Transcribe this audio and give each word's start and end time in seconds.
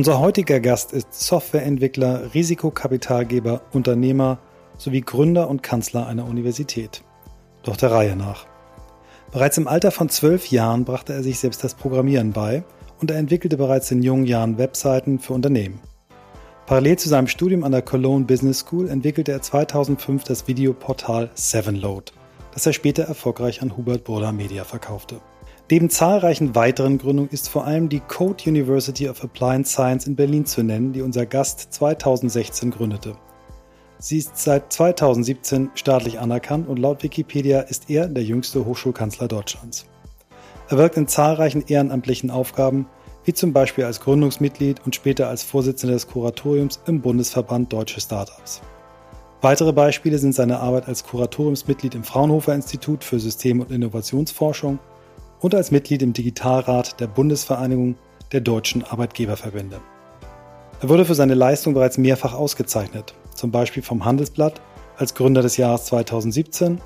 Unser 0.00 0.18
heutiger 0.18 0.60
Gast 0.60 0.94
ist 0.94 1.12
Softwareentwickler, 1.12 2.32
Risikokapitalgeber, 2.32 3.60
Unternehmer 3.74 4.38
sowie 4.78 5.02
Gründer 5.02 5.50
und 5.50 5.62
Kanzler 5.62 6.06
einer 6.06 6.24
Universität. 6.24 7.02
Doch 7.64 7.76
der 7.76 7.90
Reihe 7.90 8.16
nach. 8.16 8.46
Bereits 9.30 9.58
im 9.58 9.68
Alter 9.68 9.90
von 9.90 10.08
zwölf 10.08 10.46
Jahren 10.46 10.86
brachte 10.86 11.12
er 11.12 11.22
sich 11.22 11.38
selbst 11.38 11.62
das 11.62 11.74
Programmieren 11.74 12.32
bei 12.32 12.64
und 12.98 13.10
er 13.10 13.18
entwickelte 13.18 13.58
bereits 13.58 13.90
in 13.90 14.02
jungen 14.02 14.24
Jahren 14.24 14.56
Webseiten 14.56 15.18
für 15.18 15.34
Unternehmen. 15.34 15.80
Parallel 16.64 16.98
zu 16.98 17.10
seinem 17.10 17.26
Studium 17.26 17.62
an 17.62 17.72
der 17.72 17.82
Cologne 17.82 18.24
Business 18.24 18.60
School 18.60 18.88
entwickelte 18.88 19.32
er 19.32 19.42
2005 19.42 20.24
das 20.24 20.48
Videoportal 20.48 21.28
Sevenload, 21.34 22.10
das 22.54 22.64
er 22.64 22.72
später 22.72 23.02
erfolgreich 23.02 23.60
an 23.60 23.76
Hubert 23.76 24.04
Burda 24.04 24.32
Media 24.32 24.64
verkaufte. 24.64 25.20
Neben 25.72 25.88
zahlreichen 25.88 26.56
weiteren 26.56 26.98
Gründungen 26.98 27.30
ist 27.30 27.48
vor 27.48 27.64
allem 27.64 27.88
die 27.88 28.00
Code 28.00 28.42
University 28.50 29.08
of 29.08 29.22
Applied 29.22 29.68
Science 29.68 30.04
in 30.04 30.16
Berlin 30.16 30.44
zu 30.44 30.64
nennen, 30.64 30.92
die 30.92 31.00
unser 31.00 31.26
Gast 31.26 31.72
2016 31.72 32.72
gründete. 32.72 33.14
Sie 34.00 34.18
ist 34.18 34.36
seit 34.36 34.72
2017 34.72 35.70
staatlich 35.76 36.18
anerkannt 36.18 36.68
und 36.68 36.80
laut 36.80 37.04
Wikipedia 37.04 37.60
ist 37.60 37.88
er 37.88 38.08
der 38.08 38.24
jüngste 38.24 38.66
Hochschulkanzler 38.66 39.28
Deutschlands. 39.28 39.86
Er 40.70 40.78
wirkt 40.78 40.96
in 40.96 41.06
zahlreichen 41.06 41.62
ehrenamtlichen 41.68 42.32
Aufgaben, 42.32 42.86
wie 43.24 43.32
zum 43.32 43.52
Beispiel 43.52 43.84
als 43.84 44.00
Gründungsmitglied 44.00 44.84
und 44.84 44.96
später 44.96 45.28
als 45.28 45.44
Vorsitzender 45.44 45.94
des 45.94 46.08
Kuratoriums 46.08 46.80
im 46.86 47.00
Bundesverband 47.00 47.72
Deutsche 47.72 48.00
Startups. 48.00 48.60
Weitere 49.40 49.72
Beispiele 49.72 50.18
sind 50.18 50.34
seine 50.34 50.58
Arbeit 50.58 50.88
als 50.88 51.04
Kuratoriumsmitglied 51.04 51.94
im 51.94 52.02
Fraunhofer 52.02 52.56
Institut 52.56 53.04
für 53.04 53.20
System- 53.20 53.60
und 53.60 53.70
Innovationsforschung 53.70 54.80
und 55.40 55.54
als 55.54 55.70
Mitglied 55.70 56.02
im 56.02 56.12
Digitalrat 56.12 57.00
der 57.00 57.06
Bundesvereinigung 57.06 57.96
der 58.32 58.40
deutschen 58.40 58.84
Arbeitgeberverbände. 58.84 59.80
Er 60.80 60.88
wurde 60.88 61.04
für 61.04 61.14
seine 61.14 61.34
Leistung 61.34 61.74
bereits 61.74 61.98
mehrfach 61.98 62.34
ausgezeichnet, 62.34 63.14
zum 63.34 63.50
Beispiel 63.50 63.82
vom 63.82 64.04
Handelsblatt 64.04 64.60
als 64.96 65.14
Gründer 65.14 65.42
des 65.42 65.56
Jahres 65.56 65.86
2017 65.86 66.80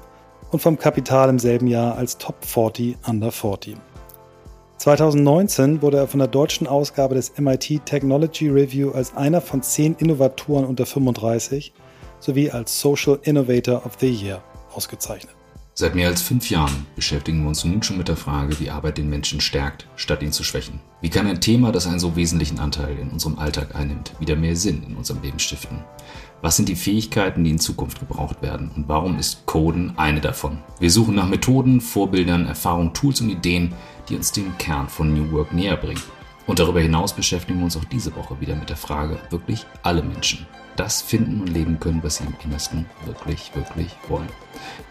und 0.51 0.61
vom 0.61 0.79
Kapital 0.79 1.29
im 1.29 1.39
selben 1.39 1.67
Jahr 1.67 1.97
als 1.97 2.19
Top 2.19 2.45
40 2.45 2.97
Under 3.09 3.31
40. 3.31 3.77
2019 4.79 5.83
wurde 5.83 5.99
er 5.99 6.09
von 6.09 6.19
der 6.19 6.29
deutschen 6.29 6.67
Ausgabe 6.67 7.15
des 7.15 7.39
MIT 7.39 7.87
Technology 7.87 8.49
Review 8.49 8.91
als 8.91 9.17
einer 9.17 9.41
von 9.41 9.63
zehn 9.63 9.95
Innovatoren 9.95 10.65
unter 10.65 10.87
35 10.87 11.73
sowie 12.21 12.51
als 12.51 12.81
Social 12.81 13.19
Innovator 13.23 13.87
of 13.87 13.93
the 14.01 14.11
Year 14.11 14.43
ausgezeichnet. 14.75 15.35
Seit 15.77 15.97
mehr 15.97 16.07
als 16.07 16.23
fünf 16.23 16.51
Jahren 16.51 16.87
beschäftigen 16.95 17.43
wir 17.43 17.49
uns 17.49 17.65
nun 17.65 17.83
schon 17.83 17.99
mit 17.99 18.07
der 18.07 18.17
Frage, 18.17 18.61
wie 18.61 18.71
Arbeit 18.71 18.97
den 18.97 19.11
Menschen 19.11 19.41
stärkt, 19.41 19.89
statt 19.97 20.23
ihn 20.23 20.31
zu 20.31 20.45
schwächen. 20.45 20.79
Wie 21.01 21.11
kann 21.11 21.27
ein 21.27 21.41
Thema, 21.41 21.73
das 21.73 21.89
einen 21.89 21.99
so 21.99 22.15
wesentlichen 22.15 22.61
Anteil 22.61 22.97
in 22.97 23.11
unserem 23.11 23.41
Alltag 23.41 23.75
einnimmt, 23.75 24.13
wieder 24.21 24.37
mehr 24.37 24.55
Sinn 24.55 24.85
in 24.87 24.95
unserem 24.95 25.21
Leben 25.23 25.41
stiften? 25.41 25.83
Was 26.43 26.55
sind 26.55 26.69
die 26.69 26.77
Fähigkeiten, 26.77 27.43
die 27.43 27.51
in 27.51 27.59
Zukunft 27.59 27.99
gebraucht 27.99 28.41
werden? 28.41 28.71
Und 28.77 28.87
warum 28.87 29.19
ist 29.19 29.47
Coden 29.47 29.95
eine 29.97 30.21
davon? 30.21 30.59
Wir 30.79 30.93
suchen 30.93 31.17
nach 31.17 31.29
Methoden, 31.29 31.81
Vorbildern, 31.81 32.47
Erfahrungen, 32.47 32.95
Tools 32.95 33.21
und 33.21 33.31
Ideen, 33.31 33.73
die 34.09 34.15
uns 34.15 34.31
den 34.31 34.57
Kern 34.59 34.89
von 34.89 35.13
New 35.13 35.33
Work 35.33 35.53
näher 35.53 35.77
bringen. 35.77 36.03
Und 36.47 36.61
darüber 36.61 36.81
hinaus 36.83 37.13
beschäftigen 37.13 37.59
wir 37.59 37.65
uns 37.65 37.77
auch 37.77 37.85
diese 37.87 38.15
Woche 38.15 38.41
wieder 38.41 38.55
mit 38.55 38.71
der 38.71 38.77
Frage, 38.77 39.19
wirklich 39.31 39.67
alle 39.83 40.05
Menschen 40.05 40.47
das 40.77 41.03
finden 41.03 41.41
und 41.41 41.49
leben 41.49 41.81
können, 41.81 42.03
was 42.03 42.17
sie 42.17 42.25
im 42.25 42.35
Innersten 42.45 42.87
wirklich, 43.05 43.55
wirklich 43.55 43.97
wollen. 44.09 44.29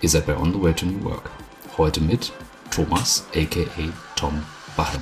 Ihr 0.02 0.10
seid 0.10 0.26
bei 0.26 0.38
On 0.38 0.54
the 0.54 0.62
Way 0.62 0.74
to 0.74 0.86
New 0.86 1.04
Work. 1.04 1.30
Heute 1.78 2.02
mit 2.02 2.32
Thomas, 2.72 3.26
aka 3.36 3.92
Tom 4.16 4.44
Bachem. 4.76 5.02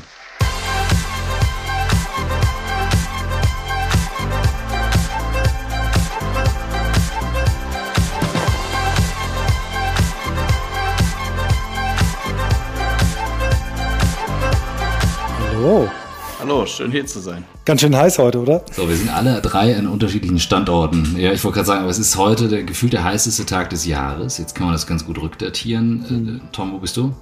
Hallo, 16.61 16.69
schön 16.69 16.91
hier 16.91 17.07
zu 17.07 17.19
sein. 17.19 17.43
Ganz 17.65 17.81
schön 17.81 17.97
heiß 17.97 18.19
heute, 18.19 18.39
oder? 18.39 18.63
So, 18.71 18.87
wir 18.87 18.95
sind 18.95 19.09
alle 19.09 19.41
drei 19.41 19.75
an 19.75 19.87
unterschiedlichen 19.87 20.37
Standorten. 20.37 21.15
Ja, 21.17 21.33
ich 21.33 21.43
wollte 21.43 21.55
gerade 21.55 21.65
sagen, 21.65 21.81
aber 21.81 21.89
es 21.89 21.97
ist 21.97 22.17
heute 22.17 22.49
der 22.49 22.61
gefühlt 22.61 22.93
der 22.93 23.03
heißeste 23.03 23.47
Tag 23.47 23.71
des 23.71 23.87
Jahres. 23.87 24.37
Jetzt 24.37 24.53
kann 24.53 24.65
man 24.67 24.75
das 24.75 24.85
ganz 24.85 25.03
gut 25.03 25.19
rückdatieren. 25.19 26.39
Äh, 26.39 26.51
Tom, 26.51 26.71
wo 26.71 26.77
bist 26.77 26.97
du? 26.97 27.15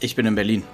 Ich 0.00 0.16
bin 0.16 0.26
in 0.26 0.34
Berlin. 0.34 0.64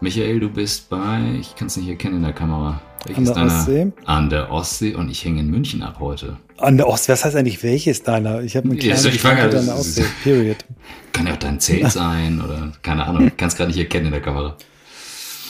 Michael, 0.00 0.40
du 0.40 0.48
bist 0.48 0.90
bei, 0.90 1.20
ich 1.38 1.54
kann 1.54 1.68
es 1.68 1.76
nicht 1.76 1.86
erkennen 1.86 2.16
in 2.16 2.22
der 2.24 2.32
Kamera. 2.32 2.80
Welches 3.06 3.28
an 3.28 3.34
der 3.34 3.34
deiner? 3.34 3.58
Ostsee. 3.60 3.92
An 4.06 4.30
der 4.30 4.50
Ostsee 4.50 4.94
und 4.96 5.08
ich 5.08 5.24
hänge 5.24 5.38
in 5.38 5.50
München 5.52 5.84
ab 5.84 5.98
heute. 6.00 6.36
An 6.58 6.78
der 6.78 6.88
Ostsee, 6.88 7.12
was 7.12 7.24
heißt 7.24 7.36
eigentlich 7.36 7.62
welches 7.62 8.02
deiner? 8.02 8.42
Ich 8.42 8.56
habe 8.56 8.68
eine 8.68 8.76
kleine 8.76 9.00
ja, 9.00 9.08
ich 9.08 9.20
frage, 9.20 9.42
an 9.42 9.50
der 9.66 9.76
Ostsee, 9.76 10.04
period. 10.24 10.64
Kann 11.12 11.28
ja 11.28 11.34
auch 11.34 11.38
dein 11.38 11.60
Zelt 11.60 11.88
sein 11.92 12.42
oder 12.44 12.72
keine 12.82 13.06
Ahnung, 13.06 13.30
kann 13.36 13.46
es 13.46 13.54
gerade 13.54 13.70
nicht 13.70 13.78
erkennen 13.78 14.06
in 14.06 14.12
der 14.12 14.20
Kamera. 14.20 14.56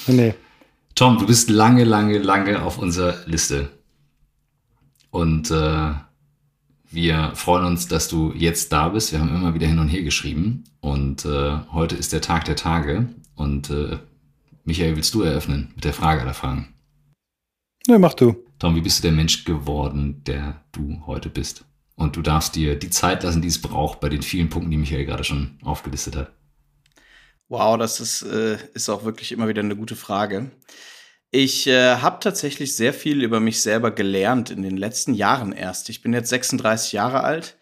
Nee. 0.08 0.34
Tom, 0.94 1.18
du 1.18 1.26
bist 1.26 1.50
lange, 1.50 1.82
lange, 1.82 2.18
lange 2.18 2.62
auf 2.62 2.78
unserer 2.78 3.16
Liste. 3.26 3.68
Und 5.10 5.50
äh, 5.50 5.92
wir 6.90 7.32
freuen 7.34 7.64
uns, 7.64 7.88
dass 7.88 8.08
du 8.08 8.32
jetzt 8.32 8.72
da 8.72 8.90
bist. 8.90 9.10
Wir 9.10 9.18
haben 9.18 9.34
immer 9.34 9.54
wieder 9.54 9.66
hin 9.66 9.80
und 9.80 9.88
her 9.88 10.02
geschrieben. 10.02 10.64
Und 10.80 11.24
äh, 11.24 11.58
heute 11.72 11.96
ist 11.96 12.12
der 12.12 12.20
Tag 12.20 12.44
der 12.44 12.54
Tage. 12.54 13.08
Und 13.34 13.70
äh, 13.70 13.98
Michael, 14.64 14.94
willst 14.94 15.14
du 15.14 15.22
eröffnen 15.22 15.72
mit 15.74 15.84
der 15.84 15.94
Frage 15.94 16.20
aller 16.20 16.34
Fragen? 16.34 16.74
Ne, 17.88 17.98
mach 17.98 18.14
du. 18.14 18.36
Tom, 18.60 18.76
wie 18.76 18.80
bist 18.80 19.00
du 19.00 19.02
der 19.02 19.12
Mensch 19.12 19.44
geworden, 19.44 20.22
der 20.24 20.62
du 20.70 21.02
heute 21.06 21.28
bist? 21.28 21.64
Und 21.96 22.14
du 22.14 22.22
darfst 22.22 22.54
dir 22.54 22.78
die 22.78 22.90
Zeit 22.90 23.24
lassen, 23.24 23.42
die 23.42 23.48
es 23.48 23.60
braucht, 23.60 23.98
bei 23.98 24.08
den 24.08 24.22
vielen 24.22 24.48
Punkten, 24.48 24.70
die 24.70 24.76
Michael 24.76 25.04
gerade 25.04 25.24
schon 25.24 25.58
aufgelistet 25.62 26.14
hat. 26.14 26.32
Wow, 27.48 27.76
das 27.78 28.00
ist, 28.00 28.22
äh, 28.22 28.56
ist 28.74 28.88
auch 28.88 29.04
wirklich 29.04 29.32
immer 29.32 29.48
wieder 29.48 29.60
eine 29.60 29.76
gute 29.76 29.96
Frage. 29.96 30.50
Ich 31.30 31.66
äh, 31.66 31.96
habe 31.96 32.20
tatsächlich 32.20 32.76
sehr 32.76 32.94
viel 32.94 33.22
über 33.22 33.40
mich 33.40 33.60
selber 33.60 33.90
gelernt 33.90 34.50
in 34.50 34.62
den 34.62 34.76
letzten 34.76 35.14
Jahren 35.14 35.52
erst. 35.52 35.88
Ich 35.90 36.00
bin 36.00 36.12
jetzt 36.12 36.30
36 36.30 36.92
Jahre 36.92 37.22
alt 37.24 37.56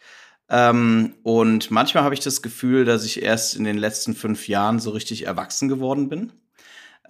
ähm, 0.48 1.14
und 1.22 1.70
manchmal 1.70 2.04
habe 2.04 2.14
ich 2.14 2.20
das 2.20 2.42
Gefühl, 2.42 2.84
dass 2.84 3.04
ich 3.04 3.22
erst 3.22 3.56
in 3.56 3.64
den 3.64 3.78
letzten 3.78 4.14
fünf 4.14 4.48
Jahren 4.48 4.78
so 4.78 4.90
richtig 4.90 5.26
erwachsen 5.26 5.68
geworden 5.68 6.08
bin. 6.10 6.32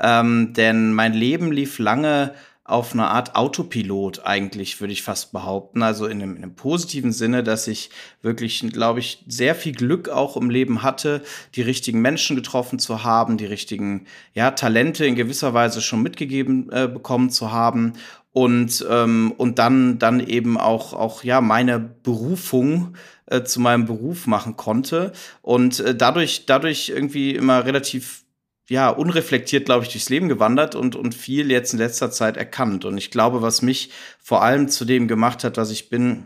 Ähm, 0.00 0.52
denn 0.54 0.92
mein 0.92 1.12
Leben 1.12 1.52
lief 1.52 1.78
lange 1.78 2.34
auf 2.64 2.92
eine 2.92 3.08
Art 3.08 3.34
Autopilot 3.34 4.24
eigentlich, 4.24 4.80
würde 4.80 4.92
ich 4.92 5.02
fast 5.02 5.32
behaupten. 5.32 5.82
Also 5.82 6.06
in 6.06 6.22
einem, 6.22 6.36
in 6.36 6.44
einem 6.44 6.54
positiven 6.54 7.12
Sinne, 7.12 7.42
dass 7.42 7.66
ich 7.66 7.90
wirklich, 8.22 8.64
glaube 8.72 9.00
ich, 9.00 9.24
sehr 9.26 9.56
viel 9.56 9.72
Glück 9.72 10.08
auch 10.08 10.36
im 10.36 10.48
Leben 10.48 10.82
hatte, 10.82 11.22
die 11.56 11.62
richtigen 11.62 12.00
Menschen 12.00 12.36
getroffen 12.36 12.78
zu 12.78 13.02
haben, 13.02 13.36
die 13.36 13.46
richtigen 13.46 14.06
ja, 14.32 14.52
Talente 14.52 15.04
in 15.04 15.16
gewisser 15.16 15.54
Weise 15.54 15.82
schon 15.82 16.02
mitgegeben 16.02 16.70
äh, 16.70 16.86
bekommen 16.86 17.30
zu 17.30 17.50
haben 17.50 17.94
und 18.32 18.84
ähm, 18.88 19.34
und 19.36 19.58
dann 19.58 19.98
dann 19.98 20.20
eben 20.20 20.58
auch 20.58 20.94
auch 20.94 21.22
ja 21.22 21.40
meine 21.40 21.78
Berufung 21.78 22.96
äh, 23.26 23.42
zu 23.42 23.60
meinem 23.60 23.84
Beruf 23.84 24.26
machen 24.26 24.56
konnte 24.56 25.12
und 25.42 25.80
äh, 25.80 25.94
dadurch 25.94 26.46
dadurch 26.46 26.88
irgendwie 26.88 27.34
immer 27.34 27.66
relativ 27.66 28.21
ja, 28.72 28.88
unreflektiert, 28.88 29.66
glaube 29.66 29.84
ich, 29.84 29.92
durchs 29.92 30.08
Leben 30.08 30.30
gewandert 30.30 30.74
und, 30.74 30.96
und 30.96 31.14
viel 31.14 31.50
jetzt 31.50 31.74
in 31.74 31.78
letzter 31.78 32.10
Zeit 32.10 32.38
erkannt. 32.38 32.86
Und 32.86 32.96
ich 32.96 33.10
glaube, 33.10 33.42
was 33.42 33.60
mich 33.60 33.90
vor 34.18 34.42
allem 34.42 34.68
zu 34.68 34.86
dem 34.86 35.08
gemacht 35.08 35.44
hat, 35.44 35.58
was 35.58 35.70
ich 35.70 35.90
bin, 35.90 36.24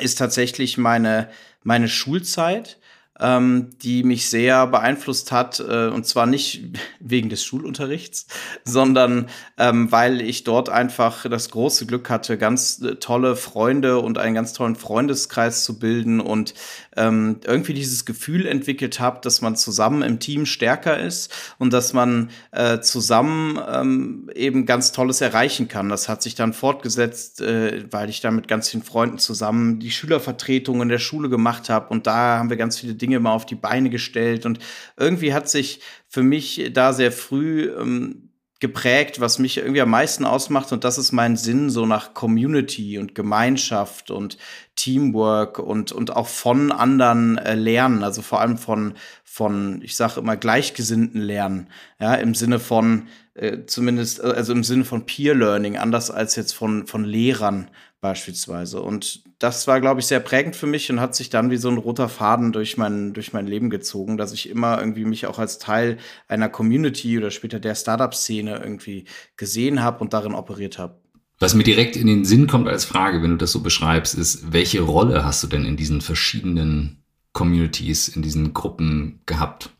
ist 0.00 0.18
tatsächlich 0.18 0.76
meine, 0.76 1.30
meine 1.62 1.86
Schulzeit 1.86 2.80
ähm, 3.20 3.70
die 3.82 4.02
mich 4.02 4.30
sehr 4.30 4.66
beeinflusst 4.66 5.32
hat, 5.32 5.60
äh, 5.60 5.88
und 5.88 6.06
zwar 6.06 6.26
nicht 6.26 6.62
wegen 7.00 7.28
des 7.28 7.44
Schulunterrichts, 7.44 8.26
sondern 8.64 9.26
ähm, 9.56 9.90
weil 9.90 10.20
ich 10.20 10.44
dort 10.44 10.68
einfach 10.68 11.28
das 11.28 11.50
große 11.50 11.86
Glück 11.86 12.10
hatte, 12.10 12.38
ganz 12.38 12.80
äh, 12.82 12.96
tolle 12.96 13.36
Freunde 13.36 13.98
und 13.98 14.18
einen 14.18 14.34
ganz 14.34 14.52
tollen 14.52 14.76
Freundeskreis 14.76 15.64
zu 15.64 15.78
bilden 15.78 16.20
und 16.20 16.54
ähm, 16.96 17.40
irgendwie 17.44 17.74
dieses 17.74 18.04
Gefühl 18.04 18.46
entwickelt 18.46 19.00
habe, 19.00 19.20
dass 19.22 19.40
man 19.40 19.56
zusammen 19.56 20.02
im 20.02 20.20
Team 20.20 20.46
stärker 20.46 20.98
ist 20.98 21.32
und 21.58 21.72
dass 21.72 21.92
man 21.92 22.30
äh, 22.52 22.80
zusammen 22.80 23.58
ähm, 23.68 24.30
eben 24.34 24.66
ganz 24.66 24.92
Tolles 24.92 25.20
erreichen 25.20 25.68
kann. 25.68 25.88
Das 25.88 26.08
hat 26.08 26.22
sich 26.22 26.34
dann 26.34 26.52
fortgesetzt, 26.52 27.40
äh, 27.40 27.84
weil 27.90 28.10
ich 28.10 28.20
da 28.20 28.30
mit 28.30 28.48
ganz 28.48 28.68
vielen 28.68 28.82
Freunden 28.82 29.18
zusammen 29.18 29.80
die 29.80 29.90
Schülervertretung 29.90 30.82
in 30.82 30.88
der 30.88 30.98
Schule 30.98 31.28
gemacht 31.28 31.68
habe 31.68 31.88
und 31.88 32.06
da 32.06 32.38
haben 32.38 32.50
wir 32.50 32.56
ganz 32.56 32.78
viele 32.78 32.94
Dinge 32.94 33.07
Dinge 33.08 33.20
mal 33.20 33.32
auf 33.32 33.46
die 33.46 33.54
Beine 33.54 33.90
gestellt. 33.90 34.44
Und 34.44 34.58
irgendwie 34.96 35.32
hat 35.32 35.48
sich 35.48 35.80
für 36.06 36.22
mich 36.22 36.70
da 36.72 36.92
sehr 36.92 37.10
früh 37.10 37.72
ähm, 37.78 38.28
geprägt, 38.60 39.20
was 39.20 39.38
mich 39.38 39.56
irgendwie 39.58 39.80
am 39.80 39.90
meisten 39.90 40.24
ausmacht. 40.24 40.72
Und 40.72 40.84
das 40.84 40.98
ist 40.98 41.12
mein 41.12 41.36
Sinn 41.36 41.70
so 41.70 41.86
nach 41.86 42.12
Community 42.12 42.98
und 42.98 43.14
Gemeinschaft 43.14 44.10
und 44.10 44.36
Teamwork 44.74 45.58
und, 45.58 45.92
und 45.92 46.14
auch 46.14 46.26
von 46.26 46.72
anderen 46.72 47.38
äh, 47.38 47.54
lernen, 47.54 48.02
also 48.02 48.20
vor 48.20 48.40
allem 48.40 48.58
von, 48.58 48.94
von, 49.24 49.80
ich 49.82 49.96
sage 49.96 50.20
immer, 50.20 50.36
Gleichgesinnten 50.36 51.20
lernen, 51.20 51.68
ja, 52.00 52.14
im 52.14 52.34
Sinne 52.34 52.58
von, 52.58 53.06
äh, 53.34 53.64
zumindest, 53.66 54.20
äh, 54.20 54.26
also 54.26 54.52
im 54.52 54.64
Sinne 54.64 54.84
von 54.84 55.06
Peer 55.06 55.34
Learning, 55.34 55.76
anders 55.76 56.10
als 56.10 56.36
jetzt 56.36 56.52
von, 56.52 56.86
von 56.86 57.04
Lehrern 57.04 57.70
beispielsweise. 58.00 58.80
Und 58.82 59.22
das 59.38 59.68
war, 59.68 59.80
glaube 59.80 60.00
ich, 60.00 60.06
sehr 60.06 60.20
prägend 60.20 60.56
für 60.56 60.66
mich 60.66 60.90
und 60.90 61.00
hat 61.00 61.14
sich 61.14 61.30
dann 61.30 61.50
wie 61.50 61.56
so 61.56 61.68
ein 61.68 61.78
roter 61.78 62.08
Faden 62.08 62.52
durch 62.52 62.76
mein, 62.76 63.12
durch 63.12 63.32
mein 63.32 63.46
Leben 63.46 63.70
gezogen, 63.70 64.16
dass 64.16 64.32
ich 64.32 64.48
immer 64.48 64.78
irgendwie 64.78 65.04
mich 65.04 65.26
auch 65.26 65.38
als 65.38 65.58
Teil 65.58 65.98
einer 66.26 66.48
Community 66.48 67.16
oder 67.16 67.30
später 67.30 67.60
der 67.60 67.76
Startup-Szene 67.76 68.58
irgendwie 68.58 69.04
gesehen 69.36 69.82
habe 69.82 70.00
und 70.00 70.12
darin 70.12 70.34
operiert 70.34 70.78
habe. 70.78 71.00
Was 71.38 71.54
mir 71.54 71.62
direkt 71.62 71.94
in 71.94 72.08
den 72.08 72.24
Sinn 72.24 72.48
kommt 72.48 72.66
als 72.66 72.84
Frage, 72.84 73.22
wenn 73.22 73.30
du 73.30 73.36
das 73.36 73.52
so 73.52 73.60
beschreibst, 73.60 74.14
ist, 74.14 74.52
welche 74.52 74.80
Rolle 74.80 75.24
hast 75.24 75.42
du 75.44 75.46
denn 75.46 75.64
in 75.64 75.76
diesen 75.76 76.00
verschiedenen 76.00 77.04
Communities, 77.32 78.08
in 78.08 78.22
diesen 78.22 78.54
Gruppen 78.54 79.20
gehabt? 79.24 79.70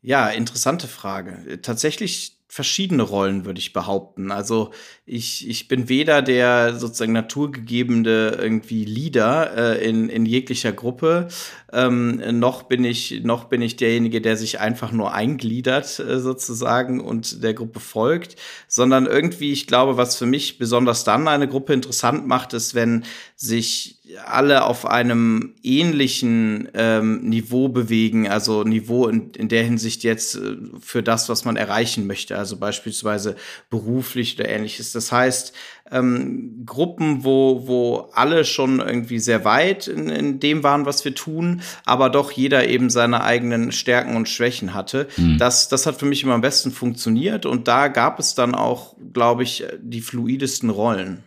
Ja, 0.00 0.28
interessante 0.28 0.88
Frage. 0.88 1.60
Tatsächlich 1.60 2.37
verschiedene 2.48 3.02
Rollen, 3.02 3.44
würde 3.44 3.60
ich 3.60 3.74
behaupten. 3.74 4.32
Also 4.32 4.70
ich, 5.04 5.48
ich 5.48 5.68
bin 5.68 5.88
weder 5.88 6.22
der 6.22 6.74
sozusagen 6.74 7.12
naturgegebene 7.12 8.38
irgendwie 8.40 8.86
Leader 8.86 9.76
äh, 9.76 9.88
in, 9.88 10.08
in 10.08 10.24
jeglicher 10.24 10.72
Gruppe, 10.72 11.28
ähm, 11.72 12.38
noch 12.38 12.62
bin 12.62 12.84
ich 12.84 13.22
noch 13.24 13.44
bin 13.44 13.60
ich 13.60 13.76
derjenige, 13.76 14.20
der 14.20 14.36
sich 14.36 14.60
einfach 14.60 14.92
nur 14.92 15.12
eingliedert 15.12 15.98
äh, 15.98 16.18
sozusagen 16.18 17.00
und 17.00 17.42
der 17.42 17.54
Gruppe 17.54 17.80
folgt, 17.80 18.36
sondern 18.68 19.06
irgendwie, 19.06 19.52
ich 19.52 19.66
glaube, 19.66 19.96
was 19.96 20.16
für 20.16 20.26
mich 20.26 20.58
besonders 20.58 21.04
dann 21.04 21.28
eine 21.28 21.48
Gruppe 21.48 21.74
interessant 21.74 22.26
macht, 22.26 22.54
ist, 22.54 22.74
wenn 22.74 23.04
sich 23.36 23.98
alle 24.24 24.64
auf 24.64 24.86
einem 24.86 25.54
ähnlichen 25.62 26.68
ähm, 26.74 27.20
Niveau 27.28 27.68
bewegen, 27.68 28.26
also 28.28 28.64
Niveau 28.64 29.06
in, 29.06 29.30
in 29.32 29.48
der 29.48 29.64
Hinsicht 29.64 30.02
jetzt 30.02 30.36
äh, 30.36 30.56
für 30.80 31.02
das, 31.02 31.28
was 31.28 31.44
man 31.44 31.56
erreichen 31.56 32.06
möchte, 32.06 32.38
also 32.38 32.56
beispielsweise 32.56 33.36
beruflich 33.68 34.38
oder 34.38 34.48
ähnliches. 34.48 34.92
Das 34.92 35.12
heißt, 35.12 35.52
ähm, 35.90 36.62
Gruppen, 36.66 37.24
wo, 37.24 37.66
wo 37.66 38.08
alle 38.12 38.44
schon 38.44 38.80
irgendwie 38.80 39.18
sehr 39.18 39.44
weit 39.44 39.88
in, 39.88 40.08
in 40.08 40.40
dem 40.40 40.62
waren, 40.62 40.86
was 40.86 41.04
wir 41.04 41.14
tun, 41.14 41.62
aber 41.84 42.10
doch 42.10 42.30
jeder 42.30 42.68
eben 42.68 42.90
seine 42.90 43.22
eigenen 43.22 43.72
Stärken 43.72 44.16
und 44.16 44.28
Schwächen 44.28 44.74
hatte. 44.74 45.08
Mhm. 45.16 45.38
Das, 45.38 45.68
das 45.68 45.86
hat 45.86 45.96
für 45.96 46.06
mich 46.06 46.22
immer 46.22 46.34
am 46.34 46.40
besten 46.40 46.70
funktioniert 46.70 47.46
und 47.46 47.68
da 47.68 47.88
gab 47.88 48.18
es 48.18 48.34
dann 48.34 48.54
auch, 48.54 48.96
glaube 49.12 49.42
ich, 49.42 49.64
die 49.80 50.00
fluidesten 50.00 50.70
Rollen. 50.70 51.22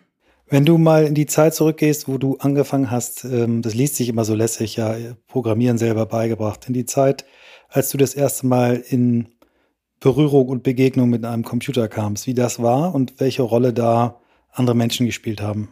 Wenn 0.51 0.65
du 0.65 0.77
mal 0.77 1.05
in 1.05 1.15
die 1.15 1.27
Zeit 1.27 1.55
zurückgehst, 1.55 2.09
wo 2.09 2.17
du 2.17 2.35
angefangen 2.39 2.91
hast, 2.91 3.23
ähm, 3.23 3.61
das 3.61 3.73
liest 3.73 3.95
sich 3.95 4.09
immer 4.09 4.25
so 4.25 4.35
lässig, 4.35 4.75
ja, 4.75 4.95
Programmieren 5.27 5.77
selber 5.77 6.05
beigebracht, 6.05 6.65
in 6.67 6.73
die 6.73 6.85
Zeit, 6.85 7.25
als 7.69 7.89
du 7.89 7.97
das 7.97 8.13
erste 8.13 8.47
Mal 8.47 8.83
in 8.89 9.29
Berührung 10.01 10.49
und 10.49 10.63
Begegnung 10.63 11.09
mit 11.09 11.23
einem 11.23 11.43
Computer 11.43 11.87
kamst, 11.87 12.27
wie 12.27 12.33
das 12.33 12.61
war 12.61 12.93
und 12.93 13.19
welche 13.19 13.43
Rolle 13.43 13.71
da 13.71 14.19
andere 14.51 14.75
Menschen 14.75 15.05
gespielt 15.05 15.41
haben? 15.41 15.69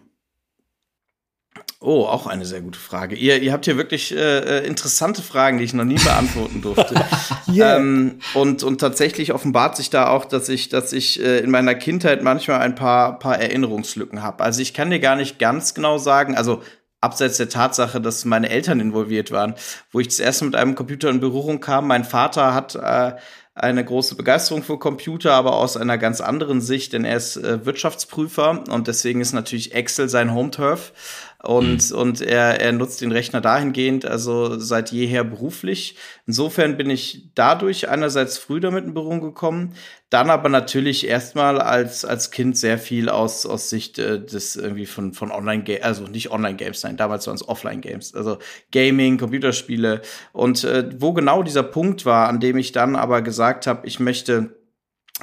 Oh, 1.81 2.03
auch 2.03 2.27
eine 2.27 2.45
sehr 2.45 2.59
gute 2.59 2.77
Frage. 2.77 3.15
Ihr, 3.15 3.41
ihr 3.41 3.53
habt 3.53 3.63
hier 3.63 3.77
wirklich 3.77 4.13
äh, 4.13 4.17
äh 4.17 4.67
interessante 4.67 5.21
Fragen, 5.21 5.59
die 5.59 5.63
ich 5.63 5.73
noch 5.73 5.85
nie 5.85 5.95
beantworten 5.95 6.61
durfte. 6.61 6.93
yeah. 7.47 7.77
ähm, 7.77 8.19
und, 8.33 8.63
und 8.63 8.81
tatsächlich 8.81 9.31
offenbart 9.33 9.77
sich 9.77 9.89
da 9.89 10.09
auch, 10.09 10.25
dass 10.25 10.49
ich, 10.49 10.67
dass 10.67 10.91
ich 10.91 11.23
äh, 11.23 11.39
in 11.39 11.49
meiner 11.49 11.75
Kindheit 11.75 12.21
manchmal 12.21 12.59
ein 12.59 12.75
paar, 12.75 13.17
paar 13.17 13.39
Erinnerungslücken 13.39 14.21
habe. 14.21 14.43
Also 14.43 14.61
ich 14.61 14.73
kann 14.73 14.89
dir 14.89 14.99
gar 14.99 15.15
nicht 15.15 15.39
ganz 15.39 15.73
genau 15.73 15.97
sagen, 15.97 16.35
also 16.35 16.61
abseits 16.99 17.37
der 17.37 17.47
Tatsache, 17.47 18.01
dass 18.01 18.25
meine 18.25 18.49
Eltern 18.49 18.81
involviert 18.81 19.31
waren, 19.31 19.55
wo 19.91 20.01
ich 20.01 20.09
das 20.09 20.19
erste 20.19 20.43
mit 20.43 20.55
einem 20.55 20.75
Computer 20.75 21.09
in 21.09 21.21
Berührung 21.21 21.61
kam. 21.61 21.87
Mein 21.87 22.03
Vater 22.03 22.53
hat 22.53 22.75
äh, 22.75 23.13
eine 23.59 23.83
große 23.83 24.15
Begeisterung 24.15 24.63
für 24.63 24.79
Computer, 24.79 25.33
aber 25.33 25.57
aus 25.57 25.75
einer 25.75 25.97
ganz 25.97 26.21
anderen 26.21 26.61
Sicht, 26.61 26.93
denn 26.93 27.05
er 27.05 27.17
ist 27.17 27.37
äh, 27.37 27.65
Wirtschaftsprüfer 27.65 28.63
und 28.69 28.87
deswegen 28.87 29.21
ist 29.21 29.33
natürlich 29.33 29.73
Excel 29.73 30.07
sein 30.09 30.33
Home-Turf 30.33 30.93
und, 31.41 31.91
mhm. 31.91 31.97
und 31.97 32.21
er, 32.21 32.59
er 32.59 32.73
nutzt 32.73 32.99
den 32.99 33.13
Rechner 33.13 33.39
dahingehend, 33.39 34.05
also 34.05 34.59
seit 34.59 34.91
jeher 34.91 35.23
beruflich. 35.23 35.95
Insofern 36.27 36.75
bin 36.75 36.89
ich 36.89 37.29
dadurch 37.33 37.87
einerseits 37.87 38.37
früh 38.37 38.59
damit 38.59 38.83
in 38.83 38.93
Berührung 38.93 39.21
gekommen, 39.21 39.73
dann 40.09 40.29
aber 40.29 40.49
natürlich 40.49 41.07
erstmal 41.07 41.61
als, 41.61 42.03
als 42.03 42.31
Kind 42.31 42.57
sehr 42.57 42.77
viel 42.77 43.07
aus, 43.07 43.45
aus 43.45 43.69
Sicht 43.69 43.99
äh, 43.99 44.19
des 44.23 44.57
irgendwie 44.57 44.85
von, 44.85 45.13
von 45.13 45.31
Online-Games, 45.31 45.83
also 45.83 46.07
nicht 46.07 46.31
Online-Games, 46.31 46.83
nein, 46.83 46.97
damals 46.97 47.25
waren 47.27 47.35
es 47.35 47.47
Offline-Games, 47.47 48.15
also 48.15 48.37
Gaming, 48.71 49.17
Computerspiele 49.17 50.01
und 50.33 50.65
äh, 50.65 50.89
wo 50.97 51.13
genau 51.13 51.43
dieser 51.43 51.63
Punkt 51.63 52.05
war, 52.05 52.27
an 52.27 52.41
dem 52.41 52.57
ich 52.57 52.73
dann 52.73 52.97
aber 52.97 53.21
gesagt 53.21 53.65
habe, 53.65 53.87
ich 53.87 54.01
möchte 54.01 54.58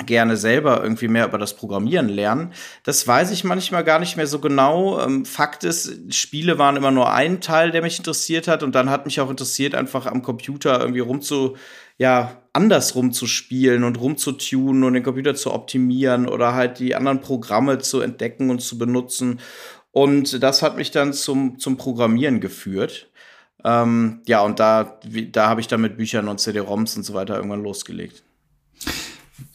gerne 0.04 0.36
selber 0.36 0.82
irgendwie 0.82 1.08
mehr 1.08 1.26
über 1.26 1.38
das 1.38 1.56
Programmieren 1.56 2.08
lernen. 2.08 2.52
Das 2.82 3.06
weiß 3.06 3.30
ich 3.30 3.44
manchmal 3.44 3.82
gar 3.82 3.98
nicht 3.98 4.16
mehr 4.16 4.26
so 4.26 4.40
genau. 4.40 5.00
Ähm, 5.00 5.24
Fakt 5.24 5.64
ist, 5.64 6.14
Spiele 6.14 6.58
waren 6.58 6.76
immer 6.76 6.90
nur 6.90 7.12
ein 7.12 7.40
Teil, 7.40 7.70
der 7.70 7.80
mich 7.80 7.98
interessiert 7.98 8.46
hat. 8.46 8.62
Und 8.62 8.74
dann 8.74 8.90
hat 8.90 9.06
mich 9.06 9.20
auch 9.20 9.30
interessiert, 9.30 9.74
einfach 9.74 10.06
am 10.06 10.22
Computer 10.22 10.78
irgendwie 10.80 11.00
rumzu, 11.00 11.56
ja, 11.96 12.42
andersrum 12.52 13.12
zu 13.12 13.26
spielen 13.26 13.84
und 13.84 13.98
rumzutunen 13.98 14.84
und 14.84 14.92
den 14.92 15.02
Computer 15.02 15.34
zu 15.34 15.52
optimieren 15.52 16.28
oder 16.28 16.54
halt 16.54 16.78
die 16.78 16.94
anderen 16.94 17.20
Programme 17.20 17.78
zu 17.78 18.00
entdecken 18.00 18.50
und 18.50 18.60
zu 18.60 18.76
benutzen. 18.76 19.40
Und 19.92 20.42
das 20.42 20.62
hat 20.62 20.76
mich 20.76 20.90
dann 20.90 21.14
zum, 21.14 21.58
zum 21.58 21.78
Programmieren 21.78 22.40
geführt. 22.40 23.10
Ähm, 23.64 24.20
ja, 24.26 24.42
und 24.42 24.60
da, 24.60 25.00
da 25.32 25.48
habe 25.48 25.60
ich 25.60 25.68
dann 25.68 25.80
mit 25.80 25.96
Büchern 25.96 26.28
und 26.28 26.38
CD-ROMs 26.38 26.96
und 26.98 27.02
so 27.02 27.14
weiter 27.14 27.36
irgendwann 27.36 27.62
losgelegt. 27.62 28.22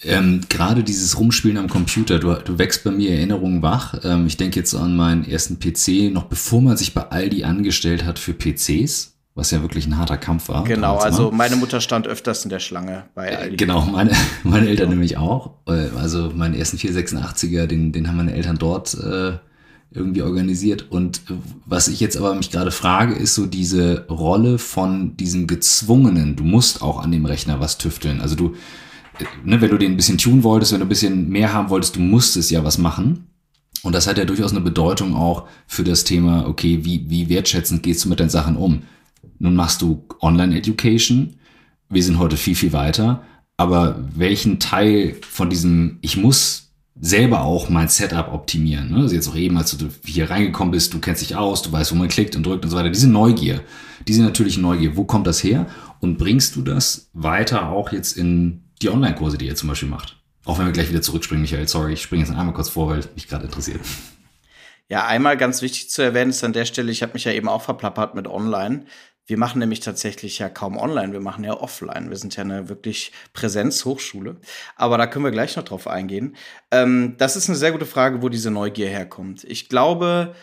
Ähm, 0.03 0.41
Gerade 0.49 0.83
dieses 0.83 1.17
Rumspielen 1.19 1.57
am 1.57 1.69
Computer, 1.69 2.19
du, 2.19 2.33
du 2.33 2.57
wächst 2.57 2.83
bei 2.83 2.91
mir 2.91 3.11
Erinnerungen 3.11 3.61
wach. 3.61 3.95
Ähm, 4.03 4.27
ich 4.27 4.37
denke 4.37 4.59
jetzt 4.59 4.73
an 4.73 4.95
meinen 4.95 5.25
ersten 5.25 5.59
PC, 5.59 6.13
noch 6.13 6.25
bevor 6.25 6.61
man 6.61 6.77
sich 6.77 6.93
bei 6.93 7.03
Aldi 7.09 7.43
angestellt 7.43 8.05
hat 8.05 8.19
für 8.19 8.33
PCs, 8.33 9.13
was 9.35 9.51
ja 9.51 9.61
wirklich 9.61 9.87
ein 9.87 9.97
harter 9.97 10.17
Kampf 10.17 10.49
war. 10.49 10.63
Genau, 10.63 10.97
also 10.97 11.29
mal. 11.29 11.37
meine 11.37 11.55
Mutter 11.55 11.81
stand 11.81 12.07
öfters 12.07 12.43
in 12.43 12.49
der 12.49 12.59
Schlange 12.59 13.05
bei 13.15 13.29
äh, 13.29 13.35
Aldi. 13.35 13.57
Genau, 13.57 13.81
meine, 13.85 14.11
meine 14.43 14.67
Eltern 14.69 14.89
ja. 14.89 14.91
nämlich 14.91 15.17
auch. 15.17 15.55
Äh, 15.67 15.89
also 15.97 16.31
meinen 16.35 16.53
ersten 16.53 16.77
486er, 16.77 17.65
den, 17.65 17.91
den 17.91 18.07
haben 18.07 18.17
meine 18.17 18.33
Eltern 18.33 18.57
dort 18.57 18.93
äh, 18.95 19.33
irgendwie 19.91 20.21
organisiert. 20.21 20.91
Und 20.91 21.21
was 21.65 21.87
ich 21.87 21.99
jetzt 21.99 22.17
aber 22.17 22.33
mich 22.33 22.51
gerade 22.51 22.71
frage, 22.71 23.13
ist 23.13 23.35
so 23.35 23.45
diese 23.45 24.05
Rolle 24.09 24.57
von 24.57 25.17
diesem 25.17 25.47
gezwungenen, 25.47 26.35
du 26.35 26.43
musst 26.43 26.81
auch 26.81 27.03
an 27.03 27.11
dem 27.11 27.25
Rechner 27.25 27.59
was 27.59 27.77
tüfteln. 27.77 28.21
Also 28.21 28.35
du, 28.35 28.55
ne, 29.43 29.61
wenn 29.61 29.71
du 29.71 29.77
den 29.77 29.93
ein 29.93 29.97
bisschen 29.97 30.17
tun 30.17 30.43
wolltest, 30.43 30.71
wenn 30.71 30.79
du 30.79 30.85
ein 30.85 30.89
bisschen 30.89 31.29
mehr 31.29 31.53
haben 31.53 31.69
wolltest, 31.69 31.95
du 31.95 31.99
musstest 31.99 32.51
ja 32.51 32.63
was 32.63 32.77
machen. 32.77 33.27
Und 33.83 33.93
das 33.93 34.07
hat 34.07 34.17
ja 34.17 34.25
durchaus 34.25 34.51
eine 34.51 34.61
Bedeutung 34.61 35.15
auch 35.15 35.47
für 35.67 35.83
das 35.83 36.03
Thema, 36.03 36.47
okay, 36.47 36.79
wie, 36.83 37.09
wie 37.09 37.29
wertschätzend 37.29 37.83
gehst 37.83 38.05
du 38.05 38.09
mit 38.09 38.19
deinen 38.19 38.29
Sachen 38.29 38.55
um? 38.55 38.83
Nun 39.39 39.55
machst 39.55 39.81
du 39.81 40.05
Online-Education. 40.21 41.35
Wir 41.89 42.03
sind 42.03 42.19
heute 42.19 42.37
viel, 42.37 42.55
viel 42.55 42.73
weiter. 42.73 43.23
Aber 43.57 44.03
welchen 44.15 44.59
Teil 44.59 45.17
von 45.21 45.49
diesem, 45.49 45.97
ich 46.01 46.15
muss 46.15 46.71
selber 46.99 47.43
auch 47.43 47.69
mein 47.69 47.87
Setup 47.87 48.31
optimieren. 48.31 48.91
Ne? 48.91 48.97
Also 48.97 49.15
jetzt 49.15 49.27
auch 49.27 49.35
eben, 49.35 49.57
als 49.57 49.75
du 49.75 49.87
hier 50.05 50.29
reingekommen 50.29 50.71
bist, 50.71 50.93
du 50.93 50.99
kennst 50.99 51.21
dich 51.21 51.35
aus, 51.35 51.63
du 51.63 51.71
weißt, 51.71 51.91
wo 51.91 51.95
man 51.95 52.07
klickt 52.07 52.35
und 52.35 52.45
drückt 52.45 52.63
und 52.63 52.69
so 52.69 52.77
weiter. 52.77 52.89
Diese 52.89 53.09
Neugier, 53.09 53.61
diese 54.07 54.21
natürliche 54.21 54.61
Neugier, 54.61 54.95
wo 54.95 55.05
kommt 55.05 55.25
das 55.25 55.43
her? 55.43 55.65
Und 55.99 56.17
bringst 56.17 56.55
du 56.55 56.61
das 56.61 57.09
weiter 57.13 57.69
auch 57.69 57.91
jetzt 57.91 58.17
in 58.17 58.61
die 58.81 58.89
Online-Kurse, 58.89 59.37
die 59.37 59.47
ihr 59.47 59.55
zum 59.55 59.69
Beispiel 59.69 59.89
macht. 59.89 60.17
Auch 60.45 60.57
wenn 60.57 60.65
wir 60.65 60.73
gleich 60.73 60.89
wieder 60.89 61.01
zurückspringen, 61.01 61.43
Michael, 61.43 61.67
sorry, 61.67 61.93
ich 61.93 62.01
springe 62.01 62.23
jetzt 62.23 62.31
einmal 62.31 62.53
kurz 62.53 62.69
vor, 62.69 62.89
weil 62.89 63.03
mich 63.15 63.27
gerade 63.27 63.45
interessiert. 63.45 63.81
Ja, 64.89 65.05
einmal 65.05 65.37
ganz 65.37 65.61
wichtig 65.61 65.89
zu 65.89 66.01
erwähnen 66.01 66.31
ist 66.31 66.43
an 66.43 66.53
der 66.53 66.65
Stelle, 66.65 66.91
ich 66.91 67.01
habe 67.01 67.13
mich 67.13 67.23
ja 67.23 67.31
eben 67.31 67.47
auch 67.47 67.61
verplappert 67.61 68.15
mit 68.15 68.27
Online. 68.27 68.85
Wir 69.25 69.37
machen 69.37 69.59
nämlich 69.59 69.79
tatsächlich 69.79 70.39
ja 70.39 70.49
kaum 70.49 70.77
online, 70.77 71.13
wir 71.13 71.21
machen 71.21 71.43
ja 71.43 71.53
offline. 71.53 72.09
Wir 72.09 72.17
sind 72.17 72.35
ja 72.35 72.43
eine 72.43 72.67
wirklich 72.67 73.13
Präsenzhochschule. 73.31 74.37
Aber 74.75 74.97
da 74.97 75.07
können 75.07 75.23
wir 75.23 75.31
gleich 75.31 75.55
noch 75.55 75.63
drauf 75.63 75.87
eingehen. 75.87 76.35
Ähm, 76.71 77.15
das 77.17 77.37
ist 77.37 77.47
eine 77.47 77.57
sehr 77.57 77.71
gute 77.71 77.85
Frage, 77.85 78.21
wo 78.21 78.29
diese 78.29 78.51
Neugier 78.51 78.89
herkommt. 78.89 79.45
Ich 79.45 79.69
glaube, 79.69 80.35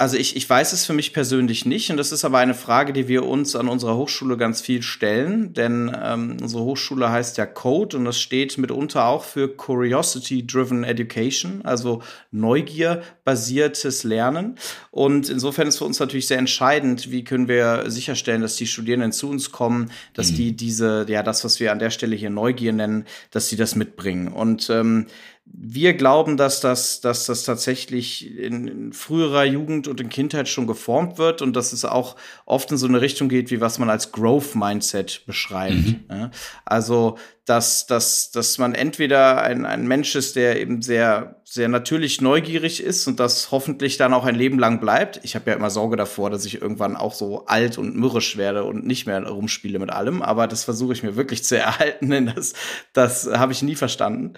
also 0.00 0.16
ich, 0.16 0.36
ich 0.36 0.48
weiß 0.48 0.72
es 0.72 0.86
für 0.86 0.92
mich 0.92 1.12
persönlich 1.12 1.66
nicht 1.66 1.90
und 1.90 1.96
das 1.96 2.12
ist 2.12 2.24
aber 2.24 2.38
eine 2.38 2.54
Frage, 2.54 2.92
die 2.92 3.08
wir 3.08 3.26
uns 3.26 3.56
an 3.56 3.66
unserer 3.66 3.96
Hochschule 3.96 4.36
ganz 4.36 4.60
viel 4.60 4.80
stellen, 4.82 5.54
denn 5.54 5.90
ähm, 6.00 6.36
unsere 6.40 6.62
Hochschule 6.62 7.10
heißt 7.10 7.36
ja 7.36 7.46
Code 7.46 7.96
und 7.96 8.04
das 8.04 8.20
steht 8.20 8.56
mitunter 8.58 9.06
auch 9.06 9.24
für 9.24 9.48
Curiosity 9.48 10.46
Driven 10.46 10.84
Education, 10.84 11.62
also 11.64 12.00
Neugier-basiertes 12.30 14.04
Lernen. 14.04 14.54
Und 14.92 15.28
insofern 15.28 15.66
ist 15.66 15.78
für 15.78 15.84
uns 15.84 15.98
natürlich 15.98 16.28
sehr 16.28 16.38
entscheidend, 16.38 17.10
wie 17.10 17.24
können 17.24 17.48
wir 17.48 17.90
sicherstellen, 17.90 18.40
dass 18.40 18.54
die 18.54 18.68
Studierenden 18.68 19.10
zu 19.10 19.28
uns 19.28 19.50
kommen, 19.50 19.90
dass 20.14 20.30
mhm. 20.30 20.36
die 20.36 20.52
diese, 20.52 21.06
ja, 21.08 21.24
das, 21.24 21.42
was 21.42 21.58
wir 21.58 21.72
an 21.72 21.80
der 21.80 21.90
Stelle 21.90 22.14
hier 22.14 22.30
Neugier 22.30 22.72
nennen, 22.72 23.04
dass 23.32 23.48
sie 23.48 23.56
das 23.56 23.74
mitbringen. 23.74 24.28
Und 24.28 24.70
ähm, 24.70 25.06
wir 25.52 25.94
glauben, 25.94 26.36
dass 26.36 26.60
das, 26.60 27.00
dass 27.00 27.26
das 27.26 27.44
tatsächlich 27.44 28.36
in, 28.36 28.68
in, 28.68 28.92
früherer 28.92 29.44
Jugend 29.44 29.88
und 29.88 30.00
in 30.00 30.08
Kindheit 30.08 30.48
schon 30.48 30.66
geformt 30.66 31.18
wird 31.18 31.42
und 31.42 31.56
dass 31.56 31.72
es 31.72 31.84
auch 31.84 32.16
oft 32.46 32.70
in 32.70 32.76
so 32.78 32.86
eine 32.86 33.00
Richtung 33.00 33.28
geht, 33.28 33.50
wie 33.50 33.60
was 33.60 33.78
man 33.78 33.90
als 33.90 34.12
Growth 34.12 34.54
Mindset 34.54 35.22
beschreibt. 35.26 36.08
Mhm. 36.08 36.30
Also 36.64 37.18
dass, 37.48 37.86
dass, 37.86 38.30
dass 38.30 38.58
man 38.58 38.74
entweder 38.74 39.40
ein, 39.40 39.64
ein 39.64 39.88
Mensch 39.88 40.14
ist, 40.14 40.36
der 40.36 40.60
eben 40.60 40.82
sehr, 40.82 41.40
sehr 41.44 41.68
natürlich 41.68 42.20
neugierig 42.20 42.82
ist 42.82 43.06
und 43.06 43.18
das 43.18 43.50
hoffentlich 43.50 43.96
dann 43.96 44.12
auch 44.12 44.26
ein 44.26 44.34
Leben 44.34 44.58
lang 44.58 44.80
bleibt. 44.80 45.20
Ich 45.22 45.34
habe 45.34 45.50
ja 45.50 45.56
immer 45.56 45.70
Sorge 45.70 45.96
davor, 45.96 46.28
dass 46.28 46.44
ich 46.44 46.60
irgendwann 46.60 46.94
auch 46.94 47.14
so 47.14 47.46
alt 47.46 47.78
und 47.78 47.96
mürrisch 47.96 48.36
werde 48.36 48.64
und 48.64 48.86
nicht 48.86 49.06
mehr 49.06 49.26
rumspiele 49.26 49.78
mit 49.78 49.88
allem, 49.88 50.20
aber 50.20 50.46
das 50.46 50.64
versuche 50.64 50.92
ich 50.92 51.02
mir 51.02 51.16
wirklich 51.16 51.42
zu 51.42 51.56
erhalten, 51.56 52.10
denn 52.10 52.26
das, 52.26 52.52
das 52.92 53.26
habe 53.26 53.52
ich 53.52 53.62
nie 53.62 53.76
verstanden. 53.76 54.34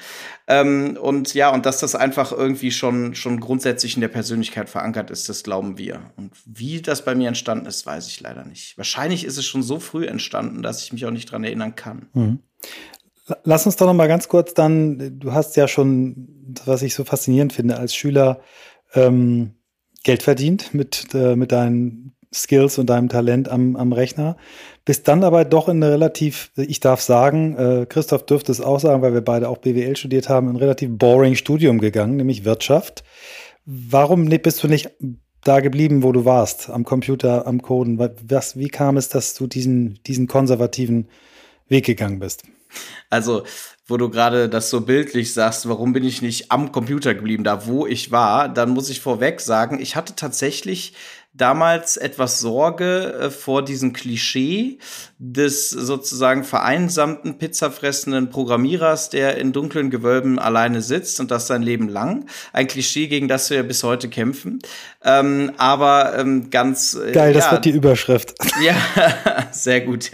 Ähm, 0.46 0.96
und 1.00 1.34
ja, 1.34 1.50
und 1.52 1.66
dass 1.66 1.80
das 1.80 1.96
einfach 1.96 2.30
irgendwie 2.30 2.70
schon, 2.70 3.16
schon 3.16 3.40
grundsätzlich 3.40 3.96
in 3.96 4.02
der 4.02 4.08
Persönlichkeit 4.08 4.70
verankert 4.70 5.10
ist, 5.10 5.28
das 5.28 5.42
glauben 5.42 5.78
wir. 5.78 6.12
Und 6.16 6.30
wie 6.44 6.80
das 6.80 7.04
bei 7.04 7.16
mir 7.16 7.26
entstanden 7.26 7.66
ist, 7.66 7.84
weiß 7.84 8.06
ich 8.06 8.20
leider 8.20 8.44
nicht. 8.44 8.78
Wahrscheinlich 8.78 9.24
ist 9.24 9.36
es 9.36 9.46
schon 9.46 9.64
so 9.64 9.80
früh 9.80 10.06
entstanden, 10.06 10.62
dass 10.62 10.84
ich 10.84 10.92
mich 10.92 11.06
auch 11.06 11.10
nicht 11.10 11.32
dran 11.32 11.42
erinnern 11.42 11.74
kann. 11.74 12.08
Mhm. 12.12 12.38
Lass 13.44 13.66
uns 13.66 13.76
doch 13.76 13.86
noch 13.86 13.94
mal 13.94 14.08
ganz 14.08 14.28
kurz 14.28 14.54
dann, 14.54 15.18
du 15.18 15.32
hast 15.32 15.56
ja 15.56 15.68
schon, 15.68 16.54
was 16.64 16.82
ich 16.82 16.94
so 16.94 17.04
faszinierend 17.04 17.52
finde, 17.52 17.76
als 17.76 17.94
Schüler 17.94 18.40
ähm, 18.94 19.54
Geld 20.02 20.22
verdient 20.22 20.74
mit, 20.74 21.08
äh, 21.14 21.36
mit 21.36 21.52
deinen 21.52 22.14
Skills 22.32 22.78
und 22.78 22.88
deinem 22.88 23.08
Talent 23.08 23.48
am, 23.48 23.76
am 23.76 23.92
Rechner. 23.92 24.36
Bist 24.84 25.08
dann 25.08 25.24
aber 25.24 25.44
doch 25.44 25.68
in 25.68 25.82
eine 25.82 25.92
relativ, 25.92 26.52
ich 26.56 26.80
darf 26.80 27.00
sagen, 27.00 27.56
äh, 27.56 27.86
Christoph 27.88 28.24
dürfte 28.24 28.52
es 28.52 28.60
auch 28.60 28.78
sagen, 28.78 29.02
weil 29.02 29.14
wir 29.14 29.20
beide 29.20 29.48
auch 29.48 29.58
BWL 29.58 29.96
studiert 29.96 30.28
haben, 30.28 30.48
ein 30.48 30.56
relativ 30.56 30.90
boring 30.92 31.34
Studium 31.34 31.78
gegangen, 31.78 32.16
nämlich 32.16 32.44
Wirtschaft. 32.44 33.02
Warum 33.64 34.28
bist 34.28 34.62
du 34.62 34.68
nicht 34.68 34.90
da 35.42 35.60
geblieben, 35.60 36.02
wo 36.02 36.12
du 36.12 36.24
warst, 36.24 36.70
am 36.70 36.84
Computer, 36.84 37.46
am 37.46 37.62
Coden? 37.62 37.98
Was, 37.98 38.56
wie 38.56 38.68
kam 38.68 38.96
es, 38.96 39.08
dass 39.08 39.34
du 39.34 39.46
diesen, 39.46 39.98
diesen 40.06 40.26
konservativen 40.26 41.08
Weg 41.68 41.84
gegangen 41.86 42.20
bist? 42.20 42.44
Also, 43.10 43.44
wo 43.86 43.96
du 43.96 44.08
gerade 44.08 44.48
das 44.48 44.70
so 44.70 44.82
bildlich 44.82 45.34
sagst, 45.34 45.68
warum 45.68 45.92
bin 45.92 46.04
ich 46.04 46.22
nicht 46.22 46.52
am 46.52 46.72
Computer 46.72 47.14
geblieben, 47.14 47.44
da 47.44 47.66
wo 47.66 47.86
ich 47.86 48.10
war, 48.12 48.48
dann 48.48 48.70
muss 48.70 48.88
ich 48.88 49.00
vorweg 49.00 49.40
sagen, 49.40 49.80
ich 49.80 49.96
hatte 49.96 50.14
tatsächlich 50.14 50.94
damals 51.32 51.96
etwas 51.96 52.40
Sorge 52.40 53.12
äh, 53.12 53.30
vor 53.30 53.64
diesem 53.64 53.92
Klischee 53.92 54.78
des 55.18 55.70
sozusagen 55.70 56.44
vereinsamten, 56.44 57.38
pizzafressenden 57.38 58.30
Programmierers, 58.30 59.10
der 59.10 59.36
in 59.38 59.52
dunklen 59.52 59.90
Gewölben 59.90 60.38
alleine 60.38 60.82
sitzt 60.82 61.20
und 61.20 61.30
das 61.30 61.46
sein 61.46 61.62
Leben 61.62 61.88
lang. 61.88 62.26
Ein 62.52 62.66
Klischee, 62.66 63.06
gegen 63.06 63.28
das 63.28 63.48
wir 63.50 63.62
bis 63.62 63.84
heute 63.84 64.08
kämpfen. 64.08 64.58
Ähm, 65.04 65.52
aber 65.56 66.18
ähm, 66.18 66.50
ganz. 66.50 66.94
Äh, 66.94 67.12
Geil, 67.12 67.32
das 67.32 67.52
wird 67.52 67.64
die 67.64 67.70
Überschrift. 67.70 68.34
Ja, 68.60 68.76
sehr 69.52 69.80
gut. 69.80 70.10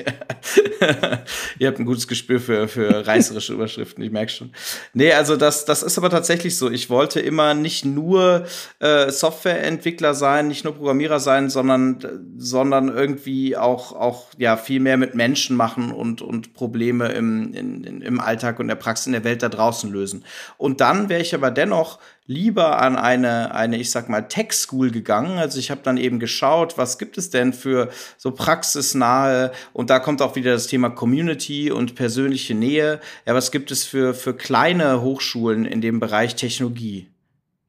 Ihr 1.59 1.67
habt 1.67 1.81
ein 1.81 1.85
gutes 1.85 2.07
Gespür 2.07 2.39
für, 2.39 2.69
für 2.69 3.05
reißerische 3.05 3.55
Überschriften, 3.55 4.05
ich 4.05 4.13
merke 4.13 4.31
schon. 4.31 4.53
Nee, 4.93 5.13
also 5.13 5.37
das, 5.37 5.65
das 5.65 5.83
ist 5.83 5.99
aber 5.99 6.11
tatsächlich 6.11 6.57
so. 6.57 6.71
Ich 6.71 6.89
wollte 6.91 7.19
immer 7.19 7.55
nicht 7.55 7.85
nur 7.85 8.47
äh, 8.79 9.11
Softwareentwickler 9.11 10.15
sein, 10.15 10.47
nicht 10.47 10.63
nur 10.65 10.75
Programmierer 10.75 11.06
sein, 11.21 11.49
sondern, 11.49 11.99
sondern 12.37 12.89
irgendwie 12.89 13.57
auch, 13.57 13.93
auch 13.93 14.27
ja, 14.37 14.57
viel 14.57 14.81
mehr 14.81 14.97
mit 14.97 15.15
Menschen 15.15 15.57
machen 15.57 15.93
und, 15.93 16.23
und 16.23 16.55
Probleme 16.55 17.09
im, 17.09 17.53
in, 17.55 18.03
im 18.03 18.21
Alltag 18.21 18.59
und 18.59 18.69
der 18.69 18.75
Praxis 18.75 19.07
in 19.07 19.13
der 19.13 19.25
Welt 19.25 19.43
da 19.43 19.49
draußen 19.49 19.91
lösen. 19.91 20.25
Und 20.59 20.81
dann 20.81 21.09
wäre 21.09 21.23
ich 21.23 21.35
aber 21.35 21.51
dennoch 21.51 21.99
lieber 22.27 22.81
an 22.81 22.97
eine, 22.97 23.55
eine 23.55 23.79
ich 23.79 23.91
sag 23.91 24.09
mal, 24.09 24.23
Tech-School 24.23 24.91
gegangen. 24.91 25.39
Also 25.39 25.59
ich 25.59 25.71
habe 25.71 25.81
dann 25.83 25.97
eben 25.97 26.19
geschaut, 26.19 26.77
was 26.77 26.99
gibt 26.99 27.19
es 27.19 27.31
denn 27.31 27.53
für 27.53 27.91
so 28.17 28.33
praxisnahe, 28.33 29.53
und 29.73 29.91
da 29.91 29.99
kommt 29.99 30.23
auch 30.23 30.37
wieder 30.37 30.53
das 30.53 30.67
Thema 30.67 30.91
Community 30.91 31.71
und 31.71 31.95
persönliche 31.95 32.55
Nähe. 32.55 33.01
Ja, 33.27 33.35
was 33.35 33.51
gibt 33.51 33.71
es 33.71 33.85
für, 33.85 34.15
für 34.15 34.35
kleine 34.35 35.01
Hochschulen 35.03 35.65
in 35.65 35.81
dem 35.81 36.01
Bereich 36.01 36.35
Technologie? 36.35 37.09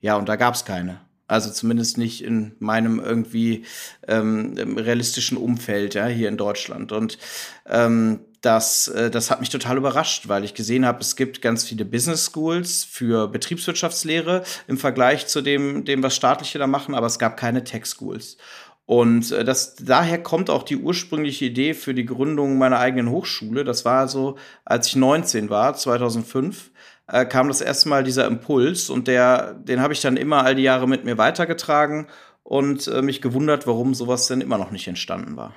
Ja, 0.02 0.16
und 0.16 0.28
da 0.28 0.36
gab 0.36 0.56
es 0.56 0.66
keine. 0.66 1.07
Also 1.28 1.52
zumindest 1.52 1.98
nicht 1.98 2.24
in 2.24 2.56
meinem 2.60 3.00
irgendwie 3.00 3.66
ähm, 4.08 4.56
realistischen 4.78 5.38
Umfeld, 5.38 5.94
ja, 5.94 6.08
hier 6.08 6.30
in 6.30 6.38
Deutschland. 6.38 6.94
Und 6.94 7.18
ähm, 7.66 8.22
das, 8.42 8.88
äh, 8.88 9.12
das 9.12 9.30
hat 9.30 9.42
mich 9.42 9.50
total 9.50 9.78
überrascht, 9.78 10.30
weil 10.30 10.46
ich 10.46 10.54
gesehen 10.54 10.86
habe, 10.86 11.02
es 11.02 11.16
gibt 11.16 11.42
ganz 11.42 11.66
viele 11.66 11.84
Business 11.84 12.32
Schools 12.32 12.86
für 12.86 13.28
Betriebswirtschaftslehre 13.28 14.44
im 14.68 14.78
Vergleich 14.78 15.28
zu 15.28 15.42
dem, 15.42 15.84
dem 15.84 16.02
was 16.02 16.16
staatliche 16.16 16.60
da 16.60 16.68
machen, 16.68 16.96
aber 16.96 17.08
es 17.08 17.20
gab 17.20 17.36
keine 17.36 17.64
Tech 17.64 17.86
Schools. 17.86 18.38
Und 18.86 19.34
äh, 19.34 19.44
das, 19.44 19.76
daher 19.76 20.24
kommt 20.24 20.50
auch 20.50 20.64
die 20.64 20.78
ursprüngliche 20.78 21.46
Idee 21.46 21.74
für 21.74 21.94
die 21.94 22.06
Gründung 22.06 22.58
meiner 22.58 22.80
eigenen 22.80 23.10
Hochschule. 23.10 23.66
Das 23.66 23.84
war 23.84 24.08
so, 24.08 24.38
als 24.64 24.88
ich 24.88 24.96
19 24.96 25.50
war, 25.50 25.76
2005, 25.76 26.72
äh, 27.08 27.26
kam 27.26 27.48
das 27.48 27.62
erste 27.62 27.90
Mal 27.90 28.04
dieser 28.04 28.28
Impuls 28.28 28.90
und 28.90 29.08
der, 29.08 29.54
den 29.54 29.82
habe 29.82 29.94
ich 29.94 30.02
dann 30.02 30.18
immer 30.18 30.44
all 30.44 30.56
die 30.56 30.64
Jahre 30.64 30.88
mit 30.88 31.06
mir 31.06 31.18
weitergetragen 31.18 32.08
und 32.44 32.88
äh, 32.88 33.02
mich 33.02 33.22
gewundert, 33.22 33.68
warum 33.68 33.94
sowas 33.94 34.28
denn 34.28 34.42
immer 34.42 34.58
noch 34.58 34.72
nicht 34.72 34.88
entstanden 34.88 35.36
war. 35.36 35.54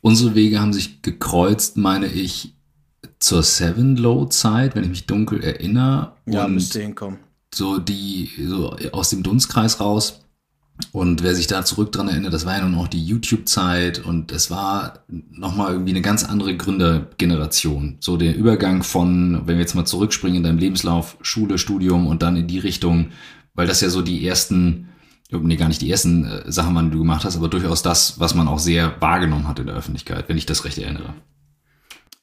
Unsere 0.00 0.34
Wege 0.34 0.60
haben 0.60 0.74
sich 0.74 1.00
gekreuzt, 1.00 1.78
meine 1.78 2.06
ich, 2.06 2.54
zur 3.18 3.42
Seven 3.42 3.96
Low 3.96 4.26
Zeit, 4.26 4.74
wenn 4.74 4.84
ich 4.84 4.90
mich 4.90 5.06
dunkel 5.06 5.42
erinnere. 5.42 6.12
Ja, 6.26 6.44
und 6.44 6.54
müsste 6.54 6.80
hinkommen. 6.80 7.20
So 7.54 7.78
die, 7.78 8.30
so 8.46 8.76
aus 8.92 9.10
dem 9.10 9.22
Dunstkreis 9.22 9.80
raus. 9.80 10.23
Und 10.90 11.22
wer 11.22 11.34
sich 11.34 11.46
da 11.46 11.64
zurück 11.64 11.92
dran 11.92 12.08
erinnert, 12.08 12.32
das 12.32 12.46
war 12.46 12.58
ja 12.58 12.64
nun 12.64 12.78
auch 12.80 12.88
die 12.88 13.04
YouTube-Zeit 13.04 14.04
und 14.04 14.32
es 14.32 14.50
war 14.50 15.04
nochmal 15.08 15.72
irgendwie 15.72 15.92
eine 15.92 16.02
ganz 16.02 16.24
andere 16.24 16.56
Gründergeneration. 16.56 17.98
So 18.00 18.16
der 18.16 18.36
Übergang 18.36 18.82
von, 18.82 19.42
wenn 19.46 19.56
wir 19.56 19.62
jetzt 19.62 19.74
mal 19.74 19.84
zurückspringen 19.84 20.38
in 20.38 20.42
deinem 20.42 20.58
Lebenslauf, 20.58 21.16
Schule, 21.20 21.58
Studium 21.58 22.08
und 22.08 22.22
dann 22.22 22.36
in 22.36 22.48
die 22.48 22.58
Richtung, 22.58 23.10
weil 23.54 23.68
das 23.68 23.80
ja 23.80 23.88
so 23.88 24.02
die 24.02 24.26
ersten 24.26 24.88
nee, 25.30 25.56
gar 25.56 25.68
nicht 25.68 25.82
die 25.82 25.90
ersten 25.90 26.24
äh, 26.24 26.52
Sachen 26.52 26.74
waren, 26.74 26.86
die 26.86 26.92
du 26.92 26.98
gemacht 26.98 27.24
hast, 27.24 27.36
aber 27.36 27.48
durchaus 27.48 27.82
das, 27.82 28.20
was 28.20 28.34
man 28.34 28.48
auch 28.48 28.58
sehr 28.58 29.00
wahrgenommen 29.00 29.48
hat 29.48 29.58
in 29.58 29.66
der 29.66 29.76
Öffentlichkeit, 29.76 30.28
wenn 30.28 30.36
ich 30.36 30.46
das 30.46 30.64
recht 30.64 30.78
erinnere. 30.78 31.14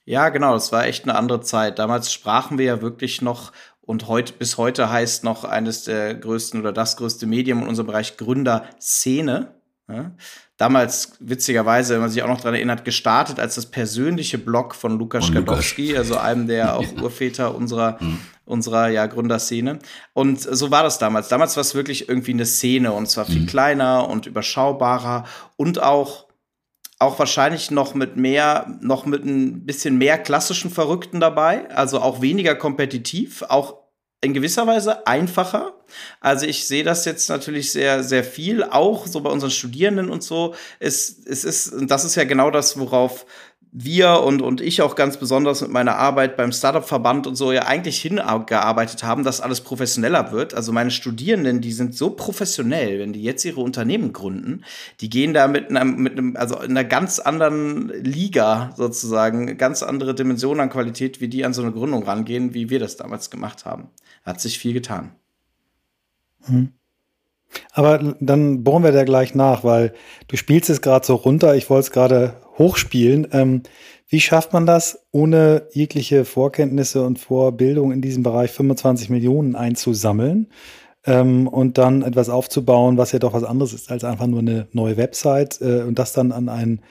Ja, 0.05 0.29
genau, 0.29 0.55
es 0.55 0.71
war 0.71 0.85
echt 0.85 1.03
eine 1.03 1.15
andere 1.15 1.41
Zeit. 1.41 1.79
Damals 1.79 2.11
sprachen 2.11 2.57
wir 2.57 2.65
ja 2.65 2.81
wirklich 2.81 3.21
noch 3.21 3.51
und 3.81 4.07
heute, 4.07 4.33
bis 4.33 4.57
heute 4.57 4.89
heißt 4.89 5.23
noch 5.23 5.43
eines 5.43 5.83
der 5.83 6.15
größten 6.15 6.59
oder 6.59 6.71
das 6.71 6.97
größte 6.97 7.25
Medium 7.25 7.61
in 7.63 7.67
unserem 7.67 7.87
Bereich 7.87 8.17
Gründerszene. 8.17 9.55
Ja? 9.89 10.11
Damals, 10.57 11.13
witzigerweise, 11.19 11.95
wenn 11.95 12.01
man 12.01 12.11
sich 12.11 12.21
auch 12.21 12.27
noch 12.27 12.41
daran 12.41 12.53
erinnert, 12.53 12.85
gestartet 12.85 13.39
als 13.39 13.55
das 13.55 13.65
persönliche 13.65 14.37
Blog 14.37 14.75
von 14.75 14.99
Lukas 14.99 15.25
Skadowski, 15.25 15.97
also 15.97 16.17
einem 16.17 16.45
der 16.45 16.75
auch 16.77 16.85
Urväter 17.01 17.55
unserer, 17.55 17.97
mhm. 17.99 18.19
unserer 18.45 18.89
ja, 18.89 19.07
Gründerszene. 19.07 19.79
Und 20.13 20.39
so 20.39 20.69
war 20.69 20.83
das 20.83 20.99
damals. 20.99 21.29
Damals 21.29 21.57
war 21.57 21.61
es 21.61 21.73
wirklich 21.73 22.07
irgendwie 22.07 22.33
eine 22.33 22.45
Szene 22.45 22.91
und 22.91 23.07
zwar 23.07 23.25
viel 23.25 23.41
mhm. 23.41 23.47
kleiner 23.47 24.07
und 24.07 24.27
überschaubarer 24.27 25.25
und 25.57 25.81
auch 25.81 26.27
auch 27.01 27.19
wahrscheinlich 27.19 27.71
noch 27.71 27.93
mit 27.93 28.15
mehr, 28.15 28.77
noch 28.81 29.05
mit 29.05 29.25
ein 29.25 29.65
bisschen 29.65 29.97
mehr 29.97 30.17
klassischen 30.17 30.69
Verrückten 30.69 31.19
dabei, 31.19 31.69
also 31.71 31.99
auch 31.99 32.21
weniger 32.21 32.55
kompetitiv, 32.55 33.43
auch 33.43 33.81
in 34.23 34.33
gewisser 34.35 34.67
Weise 34.67 35.07
einfacher. 35.07 35.73
Also 36.19 36.45
ich 36.45 36.67
sehe 36.67 36.83
das 36.83 37.05
jetzt 37.05 37.27
natürlich 37.27 37.71
sehr, 37.71 38.03
sehr 38.03 38.23
viel, 38.23 38.63
auch 38.63 39.07
so 39.07 39.21
bei 39.21 39.31
unseren 39.31 39.49
Studierenden 39.49 40.11
und 40.11 40.23
so. 40.23 40.53
Es, 40.79 41.17
es 41.25 41.43
ist, 41.43 41.73
das 41.81 42.05
ist 42.05 42.15
ja 42.15 42.23
genau 42.23 42.51
das, 42.51 42.77
worauf 42.77 43.25
wir 43.73 44.21
und, 44.21 44.41
und 44.41 44.59
ich 44.59 44.81
auch 44.81 44.95
ganz 44.95 45.15
besonders 45.15 45.61
mit 45.61 45.71
meiner 45.71 45.95
Arbeit 45.95 46.35
beim 46.35 46.51
Startup-Verband 46.51 47.25
und 47.25 47.35
so 47.35 47.53
ja 47.53 47.63
eigentlich 47.63 48.01
hingearbeitet 48.01 49.03
haben, 49.03 49.23
dass 49.23 49.39
alles 49.39 49.61
professioneller 49.61 50.33
wird. 50.33 50.53
Also 50.53 50.73
meine 50.73 50.91
Studierenden, 50.91 51.61
die 51.61 51.71
sind 51.71 51.95
so 51.95 52.09
professionell, 52.09 52.99
wenn 52.99 53.13
die 53.13 53.23
jetzt 53.23 53.45
ihre 53.45 53.61
Unternehmen 53.61 54.11
gründen, 54.11 54.65
die 54.99 55.09
gehen 55.09 55.33
da 55.33 55.47
mit 55.47 55.69
einem, 55.69 55.95
mit 55.95 56.13
einem, 56.13 56.35
also 56.35 56.59
in 56.59 56.71
einer 56.71 56.83
ganz 56.83 57.19
anderen 57.19 57.87
Liga 58.03 58.73
sozusagen, 58.75 59.57
ganz 59.57 59.83
andere 59.83 60.13
Dimension 60.13 60.59
an 60.59 60.69
Qualität, 60.69 61.21
wie 61.21 61.29
die 61.29 61.45
an 61.45 61.53
so 61.53 61.61
eine 61.61 61.71
Gründung 61.71 62.03
rangehen, 62.03 62.53
wie 62.53 62.69
wir 62.69 62.79
das 62.79 62.97
damals 62.97 63.29
gemacht 63.29 63.63
haben. 63.63 63.89
Hat 64.23 64.41
sich 64.41 64.59
viel 64.59 64.73
getan. 64.73 65.15
Hm. 66.43 66.73
Aber 67.71 68.15
dann 68.19 68.63
bohren 68.63 68.83
wir 68.83 68.91
da 68.91 69.03
gleich 69.03 69.35
nach, 69.35 69.63
weil 69.63 69.93
du 70.27 70.37
spielst 70.37 70.69
es 70.69 70.81
gerade 70.81 71.05
so 71.05 71.15
runter. 71.15 71.55
Ich 71.55 71.69
wollte 71.69 71.87
es 71.87 71.91
gerade 71.91 72.35
hochspielen. 72.57 73.27
Ähm, 73.31 73.63
wie 74.07 74.19
schafft 74.19 74.53
man 74.53 74.65
das, 74.65 75.05
ohne 75.11 75.67
jegliche 75.71 76.25
Vorkenntnisse 76.25 77.05
und 77.05 77.19
Vorbildung 77.19 77.91
in 77.91 78.01
diesem 78.01 78.23
Bereich 78.23 78.51
25 78.51 79.09
Millionen 79.09 79.55
einzusammeln 79.55 80.47
ähm, 81.05 81.47
und 81.47 81.77
dann 81.77 82.01
etwas 82.01 82.29
aufzubauen, 82.29 82.97
was 82.97 83.11
ja 83.11 83.19
doch 83.19 83.33
was 83.33 83.43
anderes 83.43 83.73
ist 83.73 83.91
als 83.91 84.03
einfach 84.03 84.27
nur 84.27 84.39
eine 84.39 84.67
neue 84.73 84.97
Website 84.97 85.61
äh, 85.61 85.83
und 85.83 85.97
das 85.97 86.13
dann 86.13 86.31
an 86.31 86.49
ein 86.49 86.81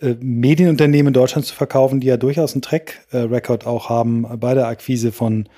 äh, 0.00 0.14
Medienunternehmen 0.20 1.08
in 1.08 1.14
Deutschland 1.14 1.46
zu 1.46 1.54
verkaufen, 1.54 2.00
die 2.00 2.06
ja 2.06 2.16
durchaus 2.16 2.54
einen 2.54 2.62
Track-Record 2.62 3.66
auch 3.66 3.88
haben 3.88 4.26
bei 4.40 4.54
der 4.54 4.66
Akquise 4.66 5.12
von 5.12 5.48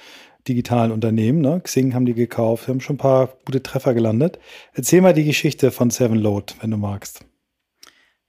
digitalen 0.48 0.92
Unternehmen. 0.92 1.40
Ne? 1.40 1.60
Xing 1.62 1.94
haben 1.94 2.06
die 2.06 2.14
gekauft, 2.14 2.68
haben 2.68 2.80
schon 2.80 2.96
ein 2.96 2.98
paar 2.98 3.30
gute 3.46 3.62
Treffer 3.62 3.94
gelandet. 3.94 4.38
Erzähl 4.74 5.00
mal 5.00 5.14
die 5.14 5.24
Geschichte 5.24 5.70
von 5.70 5.90
Seven 5.90 6.18
Load, 6.18 6.54
wenn 6.60 6.70
du 6.70 6.76
magst. 6.76 7.24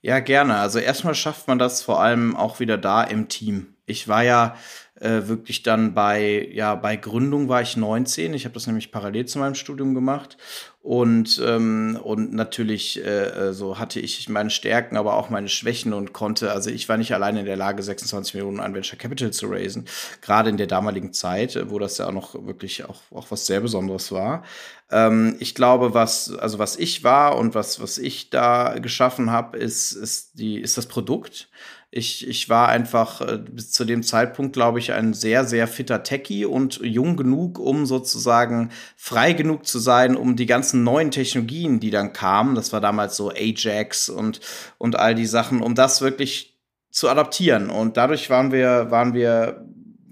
Ja, 0.06 0.20
gerne. 0.20 0.58
Also 0.58 0.78
erstmal 0.78 1.16
schafft 1.16 1.48
man 1.48 1.58
das 1.58 1.82
vor 1.82 2.00
allem 2.00 2.36
auch 2.36 2.60
wieder 2.60 2.78
da 2.78 3.02
im 3.04 3.28
Team. 3.28 3.74
Ich 3.88 4.08
war 4.08 4.22
ja 4.24 4.56
äh, 5.00 5.28
wirklich 5.28 5.62
dann 5.62 5.94
bei, 5.94 6.50
ja, 6.54 6.76
bei 6.76 6.96
Gründung 6.96 7.50
war 7.50 7.62
ich 7.62 7.76
19. 7.76 8.34
Ich 8.34 8.46
habe 8.46 8.54
das 8.54 8.68
nämlich 8.68 8.92
parallel 8.92 9.26
zu 9.26 9.40
meinem 9.40 9.56
Studium 9.56 9.94
gemacht. 9.94 10.38
Und, 10.82 11.42
ähm, 11.44 12.00
und 12.02 12.32
natürlich 12.34 13.04
äh, 13.04 13.54
so 13.54 13.80
hatte 13.80 14.00
ich 14.00 14.30
meine 14.30 14.52
Stärken, 14.52 14.98
aber 14.98 15.16
auch 15.16 15.32
meine 15.32 15.50
Schwächen 15.50 15.94
und 15.94 16.14
konnte, 16.14 16.52
also 16.52 16.70
ich 16.70 16.88
war 16.88 16.98
nicht 16.98 17.14
alleine 17.14 17.40
in 17.40 17.48
der 17.48 17.58
Lage, 17.58 17.82
26 17.82 18.36
Millionen 18.36 18.60
an 18.60 18.76
Venture 18.76 18.98
Capital 18.98 19.32
zu 19.32 19.48
raisen, 19.48 19.86
gerade 20.22 20.52
in 20.52 20.58
der 20.58 20.68
damaligen 20.68 21.12
Zeit, 21.12 21.60
wo 21.70 21.80
das 21.80 21.98
ja 21.98 22.08
auch 22.08 22.12
noch 22.12 22.46
wirklich 22.46 22.86
auch, 22.86 23.02
auch 23.12 23.32
was 23.32 23.48
sehr 23.48 23.62
Besonderes 23.62 24.12
war. 24.12 24.44
Ähm, 24.92 25.36
ich 25.40 25.56
glaube, 25.56 25.96
was, 25.96 26.32
also 26.36 26.60
was 26.60 26.78
ich 26.78 27.04
war 27.04 27.36
und 27.36 27.56
was, 27.56 27.82
was 27.82 27.98
ich 27.98 28.30
da 28.30 28.78
geschaffen 28.78 29.32
habe, 29.32 29.58
ist, 29.58 29.92
ist, 29.94 30.40
ist 30.40 30.78
das 30.78 30.86
Produkt. 30.86 31.50
Ich, 31.98 32.28
ich 32.28 32.50
war 32.50 32.68
einfach 32.68 33.22
äh, 33.22 33.38
bis 33.38 33.72
zu 33.72 33.86
dem 33.86 34.04
Zeitpunkt, 34.04 34.52
glaube 34.52 34.80
ich, 34.80 34.92
ein 34.92 35.14
sehr, 35.14 35.46
sehr 35.46 35.66
fitter 35.66 36.04
Techie 36.04 36.46
und 36.46 36.82
jung 36.84 37.16
genug, 37.16 37.58
um 37.58 37.86
sozusagen 37.86 38.72
frei 38.98 39.32
genug 39.32 39.66
zu 39.66 39.80
sein, 39.80 40.18
um 40.18 40.36
die 40.36 40.46
ganzen 40.46 40.84
neuen 40.84 41.10
Technologien, 41.10 41.80
die 41.80 41.92
dann 41.92 42.12
kamen, 42.12 42.54
das 42.56 42.74
war 42.74 42.82
damals 42.82 43.16
so 43.16 43.30
Ajax 43.30 44.10
und, 44.10 44.42
und 44.78 44.98
all 44.98 45.16
die 45.16 45.26
Sachen, 45.26 45.62
um 45.62 45.74
das 45.74 46.02
wirklich 46.02 46.60
zu 46.92 47.08
adaptieren. 47.08 47.70
Und 47.70 47.96
dadurch 47.96 48.30
waren 48.30 48.52
wir, 48.52 48.92
waren 48.92 49.14
wir 49.14 49.66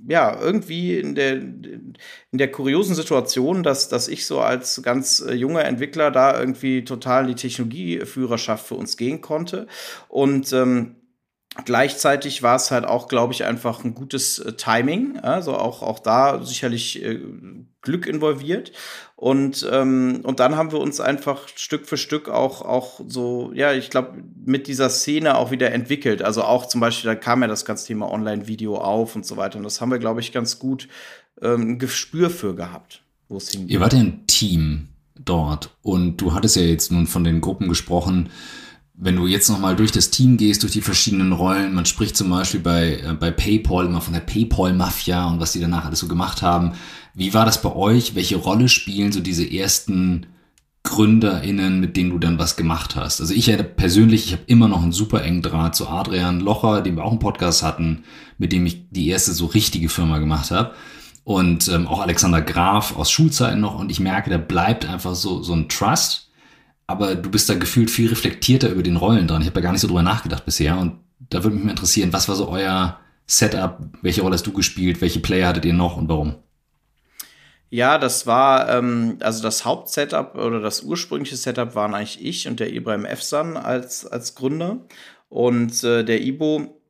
ja, 0.08 0.40
irgendwie 0.40 0.98
in 0.98 1.16
der, 1.16 1.34
in 1.34 1.98
der 2.32 2.52
kuriosen 2.52 2.96
Situation, 2.96 3.63
dass, 3.63 3.90
dass 3.90 4.08
ich 4.08 4.25
so 4.25 4.40
als 4.40 4.82
ganz 4.84 5.20
äh, 5.22 5.34
junger 5.34 5.66
Entwickler 5.66 6.12
da 6.12 6.40
irgendwie 6.40 6.84
total 6.84 7.28
die 7.28 7.36
Technologieführerschaft 7.36 8.68
für 8.68 8.75
uns 8.75 8.98
gehen 8.98 9.22
konnte. 9.22 9.68
Und 10.10 10.52
ähm, 10.54 10.96
Gleichzeitig 11.65 12.41
war 12.41 12.55
es 12.55 12.72
halt 12.72 12.86
auch, 12.86 13.07
glaube 13.07 13.33
ich, 13.33 13.43
einfach 13.43 13.83
ein 13.83 13.93
gutes 13.93 14.39
äh, 14.39 14.53
Timing. 14.53 15.19
Also 15.19 15.55
auch, 15.55 15.83
auch 15.83 16.00
da 16.00 16.43
sicherlich 16.43 17.03
äh, 17.03 17.19
Glück 17.81 18.07
involviert. 18.07 18.72
Und, 19.15 19.67
ähm, 19.72 20.22
und 20.24 20.39
dann 20.39 20.55
haben 20.55 20.72
wir 20.72 20.79
uns 20.79 21.00
einfach 21.00 21.48
Stück 21.55 21.86
für 21.86 21.98
Stück 21.98 22.27
auch, 22.27 22.62
auch 22.62 23.00
so, 23.07 23.51
ja, 23.53 23.72
ich 23.72 23.91
glaube, 23.91 24.24
mit 24.43 24.67
dieser 24.67 24.89
Szene 24.89 25.38
auch 25.38 25.51
wieder 25.51 25.72
entwickelt. 25.72 26.24
Also 26.24 26.43
auch 26.43 26.65
zum 26.65 26.81
Beispiel, 26.81 27.10
da 27.10 27.15
kam 27.15 27.41
ja 27.43 27.48
das 27.48 27.65
ganze 27.65 27.86
Thema 27.86 28.12
Online-Video 28.12 28.77
auf 28.77 29.15
und 29.15 29.25
so 29.25 29.38
weiter. 29.38 29.57
Und 29.57 29.63
das 29.63 29.79
haben 29.79 29.91
wir, 29.91 30.00
glaube 30.00 30.22
ich, 30.22 30.31
ganz 30.31 30.57
gut 30.57 30.88
ähm, 31.41 31.74
ein 31.74 31.79
Gespür 31.79 32.31
für 32.31 32.55
gehabt, 32.55 33.03
wo 33.29 33.38
es 33.38 33.50
hingeht. 33.50 33.69
Ihr 33.69 33.79
wart 33.79 33.93
ja 33.93 34.00
ein 34.00 34.25
Team 34.25 34.88
dort 35.15 35.69
und 35.83 36.17
du 36.17 36.33
hattest 36.33 36.55
ja 36.55 36.63
jetzt 36.63 36.91
nun 36.91 37.05
von 37.05 37.24
den 37.24 37.41
Gruppen 37.41 37.67
gesprochen, 37.67 38.29
wenn 38.95 39.15
du 39.15 39.25
jetzt 39.25 39.50
nochmal 39.50 39.75
durch 39.75 39.91
das 39.91 40.12
Team 40.12 40.38
gehst, 40.38 40.62
durch 40.63 40.73
die 40.73 40.81
verschiedenen 40.81 41.33
Rollen, 41.33 41.73
man 41.73 41.85
spricht 41.85 42.15
zum 42.15 42.29
Beispiel 42.29 42.59
bei, 42.59 43.00
äh, 43.00 43.13
bei 43.19 43.31
PayPal 43.31 43.85
immer 43.85 44.01
von 44.01 44.13
der 44.13 44.21
PayPal-Mafia 44.21 45.27
und 45.27 45.39
was 45.39 45.51
die 45.51 45.59
danach 45.59 45.85
alles 45.85 46.00
so 46.00 46.07
gemacht 46.07 46.41
haben. 46.41 46.73
Wie 47.15 47.33
war 47.33 47.45
das 47.45 47.62
bei 47.62 47.73
euch? 47.73 48.15
Welche 48.15 48.38
Rolle 48.38 48.69
spielen 48.69 49.12
so 49.12 49.19
diese 49.19 49.50
ersten 49.50 50.27
GründerInnen, 50.83 51.79
mit 51.79 51.95
denen 51.97 52.12
du 52.12 52.19
dann 52.19 52.38
was 52.38 52.55
gemacht 52.55 52.95
hast? 52.95 53.19
Also 53.19 53.33
ich 53.33 53.47
hätte 53.47 53.63
persönlich, 53.63 54.27
ich 54.27 54.33
habe 54.33 54.43
immer 54.47 54.67
noch 54.67 54.83
einen 54.83 54.91
super 54.91 55.23
engen 55.23 55.41
Draht 55.41 55.75
zu 55.75 55.88
Adrian 55.88 56.39
Locher, 56.39 56.81
den 56.81 56.95
wir 56.95 57.03
auch 57.03 57.12
einen 57.12 57.19
Podcast 57.19 57.63
hatten, 57.63 58.03
mit 58.38 58.51
dem 58.51 58.65
ich 58.65 58.89
die 58.91 59.07
erste 59.07 59.33
so 59.33 59.47
richtige 59.47 59.89
Firma 59.89 60.19
gemacht 60.19 60.51
habe. 60.51 60.75
Und 61.23 61.67
ähm, 61.69 61.88
auch 61.88 62.01
Alexander 62.01 62.41
Graf 62.41 62.95
aus 62.97 63.09
Schulzeiten 63.09 63.62
noch. 63.62 63.79
Und 63.79 63.89
ich 63.89 64.01
merke, 64.01 64.29
da 64.29 64.38
bleibt 64.38 64.85
einfach 64.85 65.15
so, 65.15 65.41
so 65.41 65.53
ein 65.53 65.69
Trust 65.69 66.29
aber 66.88 67.16
du 67.16 67.30
bist 67.30 67.50
da 67.50 67.56
gefühlt 67.56 67.90
viel 67.90 68.10
reflektierter 68.10 68.70
über 68.70 68.84
den 68.84 68.98
Rollen 68.98 69.28
dran. 69.28 69.42
Ich 69.42 69.48
habe 69.48 69.60
ja 69.60 69.63
gar 69.63 69.72
nicht 69.72 69.82
so 69.82 69.88
drüber 69.88 70.04
nachgedacht 70.04 70.46
bisher 70.46 70.78
und 70.78 71.00
da 71.30 71.44
würde 71.44 71.56
mich 71.56 71.66
mal 71.66 71.72
interessieren, 71.72 72.13
was 72.13 72.28
war 72.28 72.36
so 72.36 72.50
euer 72.50 73.00
Setup? 73.25 73.80
Welche 74.02 74.22
Rolle 74.22 74.34
hast 74.34 74.46
du 74.46 74.54
gespielt? 74.54 75.02
Welche 75.02 75.20
Player 75.20 75.48
hattet 75.48 75.66
ihr 75.66 75.74
noch 75.74 75.98
und 75.98 76.10
warum? 76.10 76.36
Ja, 77.70 77.98
das 77.98 78.28
war, 78.28 78.70
ähm, 78.70 79.18
also 79.22 79.42
das 79.42 79.66
Hauptsetup 79.66 80.36
oder 80.36 80.60
das 80.60 80.84
ursprüngliche 80.84 81.38
Setup 81.38 81.74
waren 81.74 81.96
eigentlich 81.96 82.24
ich 82.24 82.48
und 82.48 82.60
der 82.60 82.72
Ibrahim 82.72 83.06
Efsan 83.06 83.58
als, 83.58 84.06
als 84.06 84.36
Gründer. 84.36 84.86
Und 85.30 85.84
äh, 85.84 86.04
der 86.04 86.22
Ibo 86.22 86.83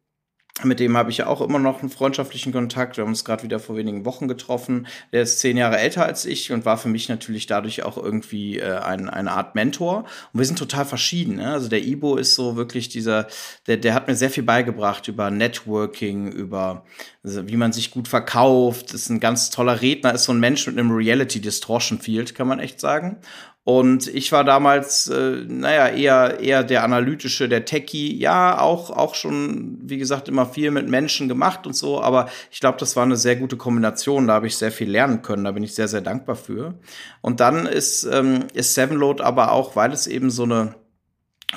mit 0.62 0.80
dem 0.80 0.96
habe 0.96 1.10
ich 1.10 1.18
ja 1.18 1.26
auch 1.28 1.42
immer 1.42 1.58
noch 1.58 1.82
einen 1.82 1.90
freundschaftlichen 1.90 2.54
Kontakt. 2.54 2.96
Wir 2.96 3.04
haben 3.04 3.10
uns 3.10 3.26
gerade 3.26 3.42
wieder 3.42 3.60
vor 3.60 3.76
wenigen 3.76 4.06
Wochen 4.06 4.28
getroffen. 4.28 4.86
Der 5.12 5.24
ist 5.24 5.40
zehn 5.40 5.58
Jahre 5.58 5.80
älter 5.80 6.06
als 6.06 6.26
ich 6.26 6.52
und 6.52 6.64
war 6.64 6.78
für 6.78 6.90
mich 6.90 7.10
natürlich 7.10 7.48
dadurch 7.48 7.82
auch 7.82 7.98
irgendwie 7.98 8.60
äh, 8.60 8.78
ein, 8.78 9.10
eine 9.10 9.32
Art 9.32 9.56
Mentor. 9.56 10.06
Und 10.32 10.40
wir 10.40 10.46
sind 10.46 10.60
total 10.60 10.86
verschieden. 10.86 11.38
Ne? 11.38 11.52
Also 11.52 11.70
der 11.70 11.84
Ibo 11.84 12.18
ist 12.18 12.36
so 12.36 12.56
wirklich 12.56 12.88
dieser, 12.90 13.28
der, 13.66 13.78
der 13.78 13.96
hat 13.96 14.08
mir 14.08 14.16
sehr 14.16 14.30
viel 14.30 14.44
beigebracht 14.44 15.08
über 15.08 15.32
Networking, 15.32 16.32
über 16.32 16.86
also 17.24 17.48
wie 17.48 17.58
man 17.58 17.74
sich 17.74 17.90
gut 17.90 18.08
verkauft. 18.08 18.94
Ist 18.94 19.10
ein 19.10 19.20
ganz 19.20 19.50
toller 19.50 19.82
Redner, 19.82 20.14
ist 20.14 20.26
so 20.26 20.34
ein 20.34 20.40
Mensch 20.40 20.68
mit 20.68 20.78
einem 20.78 20.92
Reality 20.92 21.42
Distortion 21.42 22.00
Field, 22.00 22.36
kann 22.36 22.48
man 22.48 22.60
echt 22.60 22.80
sagen. 22.80 23.18
Und 23.66 24.08
ich 24.08 24.34
war 24.34 24.44
damals, 24.44 25.08
äh, 25.08 25.46
naja, 25.48 25.88
eher, 25.88 26.40
eher 26.42 26.64
der 26.66 26.84
analytische, 26.84 27.48
der 27.48 27.64
Techie. 27.64 28.18
Ja, 28.18 28.60
auch, 28.60 28.90
auch 28.90 29.16
schon, 29.16 29.78
wie 29.82 29.98
gesagt, 29.98 30.28
immer 30.28 30.46
viel 30.46 30.70
mit 30.70 30.90
Menschen 30.90 31.30
gemacht 31.30 31.66
und 31.66 31.74
so. 31.74 32.02
Aber 32.02 32.28
ich 32.52 32.60
glaube, 32.60 32.78
das 32.78 32.98
war 32.98 33.04
eine 33.04 33.16
sehr 33.16 33.38
gute 33.38 33.56
Kombination. 33.56 34.28
Da 34.28 34.34
habe 34.34 34.48
ich 34.48 34.58
sehr 34.58 34.72
viel 34.72 34.90
lernen 34.90 35.22
können. 35.22 35.46
Da 35.46 35.52
bin 35.54 35.64
ich 35.64 35.76
sehr, 35.76 35.88
sehr 35.88 36.02
dankbar 36.02 36.36
für. 36.36 36.74
Und 37.22 37.40
dann 37.40 37.66
ist, 37.66 38.04
ähm, 38.04 38.48
ist 38.54 38.74
Sevenload 38.74 39.24
aber 39.24 39.54
auch, 39.54 39.78
weil 39.78 39.94
es 39.94 40.08
eben 40.08 40.30
so 40.30 40.44
eine, 40.44 40.76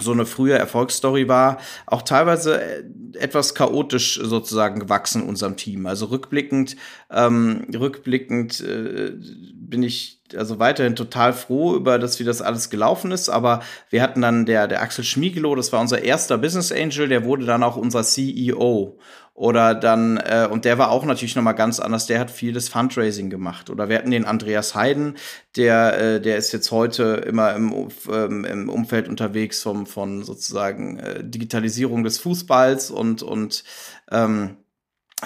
so 0.00 0.12
eine 0.12 0.26
frühe 0.26 0.54
Erfolgsstory 0.54 1.28
war, 1.28 1.58
auch 1.86 2.02
teilweise 2.02 2.60
äh, 2.60 2.82
etwas 3.18 3.54
chaotisch 3.54 4.20
sozusagen 4.22 4.80
gewachsen 4.80 5.22
in 5.22 5.28
unserem 5.28 5.56
Team. 5.56 5.86
Also 5.86 6.06
rückblickend, 6.06 6.76
ähm, 7.10 7.66
rückblickend 7.74 8.60
äh, 8.60 9.12
bin 9.54 9.82
ich 9.82 10.20
also 10.34 10.58
weiterhin 10.58 10.96
total 10.96 11.32
froh 11.32 11.74
über 11.74 11.98
das, 11.98 12.18
wie 12.18 12.24
das 12.24 12.42
alles 12.42 12.70
gelaufen 12.70 13.12
ist. 13.12 13.28
Aber 13.28 13.62
wir 13.90 14.02
hatten 14.02 14.22
dann 14.22 14.46
der, 14.46 14.66
der 14.68 14.82
Axel 14.82 15.04
Schmiegelow, 15.04 15.54
das 15.54 15.72
war 15.72 15.80
unser 15.80 16.02
erster 16.02 16.38
Business 16.38 16.72
Angel, 16.72 17.08
der 17.08 17.24
wurde 17.24 17.46
dann 17.46 17.62
auch 17.62 17.76
unser 17.76 18.02
CEO. 18.02 18.98
Oder 19.36 19.74
dann, 19.74 20.16
äh, 20.16 20.48
und 20.50 20.64
der 20.64 20.78
war 20.78 20.90
auch 20.90 21.04
natürlich 21.04 21.36
nochmal 21.36 21.54
ganz 21.54 21.78
anders, 21.78 22.06
der 22.06 22.18
hat 22.18 22.30
viel 22.30 22.54
das 22.54 22.70
Fundraising 22.70 23.28
gemacht. 23.28 23.68
Oder 23.68 23.90
wir 23.90 23.98
hatten 23.98 24.10
den 24.10 24.24
Andreas 24.24 24.74
Heiden, 24.74 25.18
der, 25.56 25.98
äh, 25.98 26.20
der 26.22 26.38
ist 26.38 26.52
jetzt 26.52 26.70
heute 26.70 27.22
immer 27.26 27.54
im, 27.54 27.88
ähm, 28.10 28.46
im 28.46 28.70
Umfeld 28.70 29.08
unterwegs 29.08 29.62
vom, 29.62 29.84
von 29.84 30.24
sozusagen 30.24 30.98
äh, 30.98 31.22
Digitalisierung 31.22 32.02
des 32.02 32.18
Fußballs 32.18 32.90
und, 32.90 33.22
und 33.22 33.62
ähm, 34.10 34.56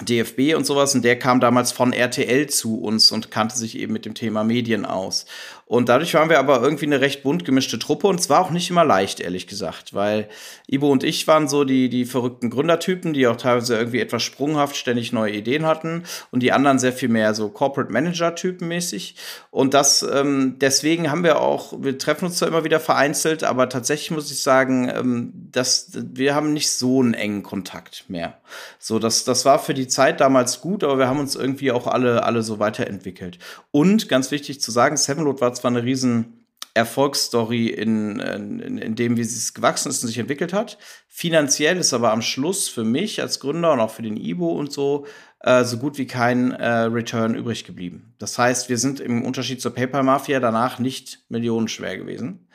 DFB 0.01 0.55
und 0.55 0.65
sowas 0.65 0.95
und 0.95 1.03
der 1.03 1.19
kam 1.19 1.39
damals 1.39 1.71
von 1.73 1.91
RTL 1.91 2.47
zu 2.47 2.81
uns 2.81 3.11
und 3.11 3.29
kannte 3.29 3.57
sich 3.57 3.77
eben 3.77 3.91
mit 3.93 4.05
dem 4.05 4.13
Thema 4.13 4.43
Medien 4.43 4.85
aus. 4.85 5.25
Und 5.71 5.87
dadurch 5.87 6.13
waren 6.15 6.29
wir 6.29 6.37
aber 6.37 6.61
irgendwie 6.61 6.85
eine 6.85 6.99
recht 6.99 7.23
bunt 7.23 7.45
gemischte 7.45 7.79
Truppe 7.79 8.07
und 8.07 8.19
es 8.19 8.29
war 8.29 8.41
auch 8.41 8.49
nicht 8.49 8.69
immer 8.69 8.83
leicht, 8.83 9.21
ehrlich 9.21 9.47
gesagt, 9.47 9.93
weil 9.93 10.27
Ibo 10.67 10.91
und 10.91 11.05
ich 11.05 11.29
waren 11.29 11.47
so 11.47 11.63
die, 11.63 11.87
die 11.87 12.03
verrückten 12.03 12.49
Gründertypen, 12.49 13.13
die 13.13 13.25
auch 13.25 13.37
teilweise 13.37 13.77
irgendwie 13.77 14.01
etwas 14.01 14.21
sprunghaft 14.21 14.75
ständig 14.75 15.13
neue 15.13 15.31
Ideen 15.31 15.65
hatten 15.65 16.03
und 16.29 16.43
die 16.43 16.51
anderen 16.51 16.77
sehr 16.77 16.91
viel 16.91 17.07
mehr 17.07 17.33
so 17.33 17.47
Corporate 17.47 17.89
Manager-Typen 17.89 18.67
mäßig. 18.67 19.15
Und 19.49 19.73
das, 19.73 20.03
ähm, 20.03 20.57
deswegen 20.59 21.09
haben 21.09 21.23
wir 21.23 21.39
auch, 21.39 21.71
wir 21.81 21.97
treffen 21.97 22.25
uns 22.25 22.35
zwar 22.35 22.49
immer 22.49 22.65
wieder 22.65 22.81
vereinzelt, 22.81 23.45
aber 23.45 23.69
tatsächlich 23.69 24.11
muss 24.11 24.29
ich 24.29 24.43
sagen, 24.43 24.91
ähm, 24.93 25.31
dass 25.53 25.91
wir 25.93 26.35
haben 26.35 26.51
nicht 26.51 26.69
so 26.69 26.99
einen 26.99 27.13
engen 27.13 27.43
Kontakt 27.43 28.09
mehr. 28.09 28.41
So, 28.77 28.99
das, 28.99 29.23
das 29.23 29.45
war 29.45 29.57
für 29.57 29.73
die 29.73 29.87
Zeit 29.87 30.19
damals 30.19 30.59
gut, 30.59 30.83
aber 30.83 30.97
wir 30.97 31.07
haben 31.07 31.21
uns 31.21 31.35
irgendwie 31.35 31.71
auch 31.71 31.87
alle, 31.87 32.23
alle 32.23 32.43
so 32.43 32.59
weiterentwickelt. 32.59 33.39
Und 33.71 34.09
ganz 34.09 34.31
wichtig 34.31 34.59
zu 34.59 34.71
sagen, 34.71 34.97
Sevenload 34.97 35.39
war 35.39 35.60
zwar 35.61 35.71
eine 35.71 35.83
riesen 35.83 36.45
Erfolgsstory 36.73 37.67
in, 37.67 38.19
in, 38.19 38.77
in 38.77 38.95
dem, 38.95 39.17
wie 39.17 39.21
es 39.21 39.53
gewachsen 39.53 39.89
ist 39.89 40.03
und 40.03 40.07
sich 40.07 40.17
entwickelt 40.17 40.53
hat. 40.53 40.77
Finanziell 41.09 41.77
ist 41.77 41.93
aber 41.93 42.11
am 42.11 42.21
Schluss 42.21 42.69
für 42.69 42.85
mich 42.85 43.21
als 43.21 43.41
Gründer 43.41 43.73
und 43.73 43.81
auch 43.81 43.91
für 43.91 44.03
den 44.03 44.15
Ibo 44.15 44.51
und 44.51 44.71
so 44.71 45.05
äh, 45.43 45.63
so 45.63 45.77
gut 45.77 45.97
wie 45.97 46.05
kein 46.07 46.51
äh, 46.51 46.67
Return 46.83 47.35
übrig 47.35 47.65
geblieben. 47.65 48.13
Das 48.19 48.37
heißt, 48.37 48.69
wir 48.69 48.77
sind 48.77 48.99
im 48.99 49.23
Unterschied 49.23 49.59
zur 49.61 49.73
PayPal 49.73 50.03
Mafia 50.03 50.39
danach 50.39 50.79
nicht 50.79 51.19
millionenschwer 51.29 51.97
gewesen. 51.97 52.47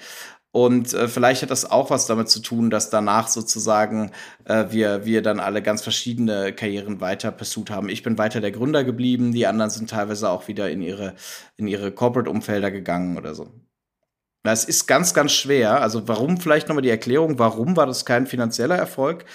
Und 0.57 0.95
äh, 0.95 1.07
vielleicht 1.07 1.42
hat 1.42 1.51
das 1.51 1.71
auch 1.71 1.90
was 1.90 2.07
damit 2.07 2.31
zu 2.31 2.40
tun, 2.40 2.71
dass 2.71 2.88
danach 2.88 3.29
sozusagen 3.29 4.11
äh, 4.47 4.64
wir, 4.71 5.05
wir 5.05 5.21
dann 5.21 5.38
alle 5.38 5.61
ganz 5.61 5.83
verschiedene 5.83 6.55
Karrieren 6.55 7.03
weiter 7.03 7.31
pursued 7.31 7.69
haben. 7.69 7.90
Ich 7.90 8.03
bin 8.03 8.16
weiter 8.16 8.40
der 8.40 8.53
Gründer 8.53 8.83
geblieben, 8.83 9.33
die 9.33 9.47
anderen 9.47 9.71
sind 9.71 9.90
teilweise 9.90 10.31
auch 10.31 10.49
wieder 10.49 10.71
in 10.71 10.81
ihre, 10.81 11.14
in 11.59 11.69
ihre 11.69 11.92
Corporate-Umfelder 11.92 12.71
gegangen 12.71 13.19
oder 13.19 13.35
so. 13.35 13.53
Das 14.45 14.64
ist 14.64 14.87
ganz, 14.87 15.12
ganz 15.12 15.33
schwer. 15.33 15.83
Also 15.83 16.09
warum 16.09 16.38
vielleicht 16.38 16.69
nochmal 16.69 16.81
die 16.81 16.88
Erklärung, 16.88 17.38
warum 17.38 17.77
war 17.77 17.85
das 17.85 18.07
kein 18.07 18.27
finanzieller 18.27 18.77
Erfolg? 18.77 19.27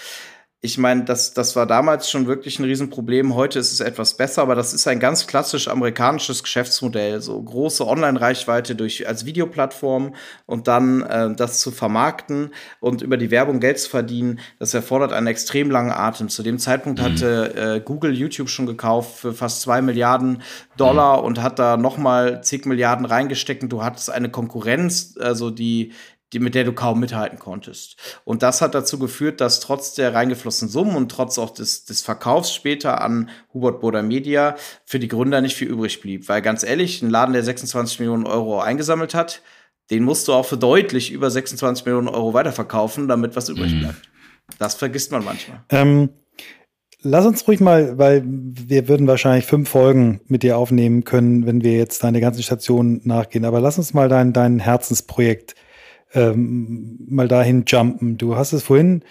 Ich 0.64 0.78
meine, 0.78 1.02
das, 1.02 1.34
das 1.34 1.56
war 1.56 1.66
damals 1.66 2.08
schon 2.08 2.28
wirklich 2.28 2.60
ein 2.60 2.64
Riesenproblem. 2.64 3.34
Heute 3.34 3.58
ist 3.58 3.72
es 3.72 3.80
etwas 3.80 4.16
besser, 4.16 4.42
aber 4.42 4.54
das 4.54 4.72
ist 4.72 4.86
ein 4.86 5.00
ganz 5.00 5.26
klassisch 5.26 5.66
amerikanisches 5.66 6.44
Geschäftsmodell. 6.44 7.20
So 7.20 7.42
große 7.42 7.84
Online-Reichweite 7.84 8.76
durch 8.76 9.08
als 9.08 9.26
Videoplattform 9.26 10.14
und 10.46 10.68
dann 10.68 11.02
äh, 11.02 11.34
das 11.34 11.58
zu 11.58 11.72
vermarkten 11.72 12.52
und 12.78 13.02
über 13.02 13.16
die 13.16 13.32
Werbung 13.32 13.58
Geld 13.58 13.80
zu 13.80 13.90
verdienen, 13.90 14.38
das 14.60 14.72
erfordert 14.72 15.12
einen 15.12 15.26
extrem 15.26 15.68
langen 15.68 15.90
Atem. 15.90 16.28
Zu 16.28 16.44
dem 16.44 16.60
Zeitpunkt 16.60 17.00
mhm. 17.00 17.04
hatte 17.06 17.54
äh, 17.56 17.80
Google 17.80 18.12
YouTube 18.12 18.48
schon 18.48 18.66
gekauft 18.66 19.18
für 19.18 19.32
fast 19.32 19.62
zwei 19.62 19.82
Milliarden 19.82 20.42
Dollar 20.76 21.18
mhm. 21.18 21.24
und 21.24 21.42
hat 21.42 21.58
da 21.58 21.76
noch 21.76 21.98
mal 21.98 22.40
zig 22.44 22.66
Milliarden 22.66 23.04
reingesteckt. 23.04 23.64
Und 23.64 23.70
du 23.70 23.82
hattest 23.82 24.12
eine 24.12 24.30
Konkurrenz, 24.30 25.16
also 25.18 25.50
die 25.50 25.90
die, 26.32 26.38
mit 26.38 26.54
der 26.54 26.64
du 26.64 26.72
kaum 26.72 27.00
mithalten 27.00 27.38
konntest. 27.38 27.96
Und 28.24 28.42
das 28.42 28.62
hat 28.62 28.74
dazu 28.74 28.98
geführt, 28.98 29.40
dass 29.40 29.60
trotz 29.60 29.94
der 29.94 30.14
reingeflossenen 30.14 30.70
Summen 30.70 30.96
und 30.96 31.10
trotz 31.10 31.38
auch 31.38 31.50
des, 31.50 31.84
des 31.84 32.02
Verkaufs 32.02 32.54
später 32.54 33.00
an 33.02 33.28
Hubert 33.52 33.80
Boder 33.80 34.02
Media 34.02 34.56
für 34.84 34.98
die 34.98 35.08
Gründer 35.08 35.40
nicht 35.40 35.56
viel 35.56 35.68
übrig 35.68 36.00
blieb. 36.00 36.28
Weil 36.28 36.42
ganz 36.42 36.62
ehrlich, 36.62 37.02
ein 37.02 37.10
Laden, 37.10 37.34
der 37.34 37.44
26 37.44 38.00
Millionen 38.00 38.26
Euro 38.26 38.60
eingesammelt 38.60 39.14
hat, 39.14 39.42
den 39.90 40.04
musst 40.04 40.28
du 40.28 40.32
auch 40.32 40.46
für 40.46 40.56
deutlich 40.56 41.12
über 41.12 41.30
26 41.30 41.84
Millionen 41.84 42.08
Euro 42.08 42.32
weiterverkaufen, 42.32 43.08
damit 43.08 43.36
was 43.36 43.48
übrig 43.48 43.74
mhm. 43.74 43.80
bleibt. 43.80 44.10
Das 44.58 44.74
vergisst 44.74 45.12
man 45.12 45.24
manchmal. 45.24 45.62
Ähm, 45.68 46.10
lass 47.02 47.26
uns 47.26 47.46
ruhig 47.46 47.60
mal, 47.60 47.98
weil 47.98 48.22
wir 48.24 48.88
würden 48.88 49.06
wahrscheinlich 49.06 49.44
fünf 49.44 49.68
Folgen 49.68 50.20
mit 50.28 50.42
dir 50.42 50.56
aufnehmen 50.56 51.04
können, 51.04 51.46
wenn 51.46 51.62
wir 51.62 51.76
jetzt 51.76 52.02
deine 52.04 52.20
ganzen 52.20 52.42
Stationen 52.42 53.02
nachgehen. 53.04 53.44
Aber 53.44 53.60
lass 53.60 53.76
uns 53.76 53.92
mal 53.92 54.08
dein, 54.08 54.32
dein 54.32 54.60
Herzensprojekt 54.60 55.54
ähm, 56.14 56.98
mal 57.08 57.28
dahin 57.28 57.64
jumpen. 57.66 58.18
Du 58.18 58.36
hast 58.36 58.52
es 58.52 58.62
vorhin 58.62 59.02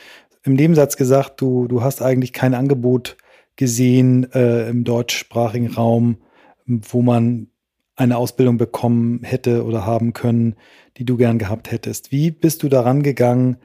im 0.43 0.53
Nebensatz 0.53 0.97
gesagt, 0.97 1.41
du, 1.41 1.67
du 1.67 1.81
hast 1.81 2.01
eigentlich 2.01 2.33
kein 2.33 2.53
Angebot 2.53 3.17
gesehen 3.55 4.31
äh, 4.33 4.69
im 4.69 4.83
deutschsprachigen 4.83 5.67
Raum, 5.67 6.17
wo 6.65 7.01
man 7.01 7.47
eine 7.95 8.17
Ausbildung 8.17 8.57
bekommen 8.57 9.21
hätte 9.23 9.63
oder 9.63 9.85
haben 9.85 10.13
können, 10.13 10.55
die 10.97 11.05
du 11.05 11.17
gern 11.17 11.37
gehabt 11.37 11.71
hättest. 11.71 12.11
Wie 12.11 12.31
bist 12.31 12.63
du 12.63 12.69
daran 12.69 13.03
gegangen, 13.03 13.57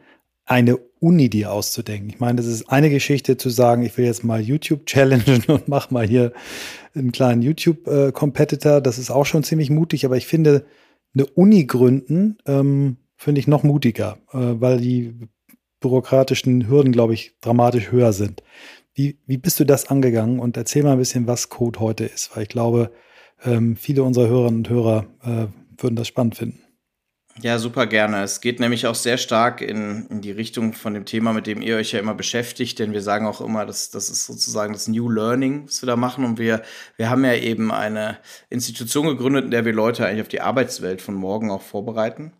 eine 0.44 0.76
Uni 1.00 1.30
dir 1.30 1.52
auszudenken? 1.52 2.10
Ich 2.10 2.20
meine, 2.20 2.36
das 2.36 2.46
ist 2.46 2.68
eine 2.68 2.90
Geschichte 2.90 3.36
zu 3.36 3.48
sagen, 3.48 3.82
ich 3.82 3.96
will 3.96 4.04
jetzt 4.04 4.24
mal 4.24 4.40
YouTube 4.40 4.86
challengen 4.86 5.44
und 5.48 5.68
mach 5.68 5.90
mal 5.90 6.06
hier 6.06 6.32
einen 6.94 7.12
kleinen 7.12 7.42
YouTube-Competitor. 7.42 8.78
Äh, 8.78 8.82
das 8.82 8.98
ist 8.98 9.10
auch 9.10 9.26
schon 9.26 9.44
ziemlich 9.44 9.70
mutig, 9.70 10.04
aber 10.04 10.16
ich 10.16 10.26
finde, 10.26 10.66
eine 11.14 11.26
Uni 11.26 11.64
gründen, 11.64 12.36
ähm, 12.46 12.98
finde 13.16 13.40
ich 13.40 13.46
noch 13.46 13.62
mutiger, 13.62 14.18
äh, 14.32 14.38
weil 14.60 14.80
die 14.80 15.28
bürokratischen 15.80 16.68
Hürden, 16.68 16.92
glaube 16.92 17.14
ich, 17.14 17.34
dramatisch 17.40 17.90
höher 17.90 18.12
sind. 18.12 18.42
Wie, 18.94 19.18
wie 19.26 19.36
bist 19.36 19.60
du 19.60 19.64
das 19.64 19.88
angegangen? 19.88 20.38
Und 20.38 20.56
erzähl 20.56 20.82
mal 20.82 20.92
ein 20.92 20.98
bisschen, 20.98 21.26
was 21.26 21.48
Code 21.48 21.80
heute 21.80 22.04
ist, 22.04 22.34
weil 22.34 22.44
ich 22.44 22.48
glaube, 22.48 22.92
ähm, 23.44 23.76
viele 23.76 24.02
unserer 24.02 24.28
Hörerinnen 24.28 24.60
und 24.60 24.70
Hörer 24.70 25.06
äh, 25.22 25.82
würden 25.82 25.96
das 25.96 26.08
spannend 26.08 26.36
finden. 26.36 26.60
Ja, 27.42 27.58
super 27.58 27.86
gerne. 27.86 28.22
Es 28.22 28.40
geht 28.40 28.60
nämlich 28.60 28.86
auch 28.86 28.94
sehr 28.94 29.18
stark 29.18 29.60
in, 29.60 30.06
in 30.06 30.22
die 30.22 30.30
Richtung 30.30 30.72
von 30.72 30.94
dem 30.94 31.04
Thema, 31.04 31.34
mit 31.34 31.46
dem 31.46 31.60
ihr 31.60 31.76
euch 31.76 31.92
ja 31.92 31.98
immer 31.98 32.14
beschäftigt, 32.14 32.78
denn 32.78 32.94
wir 32.94 33.02
sagen 33.02 33.26
auch 33.26 33.42
immer, 33.42 33.66
dass 33.66 33.90
das 33.90 34.08
ist 34.08 34.24
sozusagen 34.24 34.72
das 34.72 34.88
New 34.88 35.10
Learning, 35.10 35.66
was 35.66 35.82
wir 35.82 35.86
da 35.86 35.96
machen. 35.96 36.24
Und 36.24 36.38
wir, 36.38 36.62
wir 36.96 37.10
haben 37.10 37.26
ja 37.26 37.34
eben 37.34 37.70
eine 37.72 38.16
Institution 38.48 39.06
gegründet, 39.06 39.44
in 39.44 39.50
der 39.50 39.66
wir 39.66 39.74
Leute 39.74 40.06
eigentlich 40.06 40.22
auf 40.22 40.28
die 40.28 40.40
Arbeitswelt 40.40 41.02
von 41.02 41.14
morgen 41.14 41.50
auch 41.50 41.60
vorbereiten. 41.60 42.32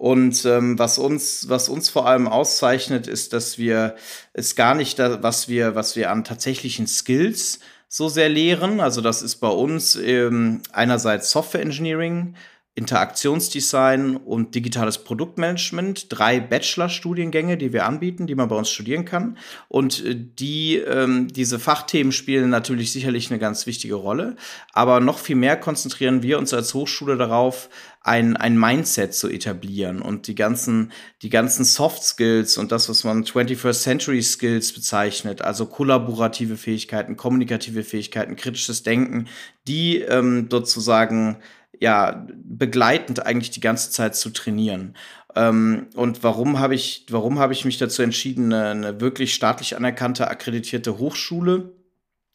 Und 0.00 0.46
ähm, 0.46 0.78
was 0.78 0.96
uns, 0.96 1.50
was 1.50 1.68
uns 1.68 1.90
vor 1.90 2.08
allem 2.08 2.26
auszeichnet, 2.26 3.06
ist, 3.06 3.34
dass 3.34 3.58
wir 3.58 3.96
es 4.32 4.56
gar 4.56 4.74
nicht, 4.74 4.98
da, 4.98 5.22
was 5.22 5.46
wir, 5.46 5.74
was 5.74 5.94
wir 5.94 6.10
an 6.10 6.24
tatsächlichen 6.24 6.86
Skills 6.86 7.60
so 7.86 8.08
sehr 8.08 8.30
lehren. 8.30 8.80
Also 8.80 9.02
das 9.02 9.20
ist 9.20 9.36
bei 9.36 9.50
uns 9.50 9.96
ähm, 9.96 10.62
einerseits 10.72 11.30
Software 11.30 11.60
Engineering, 11.60 12.34
Interaktionsdesign 12.76 14.16
und 14.16 14.54
digitales 14.54 14.98
Produktmanagement, 14.98 16.06
drei 16.08 16.38
Bachelorstudiengänge, 16.38 17.56
die 17.56 17.72
wir 17.72 17.84
anbieten, 17.84 18.28
die 18.28 18.36
man 18.36 18.48
bei 18.48 18.56
uns 18.56 18.70
studieren 18.70 19.04
kann. 19.04 19.38
Und 19.68 20.04
äh, 20.04 20.14
die, 20.16 20.76
ähm, 20.76 21.28
diese 21.28 21.58
Fachthemen 21.58 22.12
spielen 22.12 22.48
natürlich 22.48 22.92
sicherlich 22.92 23.30
eine 23.30 23.40
ganz 23.40 23.66
wichtige 23.66 23.96
Rolle. 23.96 24.36
Aber 24.72 25.00
noch 25.00 25.18
viel 25.18 25.36
mehr 25.36 25.56
konzentrieren 25.56 26.22
wir 26.22 26.38
uns 26.38 26.54
als 26.54 26.72
Hochschule 26.72 27.16
darauf, 27.16 27.68
ein, 28.02 28.36
ein 28.36 28.58
Mindset 28.58 29.14
zu 29.14 29.28
etablieren 29.28 30.00
und 30.00 30.26
die 30.26 30.34
ganzen, 30.34 30.90
die 31.20 31.28
ganzen 31.28 31.64
Soft 31.64 32.02
Skills 32.02 32.56
und 32.56 32.72
das, 32.72 32.88
was 32.88 33.04
man 33.04 33.24
21st 33.24 33.82
Century 33.82 34.22
Skills 34.22 34.72
bezeichnet, 34.72 35.42
also 35.42 35.66
kollaborative 35.66 36.56
Fähigkeiten, 36.56 37.16
kommunikative 37.16 37.84
Fähigkeiten, 37.84 38.36
kritisches 38.36 38.82
Denken, 38.84 39.26
die 39.68 39.98
ähm, 39.98 40.48
sozusagen 40.50 41.42
ja 41.80 42.26
begleitend 42.44 43.26
eigentlich 43.26 43.50
die 43.50 43.60
ganze 43.60 43.90
Zeit 43.90 44.14
zu 44.14 44.30
trainieren. 44.30 44.94
Ähm, 45.34 45.88
und 45.94 46.22
warum 46.22 46.60
habe 46.60 46.74
ich, 46.74 47.06
warum 47.10 47.38
habe 47.38 47.52
ich 47.52 47.64
mich 47.64 47.78
dazu 47.78 48.02
entschieden, 48.02 48.52
eine, 48.52 48.68
eine 48.68 49.00
wirklich 49.00 49.34
staatlich 49.34 49.76
anerkannte 49.76 50.28
akkreditierte 50.28 50.98
Hochschule 50.98 51.72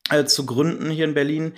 äh, 0.09 0.25
zu 0.25 0.45
gründen 0.45 0.89
hier 0.89 1.05
in 1.05 1.13
Berlin? 1.13 1.53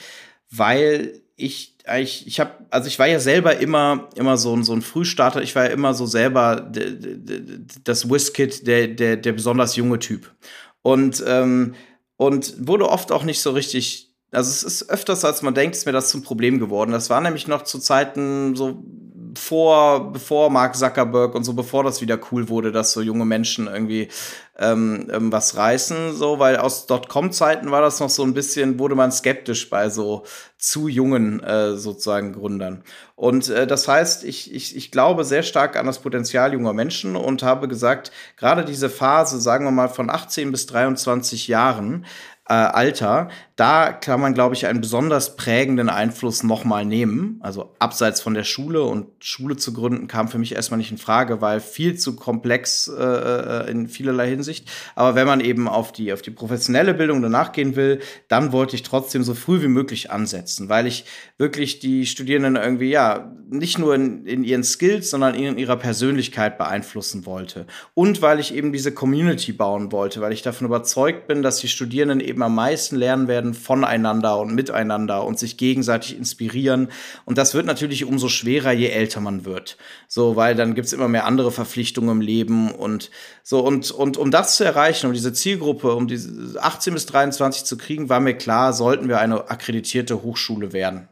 Weil 0.49 1.21
ich 1.35 1.77
ich, 1.95 2.27
ich 2.27 2.39
habe, 2.39 2.51
also 2.69 2.87
ich 2.87 2.99
war 2.99 3.07
ja 3.07 3.19
selber 3.19 3.57
immer, 3.57 4.09
immer 4.15 4.37
so 4.37 4.55
ein, 4.55 4.63
so 4.63 4.73
ein 4.73 4.81
Frühstarter. 4.81 5.41
Ich 5.41 5.55
war 5.55 5.65
ja 5.65 5.69
immer 5.69 5.93
so 5.93 6.05
selber 6.05 6.69
das 7.83 8.09
Whiskit, 8.09 8.67
der, 8.67 8.89
der, 8.89 9.17
der 9.17 9.31
besonders 9.31 9.75
junge 9.75 9.99
Typ. 9.99 10.35
Und, 10.81 11.23
ähm, 11.25 11.75
und 12.17 12.67
wurde 12.67 12.89
oft 12.89 13.11
auch 13.11 13.23
nicht 13.23 13.39
so 13.39 13.51
richtig 13.51 14.06
also 14.37 14.51
es 14.51 14.61
ist 14.61 14.89
öfters, 14.91 15.25
als 15.25 15.41
man 15.41 15.55
denkt, 15.55 15.75
ist 15.75 15.87
mir 15.87 15.91
das 15.91 16.09
zum 16.09 16.21
Problem 16.21 16.59
geworden. 16.59 16.91
Das 16.91 17.09
war 17.09 17.19
nämlich 17.21 17.47
noch 17.47 17.63
zu 17.63 17.79
Zeiten 17.79 18.55
so 18.55 18.83
vor, 19.35 20.13
bevor 20.13 20.51
Mark 20.51 20.75
Zuckerberg 20.75 21.33
und 21.33 21.43
so, 21.43 21.53
bevor 21.53 21.83
das 21.83 22.01
wieder 22.01 22.19
cool 22.31 22.47
wurde, 22.47 22.71
dass 22.71 22.91
so 22.91 23.01
junge 23.01 23.25
Menschen 23.25 23.65
irgendwie 23.65 24.09
ähm, 24.59 25.07
ähm, 25.11 25.31
was 25.31 25.57
reißen, 25.57 26.15
so, 26.15 26.37
weil 26.37 26.57
aus 26.57 26.85
Dotcom-Zeiten 26.85 27.71
war 27.71 27.81
das 27.81 27.99
noch 27.99 28.09
so 28.11 28.23
ein 28.23 28.35
bisschen, 28.35 28.77
wurde 28.77 28.93
man 28.93 29.11
skeptisch 29.11 29.71
bei 29.71 29.89
so 29.89 30.23
zu 30.59 30.87
jungen 30.87 31.41
äh, 31.41 31.75
sozusagen 31.75 32.33
Gründern. 32.33 32.83
Und 33.15 33.49
äh, 33.49 33.65
das 33.65 33.87
heißt, 33.87 34.23
ich, 34.23 34.53
ich, 34.53 34.75
ich 34.75 34.91
glaube 34.91 35.23
sehr 35.23 35.43
stark 35.43 35.77
an 35.77 35.87
das 35.87 35.99
Potenzial 35.99 36.53
junger 36.53 36.73
Menschen 36.73 37.15
und 37.15 37.41
habe 37.41 37.67
gesagt, 37.67 38.11
gerade 38.35 38.65
diese 38.65 38.89
Phase, 38.89 39.39
sagen 39.41 39.65
wir 39.65 39.71
mal 39.71 39.89
von 39.89 40.11
18 40.11 40.51
bis 40.51 40.67
23 40.67 41.47
Jahren, 41.47 42.05
äh, 42.49 42.53
Alter, 42.53 43.29
da 43.57 43.91
kann 43.91 44.21
man, 44.21 44.35
glaube 44.35 44.53
ich, 44.53 44.67
einen 44.67 44.81
besonders 44.81 45.35
prägenden 45.35 45.89
Einfluss 45.89 46.43
nochmal 46.43 46.85
nehmen. 46.85 47.39
Also 47.41 47.73
abseits 47.79 48.21
von 48.21 48.35
der 48.35 48.43
Schule 48.43 48.83
und 48.83 49.07
Schule 49.19 49.57
zu 49.57 49.73
gründen 49.73 50.07
kam 50.07 50.27
für 50.27 50.37
mich 50.37 50.53
erstmal 50.53 50.77
nicht 50.77 50.91
in 50.91 50.99
Frage, 50.99 51.41
weil 51.41 51.59
viel 51.59 51.97
zu 51.97 52.15
komplex 52.15 52.87
äh, 52.87 53.03
äh, 53.03 53.71
in 53.71 53.87
vielerlei 53.87 54.29
Hinsicht. 54.29 54.69
Aber 54.93 55.15
wenn 55.15 55.25
man 55.25 55.39
eben 55.39 55.67
auf 55.67 55.91
die, 55.91 56.13
auf 56.13 56.21
die 56.21 56.29
professionelle 56.29 56.93
Bildung 56.93 57.19
danach 57.23 57.51
gehen 57.51 57.75
will, 57.75 57.99
dann 58.27 58.51
wollte 58.51 58.75
ich 58.75 58.83
trotzdem 58.83 59.23
so 59.23 59.33
früh 59.33 59.59
wie 59.63 59.67
möglich 59.67 60.11
ansetzen, 60.11 60.69
weil 60.69 60.85
ich 60.85 61.05
wirklich 61.39 61.79
die 61.79 62.05
Studierenden 62.05 62.57
irgendwie, 62.57 62.91
ja, 62.91 63.33
nicht 63.49 63.79
nur 63.79 63.95
in, 63.95 64.27
in 64.27 64.43
ihren 64.43 64.63
Skills, 64.63 65.09
sondern 65.09 65.33
in 65.33 65.57
ihrer 65.57 65.77
Persönlichkeit 65.77 66.59
beeinflussen 66.59 67.25
wollte. 67.25 67.65
Und 67.95 68.21
weil 68.21 68.39
ich 68.39 68.53
eben 68.53 68.71
diese 68.71 68.91
Community 68.91 69.51
bauen 69.51 69.91
wollte, 69.91 70.21
weil 70.21 70.33
ich 70.33 70.43
davon 70.43 70.67
überzeugt 70.67 71.27
bin, 71.27 71.41
dass 71.41 71.57
die 71.57 71.67
Studierenden 71.67 72.19
eben 72.19 72.43
am 72.43 72.53
meisten 72.53 72.97
lernen 72.97 73.27
werden, 73.27 73.46
werden 73.47 73.53
voneinander 73.53 74.39
und 74.39 74.53
miteinander 74.53 75.23
und 75.23 75.39
sich 75.39 75.57
gegenseitig 75.57 76.17
inspirieren. 76.17 76.89
Und 77.25 77.37
das 77.37 77.53
wird 77.53 77.65
natürlich 77.65 78.05
umso 78.05 78.29
schwerer, 78.29 78.71
je 78.71 78.87
älter 78.87 79.21
man 79.21 79.45
wird. 79.45 79.77
So, 80.07 80.35
weil 80.35 80.55
dann 80.55 80.75
gibt's 80.75 80.93
immer 80.93 81.07
mehr 81.07 81.25
andere 81.25 81.51
Verpflichtungen 81.51 82.09
im 82.09 82.21
Leben 82.21 82.71
und 82.71 83.09
so. 83.43 83.59
Und, 83.59 83.91
und 83.91 84.17
um 84.17 84.31
das 84.31 84.57
zu 84.57 84.63
erreichen, 84.63 85.07
um 85.07 85.13
diese 85.13 85.33
Zielgruppe, 85.33 85.95
um 85.95 86.07
diese 86.07 86.61
18 86.61 86.93
bis 86.93 87.05
23 87.05 87.63
zu 87.63 87.77
kriegen, 87.77 88.09
war 88.09 88.19
mir 88.19 88.35
klar, 88.35 88.73
sollten 88.73 89.07
wir 89.07 89.19
eine 89.19 89.49
akkreditierte 89.49 90.21
Hochschule 90.23 90.73
werden. 90.73 91.07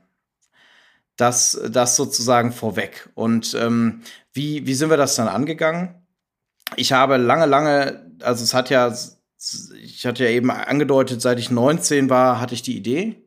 Das, 1.17 1.59
das 1.69 1.95
sozusagen 1.95 2.51
vorweg. 2.51 3.09
Und 3.15 3.55
ähm, 3.59 4.01
wie, 4.33 4.67
wie 4.67 4.73
sind 4.73 4.89
wir 4.89 4.97
das 4.97 5.15
dann 5.15 5.29
angegangen? 5.29 5.95
Ich 6.75 6.91
habe 6.91 7.15
lange, 7.15 7.45
lange, 7.45 8.11
also 8.21 8.43
es 8.43 8.53
hat 8.53 8.69
ja 8.69 8.93
ich 9.81 10.05
hatte 10.05 10.23
ja 10.23 10.29
eben 10.29 10.49
angedeutet, 10.51 11.21
seit 11.21 11.39
ich 11.39 11.51
19 11.51 12.09
war, 12.09 12.39
hatte 12.41 12.53
ich 12.53 12.61
die 12.61 12.77
Idee. 12.77 13.21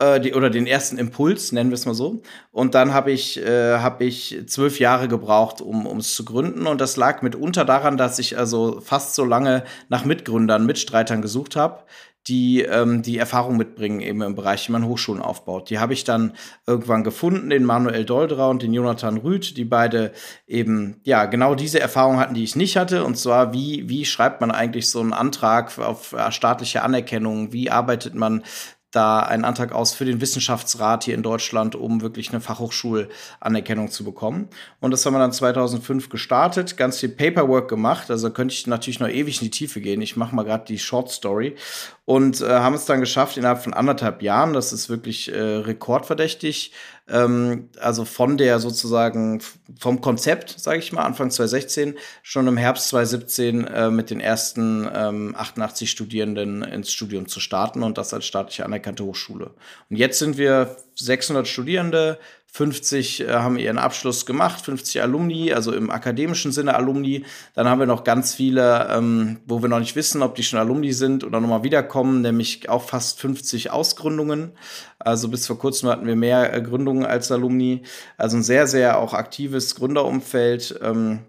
äh, 0.00 0.20
die, 0.20 0.34
oder 0.34 0.50
den 0.50 0.66
ersten 0.66 0.98
Impuls, 0.98 1.52
nennen 1.52 1.70
wir 1.70 1.74
es 1.74 1.86
mal 1.86 1.94
so. 1.94 2.22
Und 2.50 2.74
dann 2.74 2.92
habe 2.94 3.12
ich, 3.12 3.38
äh, 3.40 3.78
hab 3.78 4.00
ich 4.00 4.42
zwölf 4.46 4.80
Jahre 4.80 5.08
gebraucht, 5.08 5.60
um 5.60 5.86
um 5.86 5.98
es 5.98 6.14
zu 6.14 6.24
gründen. 6.24 6.66
Und 6.66 6.80
das 6.80 6.96
lag 6.96 7.22
mitunter 7.22 7.64
daran, 7.64 7.96
dass 7.96 8.18
ich 8.18 8.38
also 8.38 8.80
fast 8.80 9.14
so 9.14 9.24
lange 9.24 9.64
nach 9.88 10.04
Mitgründern, 10.04 10.66
Mitstreitern 10.66 11.22
gesucht 11.22 11.56
habe, 11.56 11.84
die 12.28 12.62
ähm, 12.62 13.02
die 13.02 13.18
Erfahrung 13.18 13.56
mitbringen 13.56 14.00
eben 14.00 14.22
im 14.22 14.34
Bereich, 14.34 14.68
wie 14.68 14.72
man 14.72 14.86
Hochschulen 14.86 15.22
aufbaut. 15.22 15.70
Die 15.70 15.78
habe 15.78 15.92
ich 15.92 16.04
dann 16.04 16.34
irgendwann 16.66 17.04
gefunden, 17.04 17.50
den 17.50 17.64
Manuel 17.64 18.04
Doldra 18.04 18.48
und 18.48 18.62
den 18.62 18.72
Jonathan 18.72 19.16
Rüth, 19.16 19.56
die 19.56 19.64
beide 19.64 20.12
eben 20.46 21.00
ja 21.04 21.24
genau 21.26 21.54
diese 21.54 21.80
Erfahrung 21.80 22.18
hatten, 22.18 22.34
die 22.34 22.44
ich 22.44 22.56
nicht 22.56 22.76
hatte. 22.76 23.04
Und 23.04 23.18
zwar 23.18 23.52
wie 23.52 23.88
wie 23.88 24.04
schreibt 24.04 24.40
man 24.40 24.50
eigentlich 24.50 24.88
so 24.88 25.00
einen 25.00 25.12
Antrag 25.12 25.76
auf 25.78 26.12
äh, 26.12 26.30
staatliche 26.30 26.82
Anerkennung? 26.82 27.52
Wie 27.52 27.70
arbeitet 27.70 28.14
man 28.14 28.44
da 28.92 29.20
einen 29.20 29.44
Antrag 29.44 29.72
aus 29.72 29.94
für 29.94 30.04
den 30.04 30.20
Wissenschaftsrat 30.20 31.04
hier 31.04 31.14
in 31.14 31.22
Deutschland, 31.22 31.74
um 31.74 32.02
wirklich 32.02 32.30
eine 32.30 32.40
Fachhochschulanerkennung 32.40 33.90
zu 33.90 34.04
bekommen. 34.04 34.48
Und 34.80 34.90
das 34.90 35.04
haben 35.04 35.14
wir 35.14 35.18
dann 35.18 35.32
2005 35.32 36.10
gestartet, 36.10 36.76
ganz 36.76 37.00
viel 37.00 37.08
Paperwork 37.08 37.68
gemacht. 37.68 38.10
Also 38.10 38.30
könnte 38.30 38.54
ich 38.54 38.66
natürlich 38.66 39.00
noch 39.00 39.08
ewig 39.08 39.40
in 39.40 39.46
die 39.46 39.50
Tiefe 39.50 39.80
gehen. 39.80 40.02
Ich 40.02 40.16
mache 40.16 40.34
mal 40.34 40.44
gerade 40.44 40.66
die 40.66 40.78
Short 40.78 41.10
Story 41.10 41.56
und 42.04 42.40
äh, 42.42 42.48
haben 42.48 42.74
es 42.74 42.84
dann 42.84 43.00
geschafft 43.00 43.36
innerhalb 43.38 43.62
von 43.62 43.72
anderthalb 43.72 44.22
Jahren. 44.22 44.52
Das 44.52 44.72
ist 44.72 44.90
wirklich 44.90 45.32
äh, 45.32 45.40
rekordverdächtig. 45.40 46.72
Ähm, 47.08 47.68
also 47.80 48.04
von 48.04 48.36
der 48.38 48.58
sozusagen 48.60 49.40
vom 49.78 50.00
Konzept, 50.00 50.54
sage 50.58 50.78
ich 50.78 50.92
mal, 50.92 51.02
Anfang 51.02 51.30
2016 51.30 51.98
schon 52.22 52.46
im 52.46 52.56
Herbst 52.56 52.88
2017 52.88 53.64
äh, 53.64 53.90
mit 53.90 54.10
den 54.10 54.20
ersten 54.20 54.88
ähm, 54.92 55.34
88 55.36 55.90
Studierenden 55.90 56.62
ins 56.62 56.92
Studium 56.92 57.26
zu 57.26 57.40
starten 57.40 57.82
und 57.82 57.98
das 57.98 58.14
als 58.14 58.24
staatliche 58.24 58.64
anerkannte 58.64 59.04
Hochschule. 59.04 59.52
Und 59.90 59.96
jetzt 59.96 60.18
sind 60.18 60.38
wir 60.38 60.76
600 60.94 61.48
Studierende, 61.48 62.18
50 62.54 63.20
äh, 63.20 63.32
haben 63.32 63.56
ihren 63.56 63.78
Abschluss 63.78 64.26
gemacht, 64.26 64.62
50 64.62 65.00
Alumni, 65.00 65.54
also 65.54 65.72
im 65.72 65.90
akademischen 65.90 66.52
Sinne 66.52 66.74
Alumni. 66.74 67.24
Dann 67.54 67.66
haben 67.66 67.78
wir 67.78 67.86
noch 67.86 68.04
ganz 68.04 68.34
viele, 68.34 68.88
ähm, 68.90 69.40
wo 69.46 69.62
wir 69.62 69.70
noch 69.70 69.78
nicht 69.78 69.96
wissen, 69.96 70.22
ob 70.22 70.34
die 70.34 70.42
schon 70.42 70.58
Alumni 70.58 70.92
sind 70.92 71.24
oder 71.24 71.40
nochmal 71.40 71.62
wiederkommen, 71.62 72.20
nämlich 72.20 72.68
auch 72.68 72.82
fast 72.82 73.20
50 73.20 73.70
Ausgründungen. 73.70 74.52
Also 74.98 75.28
bis 75.28 75.46
vor 75.46 75.58
kurzem 75.58 75.88
hatten 75.88 76.06
wir 76.06 76.14
mehr 76.14 76.52
äh, 76.52 76.60
Gründungen 76.60 77.06
als 77.06 77.32
Alumni. 77.32 77.84
Also 78.18 78.36
ein 78.36 78.42
sehr, 78.42 78.66
sehr 78.66 78.98
auch 78.98 79.14
aktives 79.14 79.74
Gründerumfeld. 79.74 80.78
Ähm, 80.82 81.20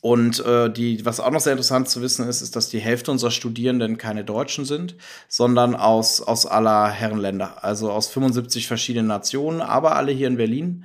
und 0.00 0.44
äh, 0.44 0.70
die, 0.70 1.04
was 1.04 1.18
auch 1.18 1.30
noch 1.30 1.40
sehr 1.40 1.52
interessant 1.52 1.88
zu 1.88 2.00
wissen 2.02 2.28
ist, 2.28 2.40
ist, 2.40 2.54
dass 2.54 2.68
die 2.68 2.78
Hälfte 2.78 3.10
unserer 3.10 3.32
Studierenden 3.32 3.98
keine 3.98 4.24
Deutschen 4.24 4.64
sind, 4.64 4.94
sondern 5.28 5.74
aus, 5.74 6.20
aus 6.20 6.46
aller 6.46 6.88
Herrenländer, 6.88 7.64
also 7.64 7.90
aus 7.90 8.08
75 8.08 8.68
verschiedenen 8.68 9.08
Nationen, 9.08 9.60
aber 9.60 9.96
alle 9.96 10.12
hier 10.12 10.28
in 10.28 10.36
Berlin. 10.36 10.84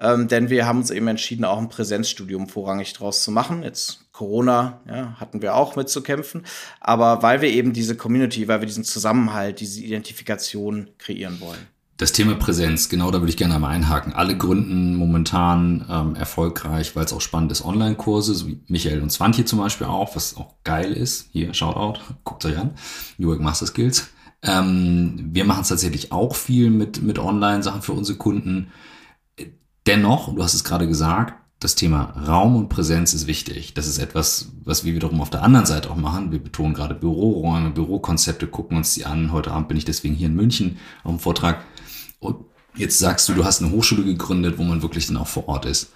Ähm, 0.00 0.28
denn 0.28 0.50
wir 0.50 0.66
haben 0.66 0.78
uns 0.78 0.90
eben 0.90 1.06
entschieden, 1.08 1.44
auch 1.44 1.58
ein 1.58 1.68
Präsenzstudium 1.68 2.48
vorrangig 2.48 2.94
draus 2.94 3.22
zu 3.22 3.30
machen. 3.30 3.62
Jetzt 3.62 4.10
Corona 4.12 4.80
ja, 4.88 5.14
hatten 5.20 5.42
wir 5.42 5.54
auch 5.54 5.76
mitzukämpfen, 5.76 6.44
aber 6.80 7.22
weil 7.22 7.42
wir 7.42 7.50
eben 7.50 7.72
diese 7.72 7.96
Community, 7.96 8.48
weil 8.48 8.60
wir 8.60 8.66
diesen 8.66 8.84
Zusammenhalt, 8.84 9.60
diese 9.60 9.80
Identifikation 9.80 10.90
kreieren 10.98 11.40
wollen. 11.40 11.73
Das 12.04 12.12
Thema 12.12 12.34
Präsenz, 12.34 12.90
genau 12.90 13.10
da 13.10 13.20
würde 13.20 13.30
ich 13.30 13.38
gerne 13.38 13.54
einmal 13.54 13.70
einhaken. 13.70 14.12
Alle 14.12 14.36
gründen 14.36 14.94
momentan 14.94 15.86
ähm, 15.88 16.14
erfolgreich, 16.16 16.94
weil 16.94 17.06
es 17.06 17.14
auch 17.14 17.22
spannend 17.22 17.50
ist, 17.50 17.64
Online-Kurse, 17.64 18.34
so 18.34 18.46
wie 18.46 18.60
Michael 18.68 19.00
und 19.00 19.10
Swantje 19.10 19.46
zum 19.46 19.58
Beispiel 19.58 19.86
auch, 19.86 20.14
was 20.14 20.36
auch 20.36 20.52
geil 20.64 20.92
ist. 20.92 21.30
Hier, 21.32 21.54
Shoutout, 21.54 22.00
guckt 22.24 22.44
euch 22.44 22.58
an. 22.58 22.72
York 23.16 23.40
Master 23.40 23.64
Skills. 23.64 24.08
Ähm, 24.42 25.30
wir 25.32 25.46
machen 25.46 25.62
es 25.62 25.68
tatsächlich 25.68 26.12
auch 26.12 26.36
viel 26.36 26.68
mit, 26.68 27.02
mit 27.02 27.18
Online-Sachen 27.18 27.80
für 27.80 27.94
unsere 27.94 28.18
Kunden. 28.18 28.70
Dennoch, 29.86 30.34
du 30.34 30.42
hast 30.42 30.52
es 30.52 30.62
gerade 30.62 30.86
gesagt, 30.86 31.32
das 31.58 31.74
Thema 31.74 32.12
Raum 32.28 32.56
und 32.56 32.68
Präsenz 32.68 33.14
ist 33.14 33.26
wichtig. 33.26 33.72
Das 33.72 33.86
ist 33.86 33.96
etwas, 33.96 34.52
was 34.62 34.84
wir 34.84 34.94
wiederum 34.94 35.22
auf 35.22 35.30
der 35.30 35.42
anderen 35.42 35.64
Seite 35.64 35.90
auch 35.90 35.96
machen. 35.96 36.32
Wir 36.32 36.38
betonen 36.38 36.74
gerade 36.74 36.94
Büroräume, 36.94 37.70
Bürokonzepte, 37.70 38.46
gucken 38.46 38.76
uns 38.76 38.92
die 38.92 39.06
an. 39.06 39.32
Heute 39.32 39.52
Abend 39.52 39.68
bin 39.68 39.78
ich 39.78 39.86
deswegen 39.86 40.14
hier 40.14 40.26
in 40.26 40.36
München 40.36 40.76
auf 41.02 41.12
dem 41.12 41.18
Vortrag 41.18 41.64
und 42.24 42.44
jetzt 42.74 42.98
sagst 42.98 43.28
du, 43.28 43.34
du 43.34 43.44
hast 43.44 43.62
eine 43.62 43.70
Hochschule 43.70 44.04
gegründet, 44.04 44.58
wo 44.58 44.64
man 44.64 44.82
wirklich 44.82 45.06
dann 45.06 45.16
auch 45.16 45.28
vor 45.28 45.48
Ort 45.48 45.66
ist. 45.66 45.92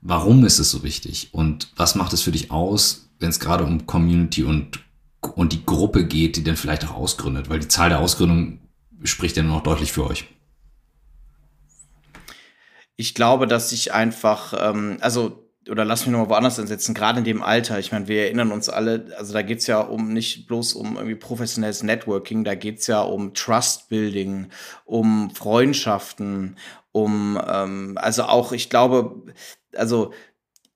Warum 0.00 0.44
ist 0.44 0.58
es 0.58 0.70
so 0.70 0.82
wichtig? 0.82 1.30
Und 1.32 1.72
was 1.76 1.94
macht 1.94 2.12
es 2.12 2.22
für 2.22 2.32
dich 2.32 2.50
aus, 2.50 3.10
wenn 3.18 3.30
es 3.30 3.40
gerade 3.40 3.64
um 3.64 3.86
Community 3.86 4.44
und, 4.44 4.80
und 5.34 5.52
die 5.52 5.66
Gruppe 5.66 6.06
geht, 6.06 6.36
die 6.36 6.44
dann 6.44 6.56
vielleicht 6.56 6.84
auch 6.84 6.94
ausgründet? 6.94 7.48
Weil 7.48 7.60
die 7.60 7.68
Zahl 7.68 7.88
der 7.88 7.98
Ausgründungen 7.98 8.60
spricht 9.02 9.36
ja 9.36 9.42
nur 9.42 9.56
noch 9.56 9.62
deutlich 9.62 9.92
für 9.92 10.06
euch. 10.06 10.26
Ich 12.96 13.14
glaube, 13.14 13.46
dass 13.46 13.70
ich 13.72 13.92
einfach, 13.92 14.54
ähm, 14.58 14.98
also 15.00 15.47
oder 15.70 15.84
lass 15.84 16.06
mich 16.06 16.12
nochmal 16.12 16.30
woanders 16.30 16.58
ansetzen, 16.58 16.94
gerade 16.94 17.18
in 17.18 17.24
dem 17.24 17.42
Alter. 17.42 17.78
Ich 17.78 17.92
meine, 17.92 18.08
wir 18.08 18.22
erinnern 18.22 18.52
uns 18.52 18.68
alle, 18.68 19.14
also 19.16 19.32
da 19.32 19.42
geht's 19.42 19.66
ja 19.66 19.80
um 19.80 20.12
nicht 20.12 20.46
bloß 20.46 20.74
um 20.74 20.96
irgendwie 20.96 21.14
professionelles 21.14 21.82
Networking, 21.82 22.44
da 22.44 22.54
geht's 22.54 22.86
ja 22.86 23.00
um 23.02 23.34
Trust-Building, 23.34 24.48
um 24.84 25.30
Freundschaften, 25.30 26.56
um, 26.92 27.40
ähm, 27.46 27.98
also 28.00 28.24
auch, 28.24 28.52
ich 28.52 28.70
glaube, 28.70 29.22
also 29.74 30.12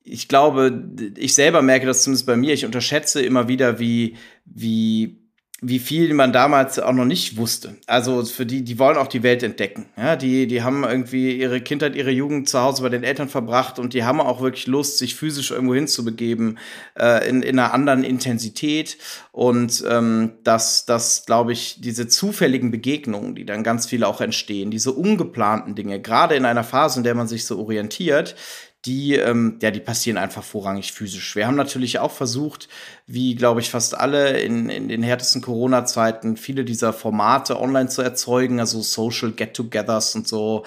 ich 0.03 0.27
glaube, 0.27 0.83
ich 1.17 1.33
selber 1.33 1.61
merke 1.61 1.85
das 1.85 2.03
zumindest 2.03 2.25
bei 2.25 2.35
mir, 2.35 2.53
ich 2.53 2.65
unterschätze 2.65 3.21
immer 3.21 3.47
wieder, 3.47 3.79
wie, 3.79 4.17
wie 4.45 5.22
wie 5.63 5.79
viel 5.79 6.13
man 6.13 6.33
damals 6.33 6.77
auch 6.77 6.91
noch 6.91 7.05
nicht 7.05 7.37
wusste. 7.37 7.77
Also 7.87 8.23
für 8.25 8.45
die, 8.45 8.63
die 8.63 8.77
wollen 8.79 8.97
auch 8.97 9.07
die 9.07 9.23
Welt 9.23 9.43
entdecken. 9.43 9.85
Ja, 9.97 10.15
die, 10.15 10.45
die 10.45 10.61
haben 10.61 10.83
irgendwie 10.83 11.37
ihre 11.37 11.61
Kindheit, 11.61 11.95
ihre 11.95 12.11
Jugend 12.11 12.49
zu 12.49 12.59
Hause 12.59 12.83
bei 12.83 12.89
den 12.89 13.03
Eltern 13.03 13.29
verbracht 13.29 13.79
und 13.79 13.93
die 13.93 14.03
haben 14.03 14.19
auch 14.19 14.41
wirklich 14.41 14.67
Lust, 14.67 14.97
sich 14.97 15.15
physisch 15.15 15.51
irgendwo 15.51 15.73
hinzubegeben, 15.73 16.59
äh, 16.99 17.27
in, 17.29 17.41
in 17.41 17.57
einer 17.57 17.73
anderen 17.73 18.03
Intensität. 18.03 18.97
Und 19.31 19.83
ähm, 19.89 20.33
dass, 20.43 20.85
dass 20.85 21.25
glaube 21.25 21.53
ich, 21.53 21.79
diese 21.79 22.07
zufälligen 22.07 22.69
Begegnungen, 22.69 23.33
die 23.33 23.45
dann 23.45 23.63
ganz 23.63 23.85
viele 23.85 24.07
auch 24.07 24.21
entstehen, 24.21 24.69
diese 24.69 24.91
ungeplanten 24.91 25.75
Dinge, 25.75 26.01
gerade 26.01 26.35
in 26.35 26.45
einer 26.45 26.63
Phase, 26.63 26.99
in 26.99 27.03
der 27.03 27.15
man 27.15 27.27
sich 27.27 27.45
so 27.45 27.57
orientiert, 27.57 28.35
die, 28.85 29.15
ähm, 29.15 29.59
ja, 29.61 29.71
die 29.71 29.79
passieren 29.79 30.17
einfach 30.17 30.43
vorrangig 30.43 30.91
physisch. 30.91 31.35
Wir 31.35 31.47
haben 31.47 31.55
natürlich 31.55 31.99
auch 31.99 32.11
versucht, 32.11 32.67
wie, 33.07 33.35
glaube 33.35 33.61
ich, 33.61 33.69
fast 33.69 33.97
alle 33.97 34.39
in, 34.41 34.69
in 34.69 34.89
den 34.89 35.03
härtesten 35.03 35.41
Corona-Zeiten, 35.41 36.35
viele 36.35 36.65
dieser 36.65 36.91
Formate 36.91 37.59
online 37.59 37.89
zu 37.89 38.01
erzeugen, 38.01 38.59
also 38.59 38.81
Social 38.81 39.31
Get-togethers 39.31 40.15
und 40.15 40.27
so. 40.27 40.65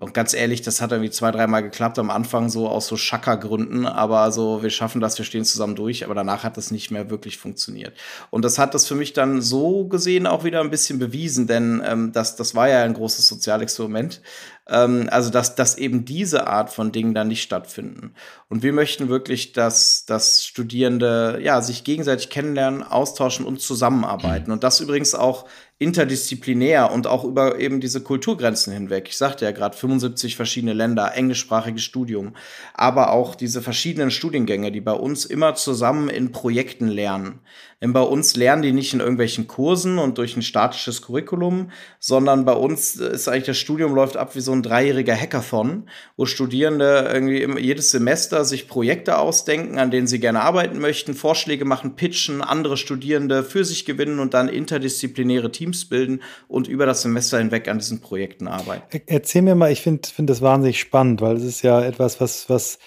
Und 0.00 0.14
ganz 0.14 0.32
ehrlich, 0.32 0.62
das 0.62 0.80
hat 0.80 0.92
irgendwie 0.92 1.10
zwei, 1.10 1.32
dreimal 1.32 1.62
geklappt 1.62 1.98
am 1.98 2.10
Anfang 2.10 2.50
so 2.50 2.68
aus 2.68 2.86
so 2.86 2.96
Schacker-Gründen, 2.96 3.84
aber 3.84 4.30
so, 4.30 4.62
wir 4.62 4.70
schaffen 4.70 5.00
das, 5.00 5.18
wir 5.18 5.24
stehen 5.24 5.44
zusammen 5.44 5.74
durch, 5.74 6.04
aber 6.04 6.14
danach 6.14 6.44
hat 6.44 6.56
das 6.56 6.70
nicht 6.70 6.92
mehr 6.92 7.10
wirklich 7.10 7.36
funktioniert. 7.36 7.94
Und 8.30 8.44
das 8.44 8.58
hat 8.58 8.74
das 8.74 8.86
für 8.86 8.94
mich 8.94 9.12
dann 9.12 9.42
so 9.42 9.86
gesehen 9.86 10.28
auch 10.28 10.44
wieder 10.44 10.60
ein 10.60 10.70
bisschen 10.70 11.00
bewiesen, 11.00 11.48
denn 11.48 11.82
ähm, 11.84 12.12
das, 12.12 12.36
das 12.36 12.54
war 12.54 12.68
ja 12.68 12.84
ein 12.84 12.94
großes 12.94 13.26
Sozialexperiment. 13.26 14.20
Ähm, 14.68 15.08
also, 15.10 15.30
dass, 15.30 15.54
dass 15.54 15.78
eben 15.78 16.04
diese 16.04 16.46
Art 16.46 16.70
von 16.70 16.92
Dingen 16.92 17.14
dann 17.14 17.28
nicht 17.28 17.42
stattfinden. 17.42 18.14
Und 18.48 18.62
wir 18.62 18.72
möchten 18.72 19.08
wirklich, 19.08 19.52
dass, 19.52 20.04
dass 20.04 20.44
Studierende 20.44 21.38
ja, 21.42 21.62
sich 21.62 21.84
gegenseitig 21.84 22.28
kennenlernen, 22.28 22.82
austauschen 22.82 23.46
und 23.46 23.60
zusammenarbeiten. 23.60 24.46
Mhm. 24.46 24.52
Und 24.54 24.64
das 24.64 24.80
übrigens 24.80 25.14
auch 25.14 25.46
interdisziplinär 25.80 26.90
und 26.90 27.06
auch 27.06 27.22
über 27.22 27.60
eben 27.60 27.80
diese 27.80 28.02
Kulturgrenzen 28.02 28.72
hinweg. 28.72 29.06
Ich 29.08 29.16
sagte 29.16 29.44
ja 29.44 29.52
gerade 29.52 29.76
75 29.76 30.34
verschiedene 30.34 30.72
Länder, 30.72 31.14
englischsprachiges 31.14 31.84
Studium, 31.84 32.34
aber 32.74 33.12
auch 33.12 33.36
diese 33.36 33.62
verschiedenen 33.62 34.10
Studiengänge, 34.10 34.72
die 34.72 34.80
bei 34.80 34.92
uns 34.92 35.24
immer 35.24 35.54
zusammen 35.54 36.08
in 36.08 36.32
Projekten 36.32 36.88
lernen. 36.88 37.40
Denn 37.80 37.92
bei 37.92 38.00
uns 38.00 38.34
lernen 38.34 38.62
die 38.62 38.72
nicht 38.72 38.92
in 38.92 38.98
irgendwelchen 38.98 39.46
Kursen 39.46 39.98
und 39.98 40.18
durch 40.18 40.36
ein 40.36 40.42
statisches 40.42 41.00
Curriculum, 41.02 41.70
sondern 42.00 42.44
bei 42.44 42.54
uns 42.54 42.96
ist 42.96 43.28
eigentlich 43.28 43.44
das 43.44 43.58
Studium 43.58 43.94
läuft 43.94 44.16
ab 44.16 44.34
wie 44.34 44.40
so 44.40 44.50
ein 44.50 44.57
dreijähriger 44.62 45.14
Hackathon, 45.14 45.88
wo 46.16 46.26
Studierende 46.26 47.10
irgendwie 47.12 47.60
jedes 47.60 47.90
Semester 47.90 48.44
sich 48.44 48.68
Projekte 48.68 49.18
ausdenken, 49.18 49.78
an 49.78 49.90
denen 49.90 50.06
sie 50.06 50.20
gerne 50.20 50.40
arbeiten 50.40 50.78
möchten, 50.78 51.14
Vorschläge 51.14 51.64
machen, 51.64 51.96
pitchen, 51.96 52.42
andere 52.42 52.76
Studierende 52.76 53.42
für 53.42 53.64
sich 53.64 53.84
gewinnen 53.84 54.18
und 54.18 54.34
dann 54.34 54.48
interdisziplinäre 54.48 55.50
Teams 55.52 55.88
bilden 55.88 56.22
und 56.48 56.68
über 56.68 56.86
das 56.86 57.02
Semester 57.02 57.38
hinweg 57.38 57.68
an 57.68 57.78
diesen 57.78 58.00
Projekten 58.00 58.48
arbeiten. 58.48 59.02
Erzähl 59.06 59.42
mir 59.42 59.54
mal, 59.54 59.72
ich 59.72 59.82
finde 59.82 60.08
find 60.08 60.30
das 60.30 60.42
wahnsinnig 60.42 60.80
spannend, 60.80 61.20
weil 61.20 61.36
es 61.36 61.44
ist 61.44 61.62
ja 61.62 61.82
etwas, 61.82 62.20
was, 62.20 62.48
was 62.48 62.78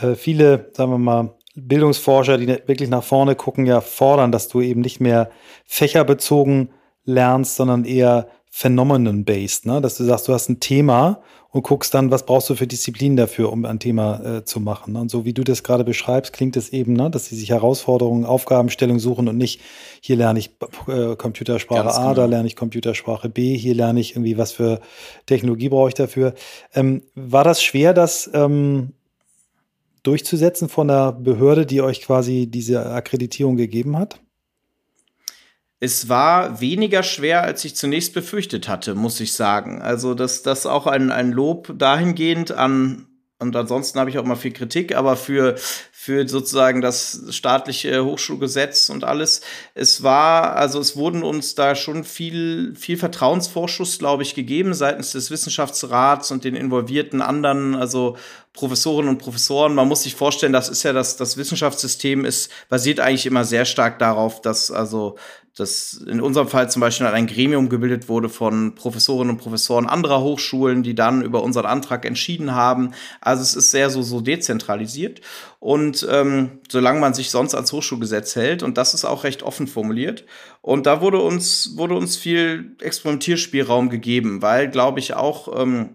äh, 0.00 0.14
viele, 0.14 0.70
sagen 0.72 0.90
wir 0.90 0.98
mal, 0.98 1.34
Bildungsforscher, 1.54 2.36
die 2.38 2.48
wirklich 2.48 2.88
nach 2.88 3.04
vorne 3.04 3.36
gucken, 3.36 3.66
ja 3.66 3.80
fordern, 3.80 4.32
dass 4.32 4.48
du 4.48 4.60
eben 4.60 4.80
nicht 4.80 5.00
mehr 5.00 5.30
fächerbezogen 5.64 6.70
lernst, 7.04 7.56
sondern 7.56 7.84
eher 7.84 8.28
phenomenon-based, 8.56 9.66
ne? 9.66 9.80
dass 9.80 9.96
du 9.96 10.04
sagst, 10.04 10.28
du 10.28 10.32
hast 10.32 10.48
ein 10.48 10.60
Thema 10.60 11.20
und 11.50 11.64
guckst 11.64 11.92
dann, 11.92 12.12
was 12.12 12.24
brauchst 12.24 12.48
du 12.48 12.54
für 12.54 12.68
Disziplinen 12.68 13.16
dafür, 13.16 13.50
um 13.50 13.64
ein 13.64 13.80
Thema 13.80 14.20
äh, 14.24 14.44
zu 14.44 14.60
machen. 14.60 14.92
Ne? 14.92 15.00
Und 15.00 15.10
so 15.10 15.24
wie 15.24 15.32
du 15.32 15.42
das 15.42 15.64
gerade 15.64 15.82
beschreibst, 15.82 16.32
klingt 16.32 16.56
es 16.56 16.68
eben, 16.68 16.92
ne? 16.92 17.10
dass 17.10 17.26
sie 17.26 17.34
sich 17.34 17.50
Herausforderungen, 17.50 18.24
Aufgabenstellungen 18.24 19.00
suchen 19.00 19.26
und 19.26 19.36
nicht, 19.36 19.60
hier 20.00 20.14
lerne 20.14 20.38
ich 20.38 20.52
äh, 20.86 21.16
Computersprache 21.16 21.82
Ganz 21.82 21.96
A, 21.96 22.02
genau. 22.02 22.14
da 22.14 22.26
lerne 22.26 22.46
ich 22.46 22.54
Computersprache 22.54 23.28
B, 23.28 23.56
hier 23.56 23.74
lerne 23.74 23.98
ich 23.98 24.12
irgendwie, 24.12 24.38
was 24.38 24.52
für 24.52 24.80
Technologie 25.26 25.70
brauche 25.70 25.88
ich 25.88 25.94
dafür. 25.94 26.34
Ähm, 26.74 27.02
war 27.16 27.42
das 27.42 27.60
schwer, 27.60 27.92
das 27.92 28.30
ähm, 28.34 28.92
durchzusetzen 30.04 30.68
von 30.68 30.86
der 30.86 31.10
Behörde, 31.10 31.66
die 31.66 31.82
euch 31.82 32.02
quasi 32.02 32.46
diese 32.46 32.86
Akkreditierung 32.86 33.56
gegeben 33.56 33.98
hat? 33.98 34.20
Es 35.80 36.08
war 36.08 36.60
weniger 36.60 37.02
schwer, 37.02 37.42
als 37.42 37.64
ich 37.64 37.76
zunächst 37.76 38.14
befürchtet 38.14 38.68
hatte, 38.68 38.94
muss 38.94 39.20
ich 39.20 39.32
sagen. 39.32 39.82
Also, 39.82 40.14
dass 40.14 40.42
das 40.42 40.66
auch 40.66 40.86
ein, 40.86 41.10
ein 41.10 41.32
Lob 41.32 41.74
dahingehend 41.76 42.52
an 42.52 43.06
und 43.40 43.54
ansonsten 43.56 43.98
habe 43.98 44.10
ich 44.10 44.18
auch 44.18 44.24
mal 44.24 44.36
viel 44.36 44.52
Kritik, 44.52 44.94
aber 44.94 45.16
für, 45.16 45.56
für 45.92 46.26
sozusagen 46.28 46.80
das 46.80 47.24
staatliche 47.30 48.04
Hochschulgesetz 48.04 48.88
und 48.88 49.04
alles. 49.04 49.42
Es 49.74 50.02
war, 50.02 50.54
also 50.56 50.78
es 50.78 50.96
wurden 50.96 51.22
uns 51.22 51.54
da 51.56 51.74
schon 51.74 52.04
viel, 52.04 52.74
viel 52.76 52.96
Vertrauensvorschuss, 52.96 53.98
glaube 53.98 54.22
ich, 54.22 54.34
gegeben 54.34 54.72
seitens 54.72 55.12
des 55.12 55.30
Wissenschaftsrats 55.30 56.30
und 56.30 56.44
den 56.44 56.54
involvierten 56.54 57.20
anderen, 57.20 57.74
also 57.74 58.16
Professorinnen 58.52 59.10
und 59.10 59.18
Professoren. 59.18 59.74
Man 59.74 59.88
muss 59.88 60.04
sich 60.04 60.14
vorstellen, 60.14 60.52
das 60.52 60.68
ist 60.68 60.84
ja 60.84 60.92
das, 60.92 61.16
das 61.16 61.36
Wissenschaftssystem 61.36 62.24
ist, 62.24 62.50
basiert 62.68 63.00
eigentlich 63.00 63.26
immer 63.26 63.44
sehr 63.44 63.64
stark 63.64 63.98
darauf, 63.98 64.40
dass 64.42 64.70
also 64.70 65.16
dass 65.56 65.94
in 65.94 66.20
unserem 66.20 66.48
Fall 66.48 66.68
zum 66.68 66.80
Beispiel 66.80 67.06
ein 67.06 67.28
Gremium 67.28 67.68
gebildet 67.68 68.08
wurde 68.08 68.28
von 68.28 68.74
Professorinnen 68.74 69.34
und 69.34 69.40
Professoren 69.40 69.86
anderer 69.86 70.20
Hochschulen, 70.20 70.82
die 70.82 70.96
dann 70.96 71.22
über 71.22 71.44
unseren 71.44 71.66
Antrag 71.66 72.04
entschieden 72.04 72.54
haben. 72.54 72.92
Also 73.20 73.42
es 73.42 73.54
ist 73.54 73.70
sehr 73.70 73.88
so, 73.88 74.02
so 74.02 74.20
dezentralisiert. 74.20 75.20
Und 75.60 76.06
ähm, 76.10 76.58
solange 76.68 76.98
man 76.98 77.14
sich 77.14 77.30
sonst 77.30 77.54
ans 77.54 77.72
Hochschulgesetz 77.72 78.34
hält, 78.34 78.64
und 78.64 78.76
das 78.76 78.94
ist 78.94 79.04
auch 79.04 79.22
recht 79.22 79.44
offen 79.44 79.68
formuliert. 79.68 80.24
Und 80.60 80.86
da 80.86 81.00
wurde 81.00 81.20
uns, 81.20 81.76
wurde 81.76 81.94
uns 81.94 82.16
viel 82.16 82.76
Experimentierspielraum 82.80 83.90
gegeben, 83.90 84.42
weil, 84.42 84.68
glaube 84.68 84.98
ich, 84.98 85.14
auch, 85.14 85.60
ähm, 85.60 85.94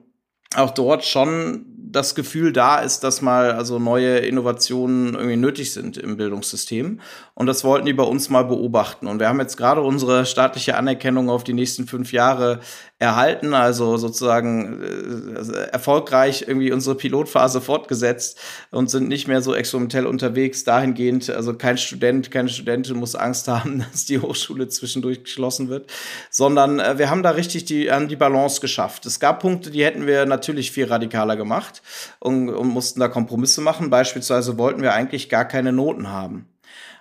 auch 0.56 0.72
dort 0.72 1.04
schon 1.04 1.69
das 1.92 2.14
Gefühl 2.14 2.54
da 2.54 2.80
ist, 2.80 3.04
dass 3.04 3.22
mal 3.22 3.52
also 3.52 3.80
neue 3.80 4.20
Innovationen 4.20 5.16
irgendwie 5.16 5.38
nötig 5.38 5.74
sind 5.74 5.98
im 5.98 6.18
Bildungssystem. 6.18 7.00
Und 7.34 7.48
das 7.48 7.64
wollten 7.64 7.88
die 7.88 7.94
bei 7.94 8.04
uns 8.04 8.30
mal 8.30 8.44
beobachten. 8.44 9.08
Und 9.08 9.20
wir 9.20 9.28
haben 9.28 9.40
jetzt 9.40 9.58
gerade 9.58 9.82
unsere 9.82 10.26
staatliche 10.26 10.76
Anerkennung 10.76 11.30
auf 11.30 11.44
die 11.44 11.54
nächsten 11.54 11.88
fünf 11.88 12.14
Jahre 12.14 12.60
erhalten, 13.00 13.54
also 13.54 13.98
sozusagen 13.98 14.82
äh, 14.84 15.70
erfolgreich 15.72 16.44
irgendwie 16.46 16.72
unsere 16.72 16.96
Pilotphase 16.96 17.62
fortgesetzt 17.62 18.40
und 18.72 18.90
sind 18.90 19.08
nicht 19.08 19.28
mehr 19.28 19.42
so 19.42 19.56
experimentell 19.56 20.06
unterwegs. 20.06 20.66
Dahingehend, 20.66 21.30
also 21.30 21.56
kein 21.56 21.78
Student, 21.78 22.30
keine 22.30 22.50
Studentin 22.50 22.98
muss 22.98 23.16
Angst 23.16 23.48
haben, 23.48 23.86
dass 23.92 24.06
die 24.06 24.20
Hochschule 24.20 24.68
zwischendurch 24.68 25.24
geschlossen 25.24 25.70
wird, 25.70 25.90
sondern 26.30 26.80
äh, 26.80 26.98
wir 27.00 27.10
haben 27.10 27.24
da 27.24 27.32
richtig 27.32 27.66
die, 27.66 27.90
an 27.90 28.10
die 28.10 28.18
Balance 28.18 28.62
geschafft. 28.62 29.06
Es 29.06 29.20
gab 29.20 29.40
Punkte, 29.40 29.72
die 29.72 29.84
hätten 29.84 30.06
wir 30.06 30.26
natürlich 30.26 30.72
viel 30.72 30.86
radikaler 30.86 31.38
gemacht 31.38 31.79
und, 32.20 32.50
und 32.50 32.68
mussten 32.68 33.00
da 33.00 33.08
Kompromisse 33.08 33.62
machen. 33.62 33.90
Beispielsweise 33.90 34.58
wollten 34.58 34.82
wir 34.82 34.94
eigentlich 34.94 35.30
gar 35.30 35.46
keine 35.46 35.72
Noten 35.72 36.10
haben. 36.10 36.48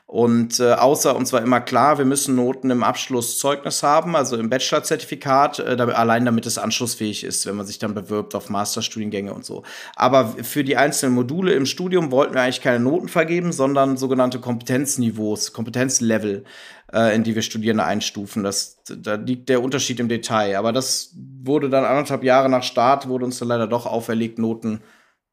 Und 0.08 0.58
äh, 0.58 0.72
außer 0.72 1.14
uns 1.14 1.34
war 1.34 1.42
immer 1.42 1.60
klar, 1.60 1.98
wir 1.98 2.06
müssen 2.06 2.34
Noten 2.34 2.70
im 2.70 2.82
Abschlusszeugnis 2.82 3.82
haben, 3.82 4.16
also 4.16 4.38
im 4.38 4.48
Bachelorzertifikat, 4.48 5.58
äh, 5.58 5.76
damit, 5.76 5.96
allein 5.96 6.24
damit 6.24 6.46
es 6.46 6.56
anschlussfähig 6.56 7.24
ist, 7.24 7.44
wenn 7.44 7.56
man 7.56 7.66
sich 7.66 7.78
dann 7.78 7.92
bewirbt 7.92 8.34
auf 8.34 8.48
Masterstudiengänge 8.48 9.34
und 9.34 9.44
so. 9.44 9.64
Aber 9.96 10.34
für 10.42 10.64
die 10.64 10.78
einzelnen 10.78 11.14
Module 11.14 11.52
im 11.52 11.66
Studium 11.66 12.10
wollten 12.10 12.32
wir 12.32 12.40
eigentlich 12.40 12.62
keine 12.62 12.80
Noten 12.80 13.08
vergeben, 13.08 13.52
sondern 13.52 13.98
sogenannte 13.98 14.40
Kompetenzniveaus, 14.40 15.52
Kompetenzlevel, 15.52 16.44
äh, 16.92 17.14
in 17.14 17.24
die 17.24 17.34
wir 17.34 17.42
Studierende 17.42 17.84
einstufen. 17.84 18.42
Das, 18.42 18.82
da 18.84 19.14
liegt 19.14 19.48
der 19.48 19.62
Unterschied 19.62 20.00
im 20.00 20.08
Detail. 20.08 20.56
Aber 20.56 20.72
das 20.72 21.14
wurde 21.42 21.68
dann 21.68 21.84
anderthalb 21.84 22.24
Jahre 22.24 22.48
nach 22.48 22.62
Start, 22.62 23.08
wurde 23.08 23.24
uns 23.24 23.38
dann 23.38 23.48
leider 23.48 23.66
doch 23.66 23.86
auferlegt, 23.86 24.38
Noten 24.38 24.80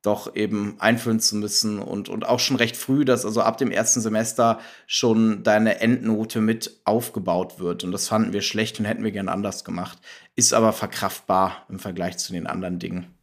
doch 0.05 0.35
eben 0.35 0.75
einfüllen 0.79 1.19
zu 1.19 1.35
müssen 1.35 1.79
und, 1.79 2.09
und 2.09 2.27
auch 2.27 2.39
schon 2.39 2.57
recht 2.57 2.77
früh, 2.77 3.05
dass 3.05 3.25
also 3.25 3.41
ab 3.41 3.57
dem 3.57 3.71
ersten 3.71 4.01
Semester 4.01 4.59
schon 4.85 5.43
deine 5.43 5.79
Endnote 5.81 6.41
mit 6.41 6.79
aufgebaut 6.83 7.59
wird. 7.59 7.83
Und 7.83 7.91
das 7.91 8.07
fanden 8.07 8.33
wir 8.33 8.41
schlecht 8.41 8.79
und 8.79 8.85
hätten 8.85 9.03
wir 9.03 9.11
gern 9.11 9.29
anders 9.29 9.63
gemacht. 9.63 9.97
Ist 10.35 10.53
aber 10.53 10.73
verkraftbar 10.73 11.65
im 11.69 11.79
Vergleich 11.79 12.17
zu 12.17 12.33
den 12.33 12.45
anderen 12.45 12.77
Dingen. 12.77 13.14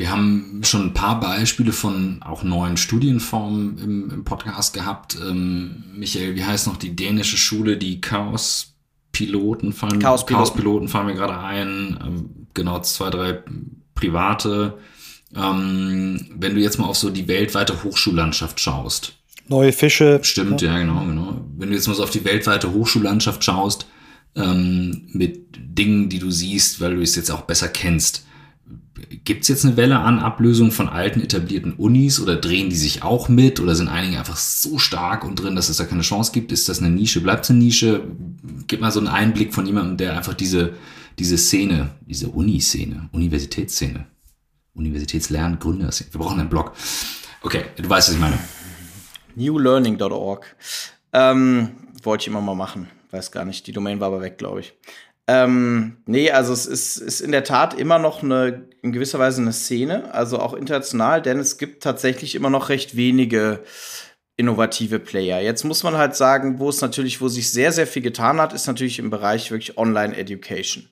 Wir 0.00 0.10
haben 0.10 0.62
schon 0.64 0.86
ein 0.86 0.94
paar 0.94 1.20
Beispiele 1.20 1.72
von 1.72 2.22
auch 2.22 2.42
neuen 2.42 2.78
Studienformen 2.78 3.78
im, 3.78 4.10
im 4.10 4.24
Podcast 4.24 4.72
gehabt. 4.72 5.18
Ähm, 5.20 5.84
Michael, 5.94 6.36
wie 6.36 6.44
heißt 6.44 6.66
noch 6.68 6.78
die 6.78 6.96
dänische 6.96 7.36
Schule, 7.36 7.76
die 7.76 8.00
Chaos 8.00 8.72
Piloten 9.12 9.74
fallen, 9.74 9.98
Chaos 9.98 10.22
-Piloten. 10.22 10.26
Chaos 10.32 10.54
Piloten 10.54 10.88
fallen 10.88 11.06
mir 11.06 11.14
gerade 11.14 11.38
ein. 11.38 11.98
Ähm, 12.02 12.46
genau, 12.54 12.80
zwei, 12.80 13.10
drei 13.10 13.42
private 13.94 14.78
ähm, 15.36 16.26
wenn 16.34 16.54
du 16.54 16.60
jetzt 16.60 16.78
mal 16.78 16.86
auf 16.86 16.96
so 16.96 17.10
die 17.10 17.28
weltweite 17.28 17.84
Hochschullandschaft 17.84 18.58
schaust. 18.58 19.12
Neue 19.48 19.72
Fische. 19.72 20.20
Stimmt, 20.22 20.62
ja, 20.62 20.72
ja 20.72 20.78
genau, 20.78 21.04
genau. 21.04 21.40
Wenn 21.56 21.68
du 21.68 21.74
jetzt 21.74 21.88
mal 21.88 21.94
so 21.94 22.02
auf 22.02 22.10
die 22.10 22.24
weltweite 22.24 22.72
Hochschullandschaft 22.72 23.44
schaust, 23.44 23.86
ähm, 24.34 25.08
mit 25.12 25.58
Dingen, 25.58 26.08
die 26.08 26.18
du 26.18 26.30
siehst, 26.30 26.80
weil 26.80 26.96
du 26.96 27.02
es 27.02 27.16
jetzt 27.16 27.30
auch 27.30 27.42
besser 27.42 27.68
kennst, 27.68 28.26
Gibt 29.24 29.42
es 29.42 29.48
jetzt 29.48 29.64
eine 29.64 29.76
Welle 29.76 29.98
an 29.98 30.18
Ablösung 30.18 30.72
von 30.72 30.88
alten 30.88 31.20
etablierten 31.20 31.74
Unis 31.74 32.20
oder 32.20 32.36
drehen 32.36 32.70
die 32.70 32.76
sich 32.76 33.02
auch 33.02 33.28
mit 33.28 33.60
oder 33.60 33.74
sind 33.74 33.88
einige 33.88 34.18
einfach 34.18 34.36
so 34.36 34.78
stark 34.78 35.24
und 35.24 35.36
drin, 35.36 35.56
dass 35.56 35.68
es 35.68 35.76
da 35.76 35.84
keine 35.84 36.02
Chance 36.02 36.32
gibt? 36.32 36.52
Ist 36.52 36.68
das 36.68 36.80
eine 36.80 36.90
Nische? 36.90 37.20
Bleibt 37.20 37.44
es 37.44 37.50
eine 37.50 37.58
Nische? 37.58 38.04
Gib 38.66 38.80
mal 38.80 38.90
so 38.90 39.00
einen 39.00 39.08
Einblick 39.08 39.54
von 39.54 39.66
jemandem, 39.66 39.96
der 39.96 40.16
einfach 40.16 40.34
diese, 40.34 40.74
diese 41.18 41.38
Szene, 41.38 41.90
diese 42.06 42.28
Uni-Szene, 42.28 43.08
Universitätsszene 43.12 44.06
Universitätslernen, 44.74 45.58
Gründer. 45.58 45.90
Wir 45.90 46.20
brauchen 46.20 46.40
einen 46.40 46.48
Blog. 46.48 46.72
Okay, 47.42 47.64
du 47.76 47.88
weißt, 47.88 48.08
was 48.08 48.14
ich 48.14 48.20
meine. 48.20 48.38
Newlearning.org. 49.34 50.56
Ähm, 51.12 51.70
wollte 52.02 52.22
ich 52.22 52.28
immer 52.28 52.40
mal 52.40 52.54
machen. 52.54 52.88
Weiß 53.10 53.32
gar 53.32 53.44
nicht. 53.44 53.66
Die 53.66 53.72
Domain 53.72 54.00
war 54.00 54.08
aber 54.08 54.20
weg, 54.20 54.38
glaube 54.38 54.60
ich. 54.60 54.74
Ähm, 55.26 55.98
nee, 56.06 56.30
also 56.30 56.52
es 56.52 56.66
ist, 56.66 56.96
ist 56.96 57.20
in 57.20 57.32
der 57.32 57.44
Tat 57.44 57.74
immer 57.74 57.98
noch 57.98 58.22
eine, 58.22 58.68
in 58.82 58.92
gewisser 58.92 59.18
Weise 59.18 59.42
eine 59.42 59.52
Szene, 59.52 60.12
also 60.14 60.38
auch 60.38 60.54
international, 60.54 61.22
denn 61.22 61.38
es 61.38 61.58
gibt 61.58 61.82
tatsächlich 61.82 62.34
immer 62.34 62.50
noch 62.50 62.68
recht 62.68 62.96
wenige 62.96 63.62
innovative 64.36 64.98
Player. 64.98 65.40
Jetzt 65.40 65.64
muss 65.64 65.82
man 65.82 65.98
halt 65.98 66.16
sagen, 66.16 66.58
wo 66.58 66.70
es 66.70 66.80
natürlich, 66.80 67.20
wo 67.20 67.28
sich 67.28 67.52
sehr, 67.52 67.72
sehr 67.72 67.86
viel 67.86 68.02
getan 68.02 68.40
hat, 68.40 68.54
ist 68.54 68.66
natürlich 68.66 68.98
im 68.98 69.10
Bereich 69.10 69.50
wirklich 69.50 69.76
Online 69.76 70.16
Education. 70.16 70.88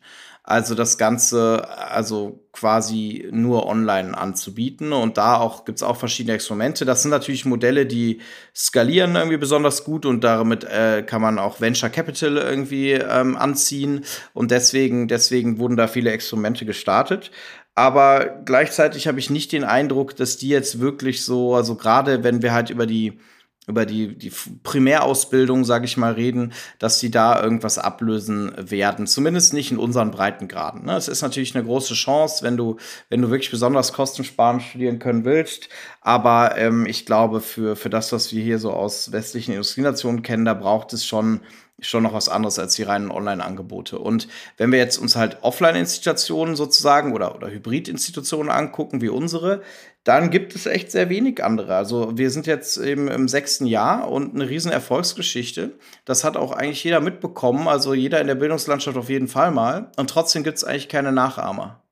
Also 0.49 0.75
das 0.75 0.97
Ganze, 0.97 1.69
also 1.77 2.43
quasi 2.53 3.29
nur 3.31 3.67
online 3.67 4.17
anzubieten. 4.17 4.95
Und 4.95 5.19
da 5.19 5.37
auch 5.37 5.67
gibt's 5.67 5.83
auch 5.83 5.99
verschiedene 5.99 6.37
Experimente. 6.37 6.87
Das 6.87 7.03
sind 7.03 7.11
natürlich 7.11 7.45
Modelle, 7.45 7.85
die 7.85 8.23
skalieren 8.57 9.15
irgendwie 9.15 9.37
besonders 9.37 9.85
gut 9.85 10.07
und 10.07 10.25
damit 10.25 10.65
äh, 10.65 11.03
kann 11.03 11.21
man 11.21 11.39
auch 11.39 11.61
Venture 11.61 11.91
Capital 11.91 12.39
irgendwie 12.39 12.93
ähm, 12.93 13.37
anziehen. 13.37 14.07
Und 14.33 14.51
deswegen, 14.51 15.07
deswegen 15.07 15.59
wurden 15.59 15.77
da 15.77 15.87
viele 15.87 16.13
Experimente 16.13 16.65
gestartet. 16.65 17.31
Aber 17.75 18.41
gleichzeitig 18.47 19.07
habe 19.07 19.19
ich 19.19 19.29
nicht 19.29 19.53
den 19.53 19.65
Eindruck, 19.65 20.17
dass 20.17 20.39
die 20.39 20.49
jetzt 20.49 20.81
wirklich 20.81 21.27
so, 21.27 21.57
also 21.57 21.75
gerade 21.75 22.25
wenn 22.25 22.41
wir 22.41 22.55
halt 22.55 22.71
über 22.71 22.87
die 22.87 23.21
über 23.69 23.87
die, 23.87 24.17
die 24.17 24.33
Primärausbildung, 24.63 25.65
sage 25.65 25.85
ich 25.85 25.97
mal, 25.97 26.13
reden, 26.15 26.53
dass 26.79 26.99
die 26.99 27.11
da 27.11 27.41
irgendwas 27.41 27.79
ablösen 27.79 28.53
werden. 28.57 29.07
Zumindest 29.07 29.53
nicht 29.53 29.71
in 29.71 29.79
unseren 29.79 30.11
Breitengraden. 30.11 30.87
Ne? 30.87 30.97
Es 30.97 31.07
ist 31.07 31.23
natürlich 31.23 31.55
eine 31.55 31.65
große 31.65 31.95
Chance, 31.95 32.43
wenn 32.43 32.57
du, 32.57 32.79
wenn 33.11 33.23
du 33.23 33.31
wirklich 33.31 33.51
besonders 33.51 33.93
kostensparend 33.93 34.63
studieren 34.63 34.99
können 34.99 35.25
willst. 35.25 35.69
Aber 36.01 36.57
ähm, 36.57 36.87
ich 36.87 37.07
glaube, 37.07 37.41
für, 37.41 37.77
für 37.77 37.91
das, 37.91 38.11
was 38.13 38.33
wir 38.33 38.43
hier 38.43 38.59
so 38.59 38.73
aus 38.73 39.13
westlichen 39.13 39.53
Industrienationen 39.53 40.23
kennen, 40.23 40.47
da 40.47 40.55
braucht 40.55 40.93
es 40.95 41.05
schon 41.05 41.41
schon 41.81 42.03
noch 42.03 42.13
was 42.13 42.29
anderes 42.29 42.59
als 42.59 42.75
die 42.75 42.83
reinen 42.83 43.11
Online-Angebote. 43.11 43.99
Und 43.99 44.29
wenn 44.57 44.73
wir 44.73 44.79
jetzt 44.79 44.99
uns 44.99 45.17
halt 45.17 45.39
Offline-Institutionen 45.43 46.57
sozusagen 46.57 47.13
oder, 47.13 47.37
oder 47.37 47.51
Hybrid-Institutionen 47.51 48.51
angucken, 48.51 49.01
wie 49.01 49.09
unsere, 49.09 49.63
dann 50.05 50.31
gibt 50.31 50.55
es 50.55 50.67
echt 50.67 50.91
sehr 50.91 51.09
wenig 51.09 51.45
andere. 51.45 51.77
Also 51.77 52.17
wir 52.17 52.31
sind 52.31 52.47
jetzt 52.47 52.79
eben 52.79 53.09
im 53.09 53.29
sechsten 53.29 53.67
Jahr 53.67 54.11
und 54.11 54.35
eine 54.35 54.49
riesen 54.49 54.73
Erfolgsgeschichte. 54.73 55.79
Das 56.05 56.25
hat 56.25 56.37
auch 56.37 56.53
eigentlich 56.53 56.83
jeder 56.83 57.01
mitbekommen, 57.01 57.69
also 57.69 57.95
jeder 57.95 58.21
in 58.21 58.27
der 58.27 58.35
Bildungslandschaft 58.35 58.97
auf 58.97 59.11
jeden 59.11 59.29
Fall 59.29 59.51
mal. 59.51 59.93
Und 59.97 60.11
trotzdem 60.11 60.45
gibt 60.45 60.57
es 60.57 60.65
eigentlich 60.65 60.89
keine 60.89 61.13
Nachahmer. 61.13 61.83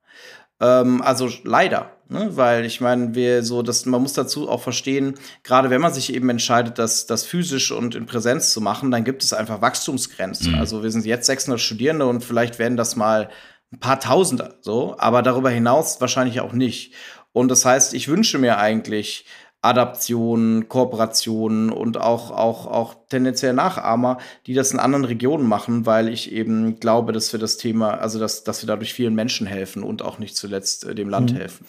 Ähm, 0.61 1.03
also 1.03 1.29
leider, 1.45 1.96
Ne? 2.09 2.37
Weil 2.37 2.65
ich 2.65 2.81
meine, 2.81 3.15
wir 3.15 3.43
so, 3.43 3.63
dass 3.63 3.85
man 3.87 4.03
muss 4.03 4.13
dazu 4.13 4.49
auch 4.49 4.63
verstehen, 4.63 5.15
gerade 5.43 5.71
wenn 5.71 5.81
man 5.81 5.93
sich 5.93 6.15
eben 6.15 6.29
entscheidet, 6.29 6.79
das, 6.79 7.07
das 7.07 7.25
physisch 7.25 7.73
und 7.73 7.95
in 7.95 8.07
Präsenz 8.07 8.53
zu 8.53 8.61
machen, 8.61 8.91
dann 8.91 9.05
gibt 9.05 9.25
es 9.25 9.33
einfach 9.33 9.61
Wachstumsgrenzen. 9.61 10.53
Mhm. 10.53 10.59
Also 10.59 10.83
wir 10.83 10.91
sind 10.91 11.05
jetzt 11.05 11.27
600 11.27 11.61
Studierende 11.61 12.07
und 12.07 12.23
vielleicht 12.23 12.59
werden 12.59 12.77
das 12.77 12.97
mal 12.97 13.29
ein 13.73 13.81
paar 13.81 13.99
Tausender 13.99 14.59
so, 14.61 14.95
aber 14.99 15.23
darüber 15.23 15.51
hinaus 15.51 16.01
wahrscheinlich 16.01 16.41
auch 16.41 16.53
nicht. 16.53 16.95
Und 17.33 17.51
das 17.51 17.65
heißt, 17.65 17.93
ich 17.95 18.09
wünsche 18.09 18.39
mir 18.39 18.59
eigentlich, 18.59 19.27
Adaptionen, 19.63 20.69
Kooperationen 20.69 21.71
und 21.71 21.99
auch, 21.99 22.31
auch, 22.31 22.67
auch 22.67 22.95
tendenziell 23.09 23.53
Nachahmer, 23.53 24.19
die 24.47 24.55
das 24.55 24.71
in 24.71 24.79
anderen 24.79 25.05
Regionen 25.05 25.47
machen, 25.47 25.87
weil 25.87 26.09
ich 26.09 26.33
eben 26.33 26.79
glaube, 26.79 27.13
dass 27.13 27.33
wir 27.33 27.41
das 27.41 27.57
Thema, 27.57 27.95
also 27.95 28.19
dass, 28.19 28.45
dass 28.45 28.63
wir 28.63 28.67
dadurch 28.69 28.95
vielen 28.95 29.15
Menschen 29.15 29.47
helfen 29.47 29.83
und 29.83 30.03
auch 30.03 30.19
nicht 30.19 30.37
zuletzt 30.37 30.85
äh, 30.85 30.95
dem 30.95 31.09
Land 31.09 31.33
mhm. 31.33 31.37
helfen. 31.37 31.67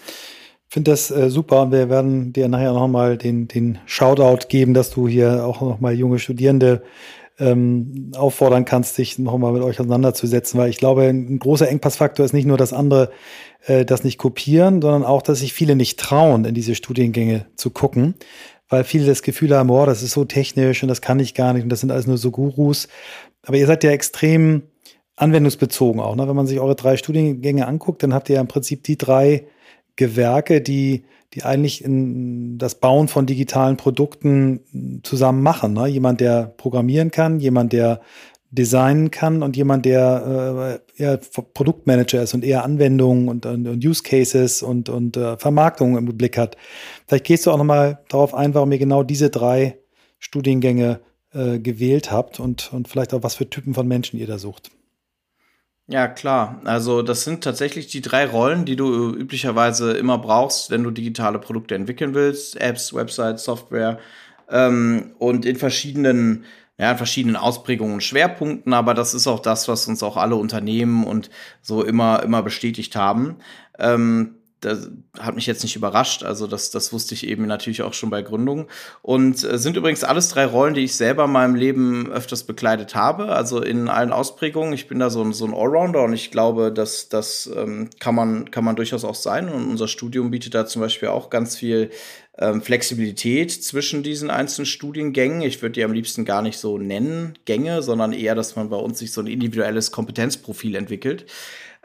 Ich 0.70 0.74
finde 0.74 0.92
das 0.92 1.10
äh, 1.12 1.30
super. 1.30 1.72
Wir 1.72 1.90
werden 1.90 2.34
dir 2.34 2.50
nachher 2.50 2.74
noch 2.74 2.88
mal 2.90 3.18
den, 3.18 3.48
den 3.48 3.80
Shoutout 3.86 4.48
geben, 4.50 4.74
dass 4.74 4.92
du 4.92 5.08
hier 5.08 5.46
auch 5.46 5.62
noch 5.62 5.80
mal 5.80 5.94
junge 5.94 6.20
Studierende 6.20 6.84
ähm, 7.40 8.12
auffordern 8.16 8.66
kannst, 8.66 8.96
sich 8.96 9.20
noch 9.20 9.38
mal 9.38 9.54
mit 9.54 9.62
euch 9.62 9.80
auseinanderzusetzen, 9.80 10.60
weil 10.60 10.70
ich 10.70 10.78
glaube, 10.78 11.04
ein 11.04 11.40
großer 11.40 11.70
Engpassfaktor 11.70 12.26
ist 12.26 12.34
nicht 12.34 12.48
nur, 12.48 12.58
dass 12.58 12.74
andere 12.74 13.12
äh, 13.66 13.86
das 13.86 14.04
nicht 14.04 14.18
kopieren, 14.18 14.82
sondern 14.82 15.04
auch, 15.04 15.22
dass 15.22 15.40
sich 15.40 15.54
viele 15.54 15.76
nicht 15.76 16.00
trauen, 16.00 16.46
in 16.46 16.56
diese 16.56 16.76
Studiengänge 16.76 17.46
zu 17.56 17.70
gucken, 17.70 18.16
weil 18.70 18.84
viele 18.84 19.06
das 19.06 19.22
Gefühl 19.22 19.56
haben, 19.56 19.68
boah, 19.68 19.86
das 19.86 20.02
ist 20.02 20.12
so 20.12 20.26
technisch 20.26 20.82
und 20.82 20.90
das 20.90 21.02
kann 21.02 21.20
ich 21.20 21.34
gar 21.34 21.54
nicht 21.54 21.64
und 21.64 21.70
das 21.70 21.82
sind 21.82 21.92
alles 21.92 22.08
nur 22.08 22.18
so 22.18 22.32
Gurus. 22.32 22.88
Aber 23.44 23.58
ihr 23.58 23.68
seid 23.68 23.84
ja 23.84 23.92
extrem 23.92 24.64
anwendungsbezogen 25.16 26.02
auch. 26.02 26.16
Ne? 26.16 26.28
Wenn 26.28 26.36
man 26.36 26.48
sich 26.48 26.60
eure 26.60 26.76
drei 26.76 26.98
Studiengänge 26.98 27.68
anguckt, 27.68 28.04
dann 28.04 28.14
habt 28.14 28.30
ihr 28.30 28.36
ja 28.36 28.42
im 28.42 28.48
Prinzip 28.48 28.84
die 28.84 28.98
drei 28.98 29.48
Gewerke, 29.96 30.62
die, 30.62 31.06
die 31.34 31.44
eigentlich 31.44 31.84
in 31.84 32.58
das 32.58 32.76
Bauen 32.76 33.08
von 33.08 33.26
digitalen 33.26 33.78
Produkten 33.78 35.02
zusammen 35.04 35.44
machen. 35.44 35.74
Ne? 35.74 35.88
Jemand, 35.88 36.22
der 36.22 36.54
programmieren 36.58 37.12
kann, 37.12 37.40
jemand, 37.40 37.74
der 37.74 38.02
designen 38.50 39.12
kann 39.12 39.44
und 39.44 39.58
jemand, 39.58 39.86
der 39.86 40.80
äh, 40.98 41.02
eher 41.02 41.18
Produktmanager 41.18 42.24
ist 42.24 42.34
und 42.34 42.46
eher 42.46 42.64
Anwendungen 42.64 43.28
und, 43.28 43.46
und, 43.46 43.68
und 43.68 43.86
Use 43.86 44.04
Cases 44.04 44.64
und, 44.64 44.88
und 44.90 45.18
äh, 45.18 45.38
Vermarktung 45.38 45.98
im 45.98 46.06
Blick 46.18 46.38
hat. 46.38 46.56
Vielleicht 47.08 47.26
gehst 47.26 47.46
du 47.46 47.52
auch 47.52 47.58
nochmal 47.58 48.00
darauf 48.08 48.34
ein, 48.34 48.54
warum 48.54 48.72
ihr 48.72 48.80
genau 48.80 49.04
diese 49.04 49.30
drei 49.30 49.78
Studiengänge 50.20 51.02
äh, 51.34 51.60
gewählt 51.60 52.10
habt 52.10 52.40
und, 52.40 52.72
und 52.72 52.88
vielleicht 52.88 53.14
auch 53.14 53.24
was 53.24 53.36
für 53.36 53.50
Typen 53.50 53.74
von 53.74 53.88
Menschen 53.88 54.18
ihr 54.18 54.28
da 54.28 54.38
sucht. 54.38 54.72
Ja, 55.90 56.08
klar. 56.10 56.60
Also 56.66 57.02
das 57.02 57.24
sind 57.24 57.44
tatsächlich 57.44 57.88
die 57.88 58.02
drei 58.02 58.26
Rollen, 58.28 58.66
die 58.66 58.76
du 58.76 59.14
üblicherweise 59.16 59.94
immer 59.94 60.18
brauchst, 60.18 60.70
wenn 60.70 60.84
du 60.84 60.92
digitale 60.92 61.40
Produkte 61.40 61.76
entwickeln 61.76 62.14
willst. 62.14 62.60
Apps, 62.60 62.94
Websites, 62.94 63.46
Software. 63.46 63.98
Ähm, 64.50 65.12
und 65.18 65.46
in 65.46 65.56
verschiedenen 65.56 66.46
ja, 66.80 66.92
in 66.92 66.98
verschiedenen 66.98 67.36
Ausprägungen 67.38 67.96
und 67.96 68.04
Schwerpunkten, 68.04 68.72
aber 68.74 68.94
das 68.94 69.16
ist 69.16 69.26
auch 69.26 69.40
das, 69.40 69.68
was 69.68 69.88
uns 69.88 70.04
auch 70.04 70.16
alle 70.16 70.36
Unternehmen 70.36 71.06
und 71.06 71.32
so 71.64 71.84
immer, 71.84 72.22
immer 72.22 72.44
bestätigt 72.44 72.96
haben. 72.96 73.38
Ähm, 73.80 74.37
das 74.62 74.90
hat 75.20 75.36
mich 75.36 75.46
jetzt 75.46 75.64
nicht 75.64 75.76
überrascht. 75.76 76.24
Also 76.24 76.48
das, 76.48 76.72
das 76.72 76.92
wusste 76.92 77.14
ich 77.14 77.28
eben 77.28 77.46
natürlich 77.46 77.84
auch 77.84 77.94
schon 77.94 78.10
bei 78.10 78.22
Gründung. 78.22 78.68
Und 79.02 79.44
äh, 79.44 79.58
sind 79.58 79.78
übrigens 79.78 80.04
alles 80.04 80.30
drei 80.30 80.46
Rollen, 80.46 80.74
die 80.74 80.84
ich 80.84 80.96
selber 80.96 81.26
in 81.26 81.32
meinem 81.32 81.56
Leben 81.56 82.12
öfters 82.12 82.44
bekleidet 82.44 82.96
habe. 82.96 83.28
Also 83.28 83.62
in 83.62 83.88
allen 83.88 84.12
Ausprägungen. 84.12 84.74
Ich 84.74 84.88
bin 84.88 85.00
da 85.00 85.10
so 85.10 85.24
ein, 85.24 85.34
so 85.34 85.46
ein 85.46 85.54
Allrounder 85.54 86.04
und 86.04 86.14
ich 86.14 86.32
glaube, 86.32 86.72
dass 86.72 87.10
das 87.10 87.50
ähm, 87.56 87.90
kann, 88.00 88.16
man, 88.16 88.50
kann 88.50 88.64
man 88.64 88.76
durchaus 88.76 89.04
auch 89.04 89.16
sein. 89.16 89.50
Und 89.50 89.70
unser 89.70 89.88
Studium 89.88 90.32
bietet 90.32 90.56
da 90.56 90.66
zum 90.66 90.82
Beispiel 90.82 91.10
auch 91.10 91.30
ganz 91.30 91.56
viel 91.56 91.92
ähm, 92.40 92.62
Flexibilität 92.62 93.52
zwischen 93.52 94.04
diesen 94.04 94.30
einzelnen 94.30 94.66
Studiengängen. 94.66 95.42
Ich 95.42 95.62
würde 95.62 95.74
die 95.74 95.84
am 95.84 95.94
liebsten 95.94 96.26
gar 96.26 96.42
nicht 96.42 96.58
so 96.58 96.78
nennen, 96.78 97.38
Gänge, 97.46 97.82
sondern 97.82 98.14
eher, 98.14 98.36
dass 98.36 98.56
man 98.56 98.70
bei 98.70 98.78
uns 98.78 99.00
sich 99.00 99.12
so 99.12 99.22
ein 99.22 99.28
individuelles 99.28 99.92
Kompetenzprofil 99.92 100.76
entwickelt. 100.76 101.26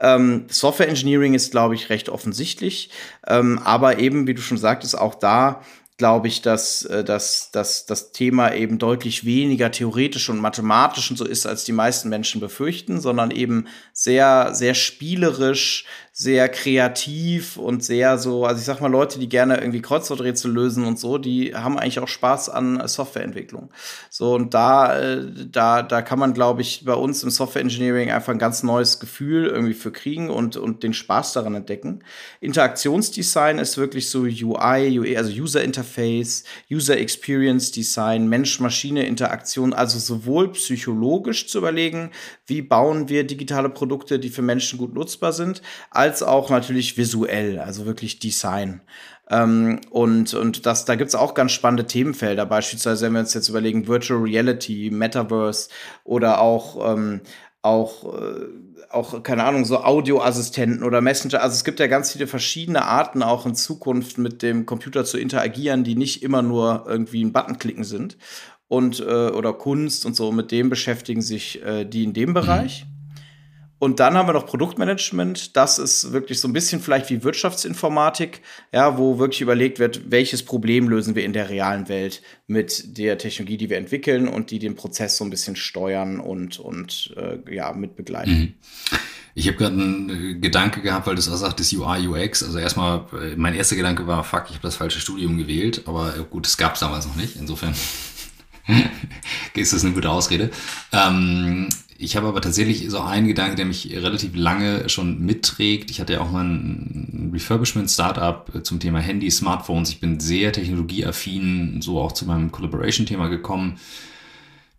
Ähm, 0.02 0.44
Software 0.48 0.88
Engineering 0.88 1.32
ist, 1.32 1.52
glaube 1.52 1.74
ich, 1.74 1.88
recht 1.88 2.10
offensichtlich. 2.10 2.90
Ähm, 3.26 3.58
aber 3.64 3.98
eben, 3.98 4.26
wie 4.26 4.34
du 4.34 4.42
schon 4.42 4.58
sagtest, 4.58 4.98
auch 4.98 5.14
da 5.14 5.62
glaube 6.02 6.26
ich, 6.26 6.42
dass, 6.42 6.84
äh, 6.86 7.04
dass, 7.04 7.52
dass 7.52 7.86
das 7.86 8.10
Thema 8.10 8.52
eben 8.52 8.78
deutlich 8.78 9.24
weniger 9.24 9.70
theoretisch 9.70 10.28
und 10.30 10.40
mathematisch 10.40 11.10
und 11.10 11.16
so 11.16 11.24
ist, 11.24 11.46
als 11.46 11.62
die 11.62 11.70
meisten 11.70 12.08
Menschen 12.08 12.40
befürchten, 12.40 13.00
sondern 13.00 13.30
eben 13.30 13.68
sehr, 13.92 14.50
sehr 14.52 14.74
spielerisch, 14.74 15.84
sehr 16.14 16.50
kreativ 16.50 17.56
und 17.56 17.82
sehr 17.82 18.18
so, 18.18 18.44
also 18.44 18.58
ich 18.60 18.66
sag 18.66 18.82
mal, 18.82 18.90
Leute, 18.90 19.18
die 19.18 19.30
gerne 19.30 19.56
irgendwie 19.56 19.80
Kreuzworträtsel 19.80 20.52
lösen 20.52 20.84
und 20.84 20.98
so, 20.98 21.16
die 21.16 21.54
haben 21.54 21.78
eigentlich 21.78 22.00
auch 22.00 22.08
Spaß 22.08 22.50
an 22.50 22.86
Softwareentwicklung. 22.86 23.70
So, 24.10 24.34
und 24.34 24.52
da, 24.52 25.00
äh, 25.00 25.24
da, 25.50 25.82
da 25.82 26.02
kann 26.02 26.18
man, 26.18 26.34
glaube 26.34 26.60
ich, 26.60 26.84
bei 26.84 26.92
uns 26.92 27.22
im 27.22 27.30
Software 27.30 27.62
Engineering 27.62 28.10
einfach 28.10 28.30
ein 28.30 28.38
ganz 28.38 28.62
neues 28.62 29.00
Gefühl 29.00 29.46
irgendwie 29.46 29.72
für 29.72 29.90
kriegen 29.90 30.28
und, 30.28 30.58
und 30.58 30.82
den 30.82 30.92
Spaß 30.92 31.32
daran 31.32 31.54
entdecken. 31.54 32.04
Interaktionsdesign 32.40 33.58
ist 33.58 33.78
wirklich 33.78 34.10
so 34.10 34.24
UI, 34.24 34.98
UE, 34.98 35.16
also 35.16 35.32
User 35.32 35.64
Interface, 35.64 36.44
User 36.70 36.98
Experience 36.98 37.70
Design, 37.70 38.28
Mensch-Maschine-Interaktion, 38.28 39.72
also 39.72 39.98
sowohl 39.98 40.52
psychologisch 40.52 41.48
zu 41.48 41.56
überlegen, 41.56 42.10
wie 42.46 42.60
bauen 42.60 43.08
wir 43.08 43.24
digitale 43.24 43.70
Produkte, 43.70 44.18
die 44.18 44.28
für 44.28 44.42
Menschen 44.42 44.78
gut 44.78 44.92
nutzbar 44.92 45.32
sind, 45.32 45.62
als 45.90 46.01
auch 46.22 46.50
natürlich 46.50 46.96
visuell, 46.96 47.60
also 47.60 47.86
wirklich 47.86 48.18
Design. 48.18 48.80
Ähm, 49.30 49.80
und 49.90 50.34
und 50.34 50.66
das, 50.66 50.84
da 50.84 50.94
gibt's 50.96 51.14
auch 51.14 51.34
ganz 51.34 51.52
spannende 51.52 51.86
Themenfelder, 51.86 52.44
beispielsweise, 52.44 53.06
wenn 53.06 53.12
wir 53.12 53.20
uns 53.20 53.34
jetzt 53.34 53.48
überlegen, 53.48 53.86
Virtual 53.86 54.20
Reality, 54.20 54.90
Metaverse 54.90 55.68
oder 56.04 56.40
auch, 56.40 56.92
ähm, 56.92 57.20
auch, 57.62 58.14
äh, 58.14 58.46
auch, 58.90 59.22
keine 59.22 59.44
Ahnung, 59.44 59.64
so 59.64 59.78
Audioassistenten 59.78 60.82
oder 60.82 61.00
Messenger. 61.00 61.40
Also 61.42 61.54
es 61.54 61.64
gibt 61.64 61.80
ja 61.80 61.86
ganz 61.86 62.12
viele 62.12 62.26
verschiedene 62.26 62.84
Arten, 62.84 63.22
auch 63.22 63.46
in 63.46 63.54
Zukunft 63.54 64.18
mit 64.18 64.42
dem 64.42 64.66
Computer 64.66 65.04
zu 65.04 65.18
interagieren, 65.18 65.84
die 65.84 65.94
nicht 65.94 66.22
immer 66.22 66.42
nur 66.42 66.84
irgendwie 66.86 67.22
einen 67.22 67.32
Button 67.32 67.58
klicken 67.58 67.84
sind 67.84 68.18
und 68.68 69.00
äh, 69.00 69.28
oder 69.30 69.52
Kunst 69.52 70.04
und 70.04 70.16
so. 70.16 70.32
Mit 70.32 70.50
dem 70.50 70.68
beschäftigen 70.68 71.22
sich 71.22 71.62
äh, 71.62 71.84
die 71.84 72.04
in 72.04 72.12
dem 72.12 72.34
Bereich. 72.34 72.84
Mhm. 72.84 72.91
Und 73.82 73.98
dann 73.98 74.16
haben 74.16 74.28
wir 74.28 74.32
noch 74.32 74.46
Produktmanagement. 74.46 75.56
Das 75.56 75.80
ist 75.80 76.12
wirklich 76.12 76.38
so 76.38 76.46
ein 76.46 76.52
bisschen 76.52 76.80
vielleicht 76.80 77.10
wie 77.10 77.24
Wirtschaftsinformatik, 77.24 78.40
ja, 78.72 78.96
wo 78.96 79.18
wirklich 79.18 79.40
überlegt 79.40 79.80
wird, 79.80 80.12
welches 80.12 80.44
Problem 80.44 80.88
lösen 80.88 81.16
wir 81.16 81.24
in 81.24 81.32
der 81.32 81.50
realen 81.50 81.88
Welt 81.88 82.22
mit 82.46 82.96
der 82.96 83.18
Technologie, 83.18 83.56
die 83.56 83.70
wir 83.70 83.78
entwickeln 83.78 84.28
und 84.28 84.52
die 84.52 84.60
den 84.60 84.76
Prozess 84.76 85.16
so 85.16 85.24
ein 85.24 85.30
bisschen 85.30 85.56
steuern 85.56 86.20
und, 86.20 86.60
und 86.60 87.12
äh, 87.16 87.38
ja, 87.52 87.72
mit 87.72 87.96
begleiten. 87.96 88.30
Mhm. 88.30 88.54
Ich 89.34 89.48
habe 89.48 89.56
gerade 89.56 89.74
einen 89.74 90.10
äh, 90.10 90.34
Gedanke 90.34 90.80
gehabt, 90.80 91.08
weil 91.08 91.16
du 91.16 91.20
auch 91.20 91.36
sagtest 91.36 91.72
UI, 91.72 92.06
UX. 92.06 92.44
Also 92.44 92.58
erstmal, 92.58 93.06
äh, 93.20 93.34
mein 93.34 93.56
erster 93.56 93.74
Gedanke 93.74 94.06
war, 94.06 94.22
fuck, 94.22 94.44
ich 94.44 94.54
habe 94.54 94.62
das 94.62 94.76
falsche 94.76 95.00
Studium 95.00 95.38
gewählt. 95.38 95.82
Aber 95.86 96.16
äh, 96.16 96.20
gut, 96.30 96.46
es 96.46 96.56
gab 96.56 96.74
es 96.74 96.80
damals 96.80 97.08
noch 97.08 97.16
nicht. 97.16 97.34
Insofern 97.34 97.74
ist 99.54 99.72
das 99.72 99.84
eine 99.84 99.92
gute 99.92 100.08
Ausrede. 100.08 100.52
Ähm, 100.92 101.68
ich 102.02 102.16
habe 102.16 102.26
aber 102.26 102.40
tatsächlich 102.40 102.90
so 102.90 103.00
einen 103.00 103.28
Gedanke, 103.28 103.54
der 103.54 103.64
mich 103.64 103.88
relativ 103.92 104.34
lange 104.34 104.88
schon 104.88 105.20
mitträgt. 105.20 105.88
Ich 105.92 106.00
hatte 106.00 106.14
ja 106.14 106.20
auch 106.20 106.32
mal 106.32 106.44
ein 106.44 107.30
Refurbishment-Startup 107.32 108.64
zum 108.64 108.80
Thema 108.80 108.98
Handy, 108.98 109.30
Smartphones. 109.30 109.90
Ich 109.90 110.00
bin 110.00 110.18
sehr 110.18 110.52
technologieaffin, 110.52 111.80
so 111.80 112.00
auch 112.00 112.10
zu 112.10 112.26
meinem 112.26 112.50
Collaboration-Thema 112.50 113.28
gekommen. 113.28 113.78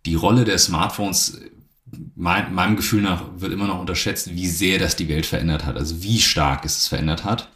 Die 0.04 0.16
Rolle 0.16 0.44
der 0.44 0.58
Smartphones, 0.58 1.40
mein, 2.14 2.54
meinem 2.54 2.76
Gefühl 2.76 3.00
nach, 3.00 3.22
wird 3.38 3.54
immer 3.54 3.68
noch 3.68 3.80
unterschätzt, 3.80 4.34
wie 4.34 4.46
sehr 4.46 4.78
das 4.78 4.94
die 4.94 5.08
Welt 5.08 5.24
verändert 5.24 5.64
hat. 5.64 5.78
Also 5.78 6.02
wie 6.02 6.20
stark 6.20 6.66
es 6.66 6.76
es 6.76 6.88
verändert 6.88 7.24
hat 7.24 7.48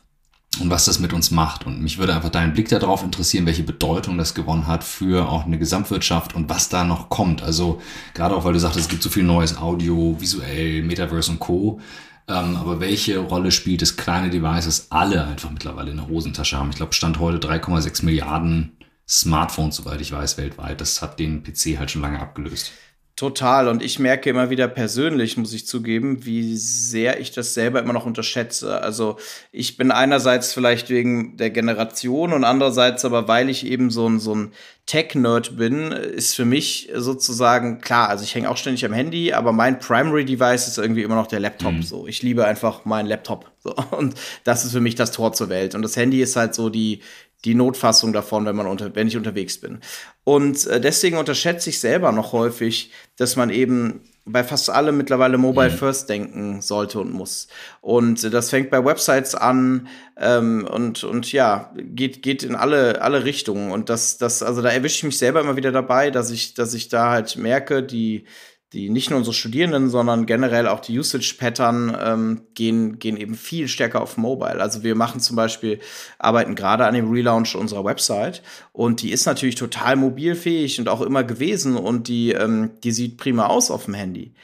und 0.61 0.71
was 0.71 0.85
das 0.85 0.99
mit 0.99 1.13
uns 1.13 1.31
macht. 1.31 1.67
Und 1.67 1.83
mich 1.83 1.99
würde 1.99 2.15
einfach 2.15 2.31
dein 2.31 2.53
Blick 2.53 2.69
darauf 2.69 3.03
interessieren, 3.03 3.47
welche 3.47 3.63
Bedeutung 3.63 4.19
das 4.19 4.35
gewonnen 4.35 4.67
hat 4.67 4.85
für 4.85 5.29
auch 5.29 5.45
eine 5.45 5.59
Gesamtwirtschaft 5.59 6.35
und 6.35 6.49
was 6.49 6.69
da 6.69 6.85
noch 6.85 7.09
kommt. 7.09 7.43
Also 7.43 7.81
gerade 8.15 8.35
auch, 8.35 8.45
weil 8.45 8.53
du 8.53 8.59
sagtest, 8.59 8.87
es 8.87 8.91
gibt 8.91 9.03
so 9.03 9.11
viel 9.11 9.25
neues 9.25 9.57
Audio, 9.57 10.17
visuell, 10.19 10.83
Metaverse 10.83 11.31
und 11.31 11.39
Co. 11.39 11.81
Ähm, 12.29 12.57
aber 12.57 12.81
welche 12.81 13.19
Rolle 13.19 13.51
spielt 13.51 13.83
das 13.83 13.97
kleine 13.97 14.31
Devices 14.31 14.89
alle 14.91 15.25
einfach 15.25 15.51
mittlerweile 15.51 15.91
in 15.91 15.97
der 15.97 16.09
Hosentasche 16.09 16.59
haben? 16.59 16.71
Ich 16.71 16.77
glaube, 16.77 16.93
Stand 16.93 17.19
heute 17.19 17.39
3,6 17.47 18.05
Milliarden 18.05 18.77
Smartphones, 19.09 19.77
soweit 19.77 20.01
ich 20.03 20.13
weiß, 20.13 20.37
weltweit. 20.37 20.81
Das 20.81 21.01
hat 21.01 21.19
den 21.19 21.43
PC 21.43 21.79
halt 21.79 21.91
schon 21.91 22.03
lange 22.03 22.21
abgelöst. 22.21 22.73
Total. 23.19 23.67
Und 23.67 23.83
ich 23.83 23.99
merke 23.99 24.31
immer 24.31 24.49
wieder 24.49 24.69
persönlich, 24.69 25.37
muss 25.37 25.53
ich 25.53 25.67
zugeben, 25.67 26.25
wie 26.25 26.57
sehr 26.57 27.19
ich 27.19 27.33
das 27.33 27.53
selber 27.53 27.81
immer 27.81 27.93
noch 27.93 28.07
unterschätze. 28.07 28.81
Also 28.81 29.17
ich 29.51 29.77
bin 29.77 29.91
einerseits 29.91 30.55
vielleicht 30.55 30.89
wegen 30.89 31.37
der 31.37 31.51
Generation 31.51 32.33
und 32.33 32.45
andererseits 32.45 33.05
aber, 33.05 33.27
weil 33.27 33.51
ich 33.51 33.67
eben 33.67 33.91
so 33.91 34.09
ein, 34.09 34.21
so 34.21 34.37
ein 34.37 34.53
Tech-Nerd 34.87 35.57
bin, 35.57 35.91
ist 35.91 36.37
für 36.37 36.45
mich 36.45 36.91
sozusagen 36.95 37.81
klar. 37.81 38.09
Also 38.09 38.23
ich 38.23 38.37
hänge 38.37 38.49
auch 38.49 38.57
ständig 38.57 38.85
am 38.85 38.93
Handy, 38.93 39.33
aber 39.33 39.51
mein 39.51 39.81
Primary 39.81 40.25
Device 40.25 40.69
ist 40.69 40.79
irgendwie 40.79 41.03
immer 41.03 41.17
noch 41.17 41.27
der 41.27 41.41
Laptop. 41.41 41.73
Mhm. 41.73 41.83
So, 41.83 42.07
ich 42.07 42.23
liebe 42.23 42.45
einfach 42.45 42.85
meinen 42.85 43.07
Laptop. 43.07 43.51
So, 43.65 43.75
und 43.91 44.15
das 44.45 44.65
ist 44.65 44.71
für 44.71 44.81
mich 44.81 44.95
das 44.95 45.11
Tor 45.11 45.33
zur 45.33 45.49
Welt. 45.49 45.75
Und 45.75 45.83
das 45.83 45.97
Handy 45.97 46.23
ist 46.23 46.37
halt 46.37 46.55
so 46.55 46.71
die, 46.71 47.01
die 47.45 47.55
Notfassung 47.55 48.13
davon, 48.13 48.47
wenn 48.47 48.57
man 48.57 48.67
unter, 48.67 48.95
wenn 48.95 49.09
ich 49.09 49.17
unterwegs 49.17 49.61
bin. 49.61 49.79
Und 50.25 50.67
äh, 50.67 50.81
deswegen 50.81 51.19
unterschätze 51.19 51.71
ich 51.71 51.79
selber 51.81 52.11
noch 52.13 52.33
häufig, 52.33 52.91
dass 53.17 53.37
man 53.37 53.51
eben 53.51 54.01
bei 54.25 54.45
fast 54.45 54.71
allem 54.71 54.97
mittlerweile 54.97 55.39
Mobile 55.39 55.71
mhm. 55.71 55.77
First 55.77 56.09
denken 56.09 56.61
sollte 56.61 57.01
und 57.01 57.13
muss. 57.13 57.49
Und 57.81 58.23
äh, 58.25 58.31
das 58.31 58.51
fängt 58.51 58.71
bei 58.71 58.85
Websites 58.85 59.35
an 59.35 59.89
ähm, 60.19 60.67
und, 60.71 61.05
und 61.05 61.33
ja, 61.33 61.73
geht, 61.77 62.23
geht 62.23 62.43
in 62.43 62.57
alle, 62.57 63.01
alle 63.03 63.25
Richtungen. 63.25 63.71
Und 63.71 63.89
das, 63.89 64.19
das, 64.19 64.43
also 64.43 64.61
da 64.61 64.71
erwische 64.71 64.97
ich 64.97 65.05
mich 65.05 65.19
selber 65.19 65.41
immer 65.41 65.57
wieder 65.57 65.73
dabei, 65.73 66.11
dass 66.11 66.31
ich, 66.31 66.55
dass 66.55 66.75
ich 66.75 66.89
da 66.89 67.11
halt 67.11 67.37
merke, 67.37 67.83
die, 67.83 68.25
die 68.73 68.91
nicht 68.91 69.09
nur 69.09 69.19
unsere 69.19 69.35
Studierenden, 69.35 69.89
sondern 69.89 70.27
generell 70.27 70.69
auch 70.69 70.81
die 70.81 70.99
Usage-Pattern 70.99 71.97
ähm, 71.99 72.41
gehen, 72.55 72.99
gehen 72.99 73.17
eben 73.17 73.35
viel 73.35 73.67
stärker 73.67 74.03
auf 74.03 74.19
Mobile. 74.19 74.61
Also 74.61 74.83
wir 74.83 74.95
machen 74.95 75.21
zum 75.21 75.37
Beispiel, 75.37 75.81
arbeiten 76.19 76.55
gerade 76.55 76.85
an 76.85 76.95
dem 76.95 77.11
Relaunch 77.11 77.57
unserer 77.57 77.85
Website 77.85 78.43
und 78.73 79.01
die 79.01 79.11
ist 79.11 79.25
natürlich 79.25 79.55
total 79.55 79.97
mobilfähig 79.97 80.79
und 80.79 80.89
auch 80.89 81.01
immer 81.01 81.25
gewesen 81.25 81.77
und 81.77 82.09
die, 82.09 82.33
ähm, 82.33 82.73
die 82.85 82.93
sieht 82.93 83.17
prima 83.17 83.47
aus 83.47 83.71
auf 83.71 83.87
dem 83.87 83.95
Handy. 83.95 84.35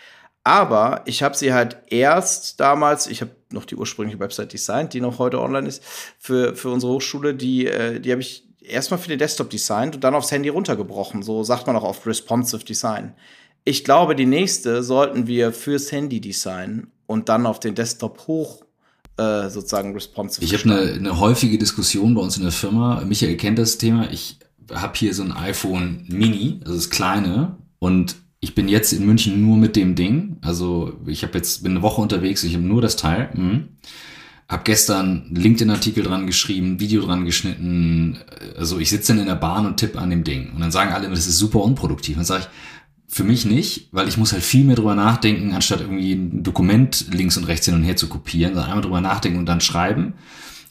Aber 0.43 1.03
ich 1.07 1.23
habe 1.23 1.37
sie 1.37 1.53
halt 1.53 1.79
erst 1.89 2.61
damals, 2.61 3.07
ich 3.07 3.21
habe 3.21 3.31
noch 3.51 3.65
die 3.65 3.77
ursprüngliche 3.77 4.21
Website 4.21 4.53
designt, 4.53 4.93
die 4.95 5.01
noch 5.01 5.19
heute 5.19 5.41
online 5.41 5.69
ist, 5.69 5.83
für, 6.19 6.55
für 6.55 6.71
unsere 6.71 6.93
Hochschule, 6.93 7.35
die, 7.35 7.67
äh, 7.67 8.01
die 8.01 8.11
habe 8.11 8.23
ich 8.23 8.47
erstmal 8.61 8.99
für 8.99 9.09
den 9.09 9.19
Desktop 9.19 9.51
designt 9.51 9.95
und 9.95 10.05
dann 10.05 10.15
aufs 10.15 10.33
Handy 10.33 10.49
runtergebrochen. 10.49 11.23
So 11.23 11.45
sagt 11.45 11.67
man 11.67 11.77
auch 11.77 11.85
oft 11.85 12.07
responsive 12.07 12.65
Design. 12.65 13.15
Ich 13.65 13.85
glaube, 13.85 14.15
die 14.15 14.27
nächste 14.27 14.83
sollten 14.83 15.27
wir 15.27 15.53
fürs 15.53 15.91
Handy 15.91 16.21
designen 16.21 16.89
und 17.07 17.29
dann 17.29 17.47
auf 17.47 17.61
den 17.61 17.75
Desktop 17.75 18.27
hoch 18.27 18.63
äh, 19.17 19.49
sozusagen 19.49 19.95
responsive. 19.95 20.45
Ich 20.45 20.53
habe 20.53 20.65
eine, 20.65 20.93
eine 20.93 21.19
häufige 21.19 21.57
Diskussion 21.57 22.15
bei 22.15 22.21
uns 22.21 22.37
in 22.37 22.43
der 22.43 22.53
Firma. 22.53 23.03
Michael 23.07 23.37
kennt 23.37 23.59
das 23.59 23.79
Thema. 23.79 24.11
Ich 24.11 24.39
habe 24.73 24.93
hier 24.97 25.15
so 25.15 25.23
ein 25.23 25.33
iPhone 25.33 26.05
Mini, 26.09 26.61
also 26.63 26.75
das 26.75 26.91
kleine, 26.91 27.57
und 27.79 28.17
ich 28.41 28.55
bin 28.55 28.69
jetzt 28.69 28.93
in 28.93 29.07
München 29.07 29.41
nur 29.41 29.57
mit 29.57 29.77
dem 29.77 29.95
Ding. 29.95 30.37
Also 30.43 30.99
ich 31.07 31.23
habe 31.23 31.39
jetzt 31.39 31.63
bin 31.63 31.73
eine 31.73 31.83
Woche 31.83 32.03
unterwegs, 32.03 32.45
ich 32.45 32.55
habe 32.55 32.65
nur 32.65 32.83
das 32.83 32.97
Teil. 32.97 33.31
Mhm. 33.35 33.69
Hab 34.49 34.67
gestern 34.67 35.31
LinkedIn-Artikel 35.35 36.05
dran 36.05 36.27
geschrieben, 36.27 36.79
Video 36.79 37.03
dran 37.03 37.25
geschnitten. 37.25 38.19
Also 38.59 38.79
ich 38.79 38.91
sitze 38.91 39.13
dann 39.13 39.21
in 39.21 39.27
der 39.27 39.37
Bahn 39.37 39.65
und 39.65 39.79
tippe 39.79 39.99
an 39.99 40.11
dem 40.11 40.23
Ding. 40.25 40.53
Und 40.55 40.61
dann 40.61 40.71
sagen 40.71 40.93
alle, 40.93 41.09
das 41.09 41.27
ist 41.27 41.39
super 41.39 41.63
unproduktiv. 41.63 42.17
dann 42.17 42.27
sage 42.27 42.43
ich, 42.43 42.49
für 43.15 43.23
mich 43.23 43.45
nicht, 43.45 43.91
weil 43.93 44.09
ich 44.09 44.17
muss 44.17 44.33
halt 44.33 44.43
viel 44.43 44.65
mehr 44.65 44.75
drüber 44.75 44.97
nachdenken, 44.97 45.55
anstatt 45.55 45.81
irgendwie 45.81 46.15
ein 46.15 46.43
Dokument 46.43 47.07
links 47.13 47.37
und 47.37 47.45
rechts 47.45 47.65
hin 47.65 47.77
und 47.77 47.85
her 47.85 47.95
zu 47.95 48.09
kopieren, 48.09 48.55
sondern 48.55 48.73
einmal 48.73 48.83
drüber 48.83 49.01
nachdenken 49.01 49.39
und 49.39 49.47
dann 49.47 49.61
schreiben. 49.61 50.15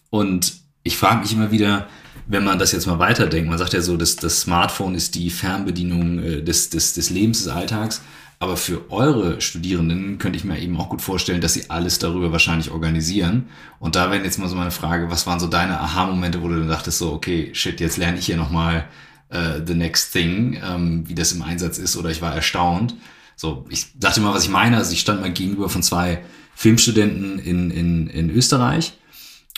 Und 0.09 0.55
ich 0.83 0.97
frage 0.97 1.21
mich 1.21 1.31
immer 1.31 1.51
wieder, 1.51 1.87
wenn 2.27 2.43
man 2.43 2.59
das 2.59 2.73
jetzt 2.73 2.85
mal 2.85 2.99
weiterdenkt, 2.99 3.49
man 3.49 3.57
sagt 3.57 3.71
ja 3.71 3.79
so, 3.79 3.95
dass 3.95 4.17
das 4.17 4.41
Smartphone 4.41 4.93
ist 4.93 5.15
die 5.15 5.29
Fernbedienung 5.29 6.19
äh, 6.19 6.41
des, 6.43 6.69
des, 6.69 6.91
des 6.91 7.09
Lebens, 7.11 7.43
des 7.43 7.47
Alltags. 7.47 8.01
Aber 8.39 8.57
für 8.57 8.91
eure 8.91 9.39
Studierenden 9.39 10.17
könnte 10.17 10.35
ich 10.37 10.43
mir 10.43 10.59
eben 10.59 10.75
auch 10.75 10.89
gut 10.89 11.01
vorstellen, 11.01 11.39
dass 11.39 11.53
sie 11.53 11.69
alles 11.69 11.99
darüber 11.99 12.33
wahrscheinlich 12.33 12.71
organisieren. 12.71 13.47
Und 13.79 13.95
da 13.95 14.11
wäre 14.11 14.21
jetzt 14.21 14.37
mal 14.37 14.49
so 14.49 14.57
meine 14.57 14.71
Frage, 14.71 15.09
was 15.09 15.25
waren 15.25 15.39
so 15.39 15.47
deine 15.47 15.79
Aha-Momente, 15.79 16.41
wo 16.41 16.49
du 16.49 16.59
dann 16.59 16.67
dachtest 16.67 16.97
so, 16.97 17.13
okay, 17.13 17.51
shit, 17.53 17.79
jetzt 17.79 17.95
lerne 17.95 18.19
ich 18.19 18.25
hier 18.25 18.35
nochmal 18.35 18.83
äh, 19.33 19.61
the 19.65 19.73
next 19.73 20.13
thing, 20.13 20.61
ähm, 20.63 21.03
wie 21.07 21.15
das 21.15 21.31
im 21.31 21.41
Einsatz 21.41 21.77
ist, 21.77 21.97
oder 21.97 22.09
ich 22.09 22.21
war 22.21 22.33
erstaunt. 22.33 22.95
So, 23.35 23.65
ich 23.69 23.87
dachte 23.99 24.21
mal, 24.21 24.33
was 24.33 24.43
ich 24.43 24.49
meine. 24.49 24.77
Also 24.77 24.93
ich 24.93 24.99
stand 24.99 25.21
mal 25.21 25.31
gegenüber 25.31 25.69
von 25.69 25.83
zwei 25.83 26.23
Filmstudenten 26.55 27.39
in, 27.39 27.71
in, 27.71 28.07
in 28.07 28.29
Österreich. 28.29 28.93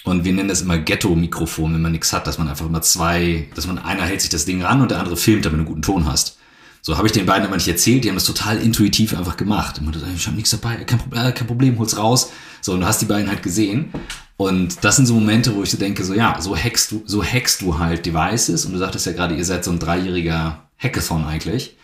Und 0.05 0.23
wir 0.23 0.33
nennen 0.33 0.49
das 0.49 0.61
immer 0.61 0.77
Ghetto-Mikrofon, 0.77 1.73
wenn 1.73 1.81
man 1.81 1.91
nichts 1.91 2.13
hat, 2.13 2.27
dass 2.27 2.37
man 2.37 2.47
einfach 2.47 2.67
immer 2.67 2.81
zwei, 2.81 3.49
dass 3.55 3.67
man 3.67 3.79
einer 3.79 4.03
hält 4.03 4.21
sich 4.21 4.29
das 4.29 4.45
Ding 4.45 4.61
ran 4.61 4.81
und 4.81 4.91
der 4.91 4.99
andere 4.99 5.17
filmt, 5.17 5.45
damit 5.45 5.57
du 5.57 5.61
einen 5.61 5.67
guten 5.67 5.81
Ton 5.81 6.05
hast. 6.05 6.37
So 6.81 6.97
habe 6.97 7.07
ich 7.07 7.13
den 7.13 7.25
beiden 7.25 7.47
aber 7.47 7.55
nicht 7.55 7.67
erzählt, 7.67 8.03
die 8.03 8.09
haben 8.09 8.15
das 8.15 8.25
total 8.25 8.59
intuitiv 8.59 9.17
einfach 9.17 9.35
gemacht. 9.35 9.79
Und 9.79 9.97
ich 10.15 10.27
habe 10.27 10.35
nichts 10.35 10.51
dabei, 10.51 10.75
kein, 10.83 10.99
äh, 11.11 11.31
kein 11.31 11.47
Problem, 11.47 11.79
hol's 11.79 11.97
raus. 11.97 12.31
So, 12.61 12.73
und 12.73 12.81
du 12.81 12.85
hast 12.85 13.01
die 13.01 13.07
beiden 13.07 13.27
halt 13.27 13.41
gesehen. 13.41 13.91
Und 14.37 14.83
das 14.83 14.97
sind 14.97 15.05
so 15.05 15.13
Momente, 15.13 15.55
wo 15.55 15.63
ich 15.63 15.71
so 15.71 15.77
denke, 15.77 16.03
so 16.03 16.13
ja, 16.13 16.39
so 16.41 16.55
hackst 16.57 16.91
du, 16.91 17.03
so 17.05 17.23
hackst 17.23 17.61
du 17.61 17.79
halt 17.79 18.05
Devices. 18.05 18.65
Und 18.65 18.73
du 18.73 18.79
sagtest 18.79 19.05
ja 19.05 19.13
gerade, 19.13 19.35
ihr 19.35 19.45
seid 19.45 19.63
so 19.63 19.71
ein 19.71 19.79
dreijähriger 19.79 20.69
Hackathon 20.77 21.25
eigentlich. 21.25 21.77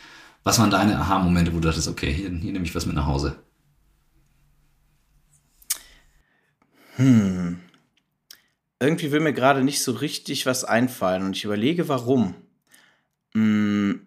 Was 0.44 0.60
waren 0.60 0.72
deine 0.72 1.00
Aha-Momente, 1.00 1.54
wo 1.54 1.60
du 1.60 1.68
dachtest, 1.68 1.88
okay, 1.88 2.12
hier, 2.12 2.30
hier 2.30 2.52
nehme 2.52 2.66
ich 2.66 2.76
was 2.76 2.86
mit 2.86 2.96
nach 2.96 3.06
Hause? 3.06 3.38
Hm. 6.96 7.60
Irgendwie 8.80 9.12
will 9.12 9.20
mir 9.22 9.34
gerade 9.34 9.64
nicht 9.64 9.82
so 9.82 9.94
richtig 9.94 10.46
was 10.46 10.66
einfallen 10.66 11.24
und 11.24 11.38
ich 11.38 11.46
überlege, 11.46 11.88
warum. 11.88 12.36
Hm 13.34 14.02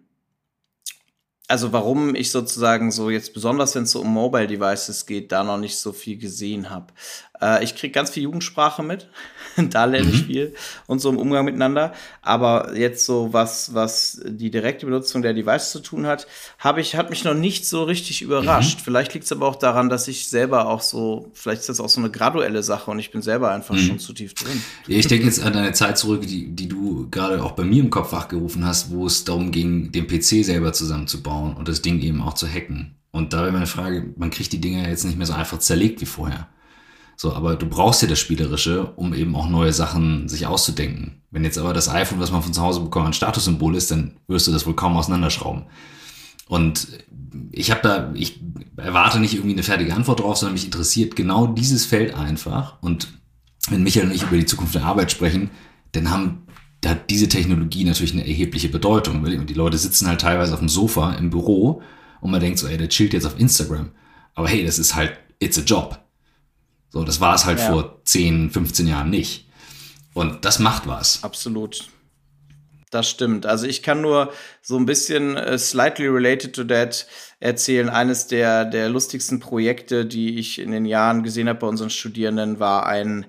also 1.47 1.71
warum 1.71 2.15
ich 2.15 2.31
sozusagen 2.31 2.91
so 2.91 3.09
jetzt 3.09 3.33
besonders 3.33 3.75
wenn 3.75 3.83
es 3.83 3.91
so 3.91 4.01
um 4.01 4.11
Mobile 4.11 4.47
Devices 4.47 5.05
geht, 5.05 5.31
da 5.31 5.43
noch 5.43 5.57
nicht 5.57 5.77
so 5.77 5.93
viel 5.93 6.17
gesehen 6.17 6.69
habe. 6.69 6.93
Äh, 7.41 7.63
ich 7.63 7.75
krieg 7.75 7.93
ganz 7.93 8.09
viel 8.09 8.23
Jugendsprache 8.23 8.83
mit, 8.83 9.07
da 9.57 9.85
lerne 9.85 10.09
ich 10.09 10.23
mhm. 10.23 10.25
viel 10.25 10.53
und 10.87 10.99
so 10.99 11.09
im 11.09 11.17
Umgang 11.17 11.45
miteinander. 11.45 11.93
Aber 12.21 12.75
jetzt 12.75 13.05
so 13.05 13.33
was, 13.33 13.73
was 13.73 14.21
die 14.25 14.51
direkte 14.51 14.85
Benutzung 14.85 15.21
der 15.21 15.33
Devices 15.33 15.71
zu 15.71 15.79
tun 15.79 16.05
hat, 16.05 16.27
habe 16.59 16.81
ich, 16.81 16.95
hat 16.95 17.09
mich 17.09 17.23
noch 17.23 17.33
nicht 17.33 17.67
so 17.67 17.83
richtig 17.83 18.21
überrascht. 18.21 18.79
Mhm. 18.79 18.83
Vielleicht 18.83 19.13
liegt 19.13 19.25
es 19.25 19.31
aber 19.31 19.47
auch 19.47 19.55
daran, 19.55 19.89
dass 19.89 20.07
ich 20.07 20.27
selber 20.27 20.67
auch 20.67 20.81
so, 20.81 21.31
vielleicht 21.33 21.61
ist 21.61 21.69
das 21.69 21.79
auch 21.79 21.89
so 21.89 21.99
eine 21.99 22.11
graduelle 22.11 22.63
Sache 22.63 22.91
und 22.91 22.99
ich 22.99 23.11
bin 23.11 23.21
selber 23.21 23.51
einfach 23.51 23.75
mhm. 23.75 23.79
schon 23.79 23.99
zu 23.99 24.13
tief 24.13 24.33
drin. 24.33 24.61
Ja, 24.87 24.97
ich 24.97 25.07
denke 25.07 25.25
jetzt 25.25 25.41
an 25.41 25.53
deine 25.53 25.73
Zeit 25.73 25.97
zurück, 25.97 26.25
die, 26.27 26.55
die 26.55 26.67
du 26.67 27.07
gerade 27.09 27.43
auch 27.43 27.51
bei 27.51 27.63
mir 27.63 27.81
im 27.81 27.89
Kopf 27.89 28.11
wachgerufen 28.11 28.65
hast, 28.65 28.91
wo 28.91 29.05
es 29.05 29.25
darum 29.25 29.51
ging, 29.51 29.91
den 29.91 30.07
PC 30.07 30.45
selber 30.45 30.73
zusammenzubauen 30.73 31.55
und 31.55 31.67
das 31.67 31.81
Ding 31.81 32.01
eben 32.01 32.21
auch 32.21 32.33
zu 32.33 32.47
hacken. 32.47 32.95
Und 33.11 33.31
da 33.31 33.43
wäre 33.43 33.53
meine 33.53 33.67
Frage, 33.67 34.13
man 34.17 34.29
kriegt 34.29 34.51
die 34.51 34.59
Dinger 34.59 34.89
jetzt 34.89 35.05
nicht 35.05 35.17
mehr 35.17 35.25
so 35.25 35.33
einfach 35.33 35.59
zerlegt 35.59 36.01
wie 36.01 36.05
vorher. 36.05 36.49
So, 37.17 37.33
aber 37.33 37.55
du 37.55 37.67
brauchst 37.67 38.01
ja 38.01 38.07
das 38.07 38.19
Spielerische, 38.19 38.85
um 38.95 39.13
eben 39.13 39.35
auch 39.35 39.47
neue 39.47 39.73
Sachen 39.73 40.27
sich 40.27 40.47
auszudenken. 40.47 41.21
Wenn 41.31 41.43
jetzt 41.43 41.57
aber 41.57 41.73
das 41.73 41.89
iPhone, 41.89 42.19
was 42.19 42.31
man 42.31 42.41
von 42.41 42.53
zu 42.53 42.61
Hause 42.61 42.81
bekommt, 42.81 43.07
ein 43.07 43.13
Statussymbol 43.13 43.75
ist, 43.75 43.91
dann 43.91 44.17
wirst 44.27 44.47
du 44.47 44.51
das 44.51 44.65
wohl 44.65 44.75
kaum 44.75 44.97
auseinanderschrauben. 44.97 45.65
Und 46.47 46.87
ich 47.51 47.71
habe 47.71 47.81
da, 47.81 48.11
ich 48.13 48.39
erwarte 48.77 49.19
nicht 49.19 49.33
irgendwie 49.33 49.53
eine 49.53 49.63
fertige 49.63 49.93
Antwort 49.93 50.19
drauf, 50.19 50.37
sondern 50.37 50.53
mich 50.53 50.65
interessiert 50.65 51.15
genau 51.15 51.47
dieses 51.47 51.85
Feld 51.85 52.13
einfach. 52.15 52.81
Und 52.81 53.07
wenn 53.69 53.83
Michael 53.83 54.07
und 54.07 54.15
ich 54.15 54.23
über 54.23 54.37
die 54.37 54.45
Zukunft 54.45 54.75
der 54.75 54.85
Arbeit 54.85 55.11
sprechen, 55.11 55.49
dann 55.93 56.11
haben 56.11 56.45
da 56.85 56.91
hat 56.91 57.09
diese 57.09 57.27
Technologie 57.27 57.83
natürlich 57.83 58.13
eine 58.13 58.27
erhebliche 58.27 58.69
Bedeutung. 58.69 59.23
Weil 59.23 59.43
die 59.43 59.53
Leute 59.55 59.77
sitzen 59.77 60.07
halt 60.07 60.21
teilweise 60.21 60.53
auf 60.53 60.59
dem 60.59 60.69
Sofa 60.69 61.13
im 61.15 61.31
Büro 61.31 61.81
und 62.21 62.31
man 62.31 62.39
denkt 62.39 62.59
so, 62.59 62.67
ey, 62.67 62.77
der 62.77 62.89
chillt 62.89 63.13
jetzt 63.13 63.25
auf 63.25 63.39
Instagram. 63.39 63.89
Aber 64.35 64.47
hey, 64.47 64.63
das 64.63 64.77
ist 64.77 64.93
halt, 64.93 65.17
it's 65.39 65.57
a 65.57 65.61
job. 65.61 65.99
So, 66.95 67.03
das 67.03 67.19
war 67.19 67.35
es 67.35 67.43
halt 67.43 67.59
ja. 67.59 67.73
vor 67.73 67.99
10, 68.05 68.51
15 68.51 68.87
Jahren 68.87 69.09
nicht. 69.09 69.49
Und 70.13 70.45
das 70.45 70.59
macht 70.59 70.87
was. 70.87 71.25
Absolut. 71.25 71.89
Das 72.89 73.09
stimmt. 73.09 73.45
Also 73.45 73.67
ich 73.67 73.83
kann 73.83 73.99
nur 73.99 74.31
so 74.61 74.77
ein 74.77 74.85
bisschen 74.85 75.35
uh, 75.35 75.57
slightly 75.57 76.07
related 76.07 76.55
to 76.55 76.63
that 76.63 77.05
erzählen. 77.41 77.89
Eines 77.89 78.27
der, 78.27 78.63
der 78.63 78.87
lustigsten 78.87 79.41
Projekte, 79.41 80.05
die 80.05 80.39
ich 80.39 80.57
in 80.57 80.71
den 80.71 80.85
Jahren 80.85 81.23
gesehen 81.23 81.49
habe 81.49 81.59
bei 81.59 81.67
unseren 81.67 81.89
Studierenden, 81.89 82.61
war 82.61 82.85
ein 82.85 83.25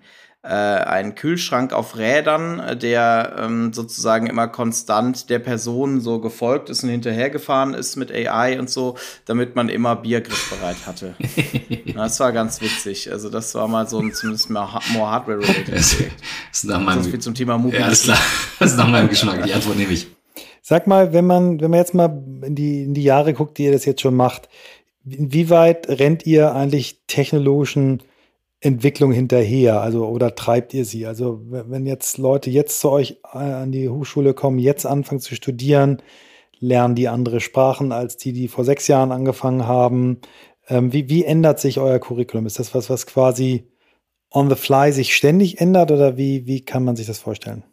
äh, 0.46 0.50
einen 0.50 1.16
Kühlschrank 1.16 1.72
auf 1.72 1.98
Rädern, 1.98 2.60
äh, 2.60 2.76
der 2.76 3.36
ähm, 3.38 3.72
sozusagen 3.72 4.28
immer 4.28 4.46
konstant 4.46 5.28
der 5.28 5.40
Person 5.40 6.00
so 6.00 6.20
gefolgt 6.20 6.70
ist 6.70 6.84
und 6.84 6.90
hinterhergefahren 6.90 7.74
ist 7.74 7.96
mit 7.96 8.12
AI 8.12 8.60
und 8.60 8.70
so, 8.70 8.96
damit 9.24 9.56
man 9.56 9.68
immer 9.68 9.96
Bier 9.96 10.20
griffbereit 10.20 10.86
hatte. 10.86 11.16
das 11.94 12.20
war 12.20 12.32
ganz 12.32 12.60
witzig. 12.60 13.10
Also 13.10 13.28
das 13.28 13.54
war 13.56 13.66
mal 13.66 13.88
so 13.88 13.98
ein 13.98 14.12
zumindest 14.12 14.50
mehr, 14.50 14.68
more 14.92 15.10
Hardware-related 15.10 15.72
Das 15.72 15.96
ist 16.52 16.64
nach 16.64 16.80
meinem, 16.80 17.02
so 17.02 17.10
viel 17.10 17.18
zum 17.18 17.34
Thema 17.34 17.58
Movie. 17.58 17.78
Ja, 17.78 17.86
alles 17.86 18.04
klar. 18.04 18.18
Das 18.60 18.70
ist 18.70 18.76
nach 18.76 18.88
meinem 18.88 19.08
Geschmack. 19.08 19.42
Die 19.42 19.52
Antwort 19.52 19.76
nehme 19.76 19.92
ich. 19.92 20.06
Sag 20.62 20.86
mal, 20.86 21.12
wenn 21.12 21.26
man, 21.26 21.60
wenn 21.60 21.70
man 21.72 21.80
jetzt 21.80 21.94
mal 21.94 22.22
in 22.42 22.54
die, 22.54 22.84
in 22.84 22.94
die 22.94 23.02
Jahre 23.02 23.34
guckt, 23.34 23.58
die 23.58 23.64
ihr 23.64 23.72
das 23.72 23.84
jetzt 23.84 24.00
schon 24.00 24.14
macht, 24.14 24.48
inwieweit 25.04 25.88
rennt 25.88 26.24
ihr 26.24 26.54
eigentlich 26.54 27.00
technologischen 27.08 28.02
Entwicklung 28.66 29.12
hinterher? 29.12 29.80
Also, 29.80 30.06
oder 30.06 30.34
treibt 30.34 30.74
ihr 30.74 30.84
sie? 30.84 31.06
Also, 31.06 31.40
wenn 31.44 31.86
jetzt 31.86 32.18
Leute 32.18 32.50
jetzt 32.50 32.80
zu 32.80 32.90
euch 32.90 33.18
äh, 33.32 33.38
an 33.38 33.72
die 33.72 33.88
Hochschule 33.88 34.34
kommen, 34.34 34.58
jetzt 34.58 34.84
anfangen 34.86 35.20
zu 35.20 35.34
studieren, 35.34 36.02
lernen 36.58 36.94
die 36.94 37.08
andere 37.08 37.40
Sprachen 37.40 37.92
als 37.92 38.16
die, 38.16 38.32
die 38.32 38.48
vor 38.48 38.64
sechs 38.64 38.88
Jahren 38.88 39.12
angefangen 39.12 39.66
haben. 39.66 40.20
Ähm, 40.68 40.92
wie, 40.92 41.08
wie 41.08 41.24
ändert 41.24 41.60
sich 41.60 41.78
euer 41.78 41.98
Curriculum? 41.98 42.46
Ist 42.46 42.58
das 42.58 42.74
was, 42.74 42.90
was 42.90 43.06
quasi 43.06 43.68
on 44.30 44.48
the 44.50 44.56
fly 44.56 44.92
sich 44.92 45.14
ständig 45.14 45.60
ändert 45.60 45.90
oder 45.90 46.16
wie, 46.16 46.46
wie 46.46 46.64
kann 46.64 46.84
man 46.84 46.96
sich 46.96 47.06
das 47.06 47.18
vorstellen? 47.18 47.64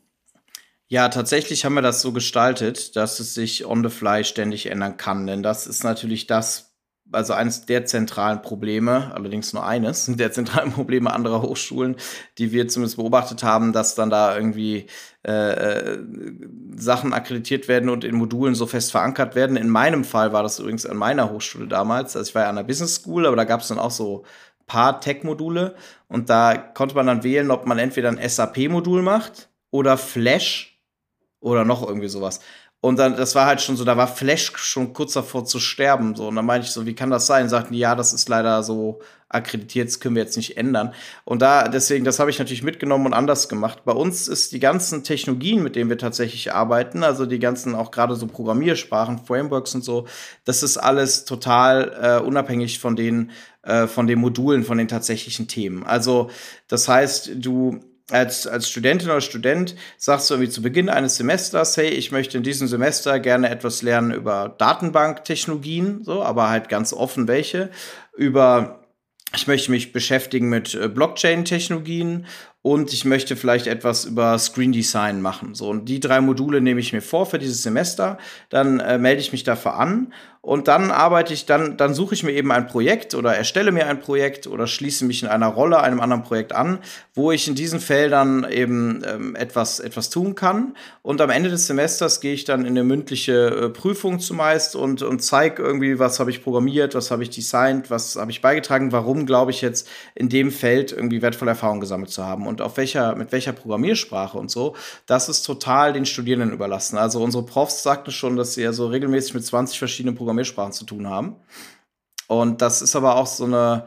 Ja, 0.87 1.09
tatsächlich 1.09 1.65
haben 1.65 1.73
wir 1.73 1.81
das 1.81 2.01
so 2.01 2.11
gestaltet, 2.11 2.95
dass 2.95 3.19
es 3.19 3.33
sich 3.33 3.65
on 3.65 3.83
the 3.83 3.89
fly 3.89 4.23
ständig 4.23 4.67
ändern 4.67 4.97
kann. 4.97 5.25
Denn 5.25 5.41
das 5.41 5.65
ist 5.65 5.83
natürlich 5.83 6.27
das, 6.27 6.72
also 7.13 7.33
eines 7.33 7.65
der 7.65 7.85
zentralen 7.85 8.41
Probleme, 8.41 9.11
allerdings 9.13 9.53
nur 9.53 9.65
eines 9.65 10.05
der 10.09 10.31
zentralen 10.31 10.71
Probleme 10.71 11.13
anderer 11.13 11.41
Hochschulen, 11.41 11.95
die 12.37 12.51
wir 12.51 12.67
zumindest 12.67 12.97
beobachtet 12.97 13.43
haben, 13.43 13.73
dass 13.73 13.95
dann 13.95 14.09
da 14.09 14.35
irgendwie 14.35 14.87
äh, 15.25 15.31
äh, 15.31 15.99
Sachen 16.75 17.13
akkreditiert 17.13 17.67
werden 17.67 17.89
und 17.89 18.03
in 18.03 18.15
Modulen 18.15 18.55
so 18.55 18.65
fest 18.65 18.91
verankert 18.91 19.35
werden. 19.35 19.55
In 19.55 19.69
meinem 19.69 20.03
Fall 20.03 20.33
war 20.33 20.43
das 20.43 20.59
übrigens 20.59 20.85
an 20.85 20.97
meiner 20.97 21.31
Hochschule 21.31 21.67
damals. 21.67 22.15
Also 22.15 22.29
ich 22.29 22.35
war 22.35 22.43
ja 22.43 22.49
an 22.49 22.55
der 22.55 22.63
Business 22.63 22.95
School, 22.95 23.25
aber 23.25 23.35
da 23.35 23.43
gab 23.43 23.61
es 23.61 23.67
dann 23.67 23.79
auch 23.79 23.91
so 23.91 24.23
paar 24.65 25.01
Tech-Module 25.01 25.75
und 26.07 26.29
da 26.29 26.57
konnte 26.57 26.95
man 26.95 27.05
dann 27.05 27.23
wählen, 27.23 27.51
ob 27.51 27.65
man 27.65 27.79
entweder 27.79 28.09
ein 28.09 28.29
SAP-Modul 28.29 29.01
macht 29.01 29.49
oder 29.71 29.97
Flash 29.97 30.79
oder 31.39 31.65
noch 31.65 31.85
irgendwie 31.85 32.07
sowas. 32.07 32.39
Und 32.83 32.99
dann, 32.99 33.15
das 33.15 33.33
war 33.33 33.45
halt 33.45 33.61
schon 33.61 33.77
so, 33.77 33.85
da 33.85 33.95
war 33.95 34.09
Flash 34.09 34.51
schon 34.57 34.91
kurz 34.91 35.13
davor 35.13 35.45
zu 35.45 35.61
sterben. 35.61 36.15
So. 36.15 36.27
Und 36.27 36.35
dann 36.35 36.45
meinte 36.45 36.67
ich 36.67 36.73
so, 36.73 36.85
wie 36.85 36.93
kann 36.93 37.09
das 37.09 37.27
sein? 37.27 37.47
Sagten 37.47 37.71
die, 37.71 37.79
ja, 37.79 37.95
das 37.95 38.11
ist 38.11 38.27
leider 38.27 38.61
so 38.61 38.99
akkreditiert, 39.29 39.87
das 39.87 40.01
können 40.01 40.15
wir 40.15 40.21
jetzt 40.21 40.35
nicht 40.35 40.57
ändern. 40.57 40.93
Und 41.23 41.41
da, 41.41 41.69
deswegen, 41.69 42.03
das 42.03 42.19
habe 42.19 42.29
ich 42.29 42.39
natürlich 42.39 42.61
mitgenommen 42.61 43.05
und 43.05 43.13
anders 43.13 43.47
gemacht. 43.47 43.85
Bei 43.85 43.93
uns 43.93 44.27
ist 44.27 44.51
die 44.51 44.59
ganzen 44.59 45.05
Technologien, 45.05 45.63
mit 45.63 45.77
denen 45.77 45.89
wir 45.89 45.97
tatsächlich 45.97 46.53
arbeiten, 46.53 47.05
also 47.05 47.25
die 47.25 47.39
ganzen 47.39 47.73
auch 47.73 47.89
gerade 47.89 48.17
so 48.17 48.27
Programmiersprachen, 48.27 49.25
Frameworks 49.25 49.73
und 49.75 49.85
so, 49.85 50.05
das 50.43 50.61
ist 50.61 50.75
alles 50.75 51.23
total 51.23 52.19
äh, 52.21 52.21
unabhängig 52.21 52.79
von 52.79 52.97
den, 52.97 53.31
äh, 53.61 53.87
von 53.87 54.07
den 54.07 54.19
Modulen, 54.19 54.65
von 54.65 54.77
den 54.77 54.89
tatsächlichen 54.89 55.47
Themen. 55.47 55.85
Also, 55.85 56.29
das 56.67 56.89
heißt, 56.89 57.31
du, 57.35 57.79
als, 58.11 58.47
als 58.47 58.69
Studentin 58.69 59.09
oder 59.09 59.21
Student 59.21 59.75
sagst 59.97 60.29
du 60.29 60.35
irgendwie 60.35 60.51
zu 60.51 60.61
Beginn 60.61 60.89
eines 60.89 61.15
Semesters, 61.15 61.77
hey, 61.77 61.89
ich 61.89 62.11
möchte 62.11 62.37
in 62.37 62.43
diesem 62.43 62.67
Semester 62.67 63.19
gerne 63.19 63.49
etwas 63.49 63.81
lernen 63.81 64.11
über 64.11 64.55
Datenbanktechnologien, 64.57 66.03
so, 66.03 66.23
aber 66.23 66.49
halt 66.49 66.69
ganz 66.69 66.93
offen 66.93 67.27
welche, 67.27 67.69
über 68.15 68.79
ich 69.35 69.47
möchte 69.47 69.71
mich 69.71 69.93
beschäftigen 69.93 70.49
mit 70.49 70.75
äh, 70.75 70.87
Blockchain-Technologien 70.87 72.27
und 72.61 72.93
ich 72.93 73.03
möchte 73.03 73.35
vielleicht 73.35 73.67
etwas 73.67 74.05
über 74.05 74.37
Screen 74.37 74.71
Design 74.71 75.21
machen. 75.21 75.55
So, 75.55 75.69
und 75.69 75.89
die 75.89 75.99
drei 75.99 76.21
Module 76.21 76.61
nehme 76.61 76.79
ich 76.79 76.93
mir 76.93 77.01
vor 77.01 77.25
für 77.25 77.39
dieses 77.39 77.63
Semester. 77.63 78.19
Dann 78.49 78.79
äh, 78.79 78.97
melde 78.99 79.21
ich 79.21 79.31
mich 79.31 79.43
dafür 79.43 79.75
an 79.75 80.13
und 80.45 80.67
dann 80.67 80.91
arbeite 80.91 81.33
ich, 81.33 81.45
dann, 81.45 81.77
dann 81.77 81.93
suche 81.93 82.15
ich 82.15 82.23
mir 82.23 82.33
eben 82.33 82.51
ein 82.51 82.67
Projekt 82.67 83.15
oder 83.15 83.33
erstelle 83.33 83.71
mir 83.71 83.87
ein 83.87 84.01
Projekt 84.01 84.45
oder 84.45 84.67
schließe 84.67 85.05
mich 85.05 85.23
in 85.23 85.29
einer 85.29 85.47
Rolle 85.47 85.79
einem 85.79 86.01
anderen 86.01 86.23
Projekt 86.23 86.53
an, 86.53 86.79
wo 87.13 87.31
ich 87.31 87.47
in 87.47 87.55
diesen 87.55 87.79
Feldern 87.79 88.45
eben 88.51 89.01
ähm, 89.07 89.37
etwas, 89.37 89.79
etwas 89.79 90.09
tun 90.09 90.35
kann. 90.35 90.75
Und 91.01 91.21
am 91.21 91.29
Ende 91.29 91.49
des 91.49 91.67
Semesters 91.67 92.19
gehe 92.19 92.33
ich 92.33 92.43
dann 92.43 92.65
in 92.65 92.71
eine 92.71 92.83
mündliche 92.83 93.47
äh, 93.47 93.69
Prüfung 93.69 94.19
zumeist 94.19 94.75
und, 94.75 95.01
und 95.01 95.23
zeige 95.23 95.63
irgendwie, 95.63 95.97
was 95.97 96.19
habe 96.19 96.29
ich 96.29 96.43
programmiert, 96.43 96.93
was 96.93 97.09
habe 97.09 97.23
ich 97.23 97.29
designt, 97.29 97.89
was 97.89 98.17
habe 98.17 98.29
ich 98.29 98.41
beigetragen, 98.41 98.91
warum 98.91 99.25
glaube 99.25 99.51
ich 99.51 99.61
jetzt 99.61 99.87
in 100.13 100.27
dem 100.27 100.51
Feld 100.51 100.91
irgendwie 100.91 101.21
wertvolle 101.21 101.51
Erfahrungen 101.51 101.79
gesammelt 101.79 102.11
zu 102.11 102.21
haben 102.21 102.47
und 102.47 102.61
auf 102.61 102.75
welcher, 102.75 103.15
mit 103.15 103.31
welcher 103.31 103.53
Programmiersprache 103.53 104.37
und 104.37 104.51
so. 104.51 104.75
Das 105.05 105.29
ist 105.29 105.43
total 105.43 105.93
den 105.93 106.05
Studierenden 106.05 106.51
überlassen. 106.51 106.97
Also 106.97 107.23
unsere 107.23 107.45
Profs 107.45 107.81
sagten 107.81 108.11
schon, 108.11 108.35
dass 108.35 108.55
sie 108.55 108.63
ja 108.63 108.73
so 108.73 108.87
regelmäßig 108.87 109.35
mit 109.35 109.45
20 109.45 109.79
verschiedenen 109.79 110.15
Programmiersprachen 110.15 110.32
Programmiersprachen 110.33 110.73
zu 110.73 110.85
tun 110.85 111.07
haben. 111.07 111.35
Und 112.27 112.61
das 112.61 112.81
ist 112.81 112.95
aber 112.95 113.15
auch 113.15 113.27
so 113.27 113.45
eine, 113.45 113.85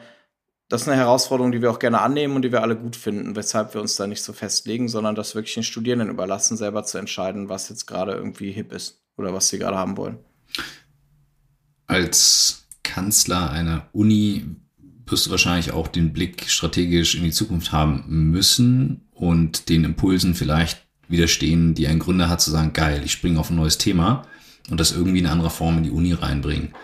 das 0.68 0.82
ist 0.82 0.88
eine 0.88 0.96
Herausforderung, 0.96 1.52
die 1.52 1.62
wir 1.62 1.70
auch 1.70 1.78
gerne 1.78 2.00
annehmen 2.00 2.36
und 2.36 2.42
die 2.42 2.52
wir 2.52 2.62
alle 2.62 2.76
gut 2.76 2.96
finden, 2.96 3.36
weshalb 3.36 3.74
wir 3.74 3.80
uns 3.80 3.96
da 3.96 4.06
nicht 4.06 4.22
so 4.22 4.32
festlegen, 4.32 4.88
sondern 4.88 5.14
das 5.14 5.34
wirklich 5.34 5.54
den 5.54 5.62
Studierenden 5.62 6.10
überlassen, 6.10 6.56
selber 6.56 6.84
zu 6.84 6.98
entscheiden, 6.98 7.48
was 7.48 7.68
jetzt 7.68 7.86
gerade 7.86 8.12
irgendwie 8.12 8.52
hip 8.52 8.72
ist 8.72 9.02
oder 9.16 9.32
was 9.32 9.48
sie 9.48 9.58
gerade 9.58 9.76
haben 9.76 9.96
wollen. 9.96 10.18
Als 11.86 12.66
Kanzler 12.82 13.50
einer 13.50 13.88
Uni 13.92 14.44
wirst 15.06 15.26
du 15.26 15.30
wahrscheinlich 15.30 15.72
auch 15.72 15.88
den 15.88 16.12
Blick 16.12 16.48
strategisch 16.50 17.14
in 17.14 17.24
die 17.24 17.30
Zukunft 17.30 17.72
haben 17.72 18.04
müssen 18.08 19.08
und 19.12 19.68
den 19.68 19.84
Impulsen 19.84 20.34
vielleicht 20.34 20.84
widerstehen, 21.08 21.74
die 21.74 21.86
ein 21.86 22.00
Gründer 22.00 22.28
hat, 22.28 22.40
zu 22.40 22.50
sagen, 22.50 22.72
geil, 22.72 23.02
ich 23.04 23.12
springe 23.12 23.38
auf 23.38 23.50
ein 23.50 23.56
neues 23.56 23.78
Thema 23.78 24.26
und 24.70 24.80
das 24.80 24.92
irgendwie 24.92 25.18
in 25.18 25.26
anderer 25.26 25.50
Form 25.50 25.78
in 25.78 25.84
die 25.84 25.90
Uni 25.90 26.12
reinbringen. 26.12 26.74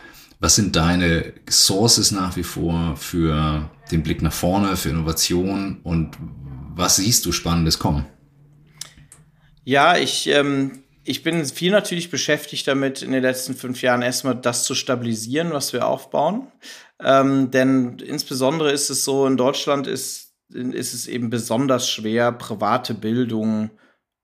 Was 0.40 0.56
sind 0.56 0.74
deine 0.74 1.32
Sources 1.48 2.10
nach 2.10 2.36
wie 2.36 2.42
vor 2.42 2.96
für 2.96 3.70
den 3.90 4.02
Blick 4.02 4.22
nach 4.22 4.32
vorne, 4.32 4.76
für 4.76 4.88
Innovation 4.88 5.80
und 5.82 6.16
was 6.74 6.96
siehst 6.96 7.24
du 7.26 7.32
Spannendes 7.32 7.78
kommen? 7.78 8.06
Ja, 9.64 9.96
ich, 9.96 10.26
ähm, 10.28 10.82
ich 11.04 11.22
bin 11.22 11.44
viel 11.44 11.70
natürlich 11.70 12.10
beschäftigt 12.10 12.66
damit, 12.66 13.02
in 13.02 13.12
den 13.12 13.22
letzten 13.22 13.54
fünf 13.54 13.82
Jahren 13.82 14.02
erstmal 14.02 14.34
das 14.34 14.64
zu 14.64 14.74
stabilisieren, 14.74 15.52
was 15.52 15.72
wir 15.72 15.86
aufbauen. 15.86 16.48
Ähm, 17.00 17.50
denn 17.50 17.98
insbesondere 17.98 18.72
ist 18.72 18.90
es 18.90 19.04
so, 19.04 19.26
in 19.26 19.36
Deutschland 19.36 19.86
ist, 19.86 20.34
ist 20.48 20.94
es 20.94 21.06
eben 21.06 21.30
besonders 21.30 21.88
schwer, 21.88 22.32
private 22.32 22.94
Bildung 22.94 23.70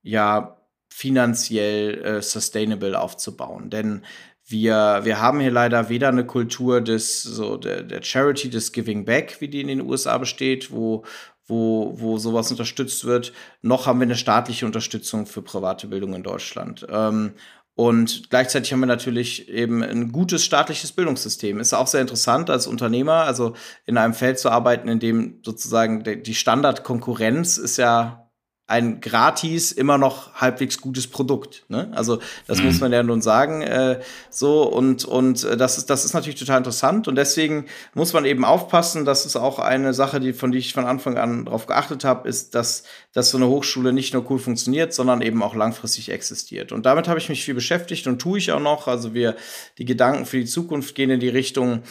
ja 0.03 0.58
finanziell 0.89 2.03
äh, 2.03 2.23
sustainable 2.23 2.99
aufzubauen. 2.99 3.71
Denn 3.71 4.03
wir, 4.47 5.01
wir 5.03 5.21
haben 5.21 5.41
hier 5.41 5.51
leider 5.51 5.89
weder 5.89 6.09
eine 6.09 6.25
Kultur 6.25 6.81
des, 6.81 7.23
so 7.23 7.57
der, 7.57 7.83
der 7.83 8.03
Charity, 8.03 8.49
des 8.49 8.73
Giving 8.73 9.05
Back, 9.05 9.41
wie 9.41 9.49
die 9.49 9.61
in 9.61 9.69
den 9.69 9.83
USA 9.83 10.17
besteht, 10.17 10.71
wo, 10.73 11.05
wo, 11.47 11.95
wo 11.99 12.19
sowas 12.19 12.51
unterstützt 12.51 13.05
wird, 13.05 13.33
noch 13.61 13.87
haben 13.87 14.01
wir 14.01 14.07
eine 14.07 14.17
staatliche 14.17 14.65
Unterstützung 14.65 15.27
für 15.27 15.43
private 15.43 15.87
Bildung 15.87 16.15
in 16.15 16.23
Deutschland. 16.23 16.87
Ähm, 16.91 17.35
und 17.75 18.29
gleichzeitig 18.31 18.73
haben 18.73 18.81
wir 18.81 18.87
natürlich 18.87 19.49
eben 19.49 19.85
ein 19.85 20.11
gutes 20.11 20.45
staatliches 20.45 20.91
Bildungssystem. 20.93 21.61
Ist 21.61 21.75
auch 21.75 21.87
sehr 21.87 22.01
interessant 22.01 22.51
als 22.51 22.67
Unternehmer, 22.67 23.23
also 23.23 23.55
in 23.87 23.97
einem 23.97 24.15
Feld 24.15 24.41
zu 24.41 24.51
arbeiten, 24.51 24.89
in 24.89 24.99
dem 24.99 25.41
sozusagen 25.45 26.03
die 26.03 26.35
Standardkonkurrenz 26.35 27.57
ist 27.57 27.77
ja 27.77 28.28
ein 28.69 29.01
gratis, 29.01 29.73
immer 29.73 29.97
noch 29.97 30.35
halbwegs 30.35 30.83
gutes 30.83 31.07
Produkt. 31.07 31.65
Ne? 31.69 31.91
Also 31.95 32.19
das 32.47 32.59
mhm. 32.59 32.67
muss 32.67 32.81
man 32.81 32.93
ja 32.93 33.03
nun 33.03 33.23
sagen. 33.23 33.63
Äh, 33.63 34.01
so 34.29 34.63
und 34.63 35.07
und 35.07 35.43
äh, 35.45 35.57
das 35.57 35.79
ist 35.79 35.89
das 35.89 36.05
ist 36.05 36.13
natürlich 36.13 36.39
total 36.39 36.59
interessant 36.59 37.09
und 37.09 37.17
deswegen 37.17 37.65
muss 37.95 38.13
man 38.13 38.27
eben 38.27 38.45
aufpassen. 38.45 39.07
Das 39.07 39.25
ist 39.25 39.37
auch 39.37 39.59
eine 39.59 39.95
Sache, 39.95 40.21
die 40.21 40.35
von 40.35 40.53
die 40.53 40.59
ich 40.59 40.75
von 40.75 40.85
Anfang 40.85 41.17
an 41.17 41.47
darauf 41.47 41.67
geachtet 41.67 42.05
habe, 42.05 42.29
ist, 42.29 42.55
dass 42.55 42.83
dass 43.15 43.31
so 43.31 43.39
eine 43.39 43.49
Hochschule 43.49 43.95
nicht 43.95 44.13
nur 44.13 44.31
cool 44.31 44.39
funktioniert, 44.39 44.93
sondern 44.93 45.23
eben 45.23 45.43
auch 45.43 45.55
langfristig 45.55 46.11
existiert. 46.11 46.71
Und 46.71 46.85
damit 46.85 47.09
habe 47.09 47.19
ich 47.19 47.31
mich 47.31 47.47
viel 47.47 47.55
beschäftigt 47.55 48.07
und 48.07 48.19
tue 48.19 48.37
ich 48.37 48.53
auch 48.53 48.61
noch. 48.61 48.87
Also 48.87 49.15
wir 49.15 49.37
die 49.79 49.87
Gedanken 49.87 50.27
für 50.27 50.37
die 50.37 50.45
Zukunft 50.45 50.95
gehen 50.95 51.09
in 51.09 51.21
die 51.21 51.31
Richtung 51.31 51.85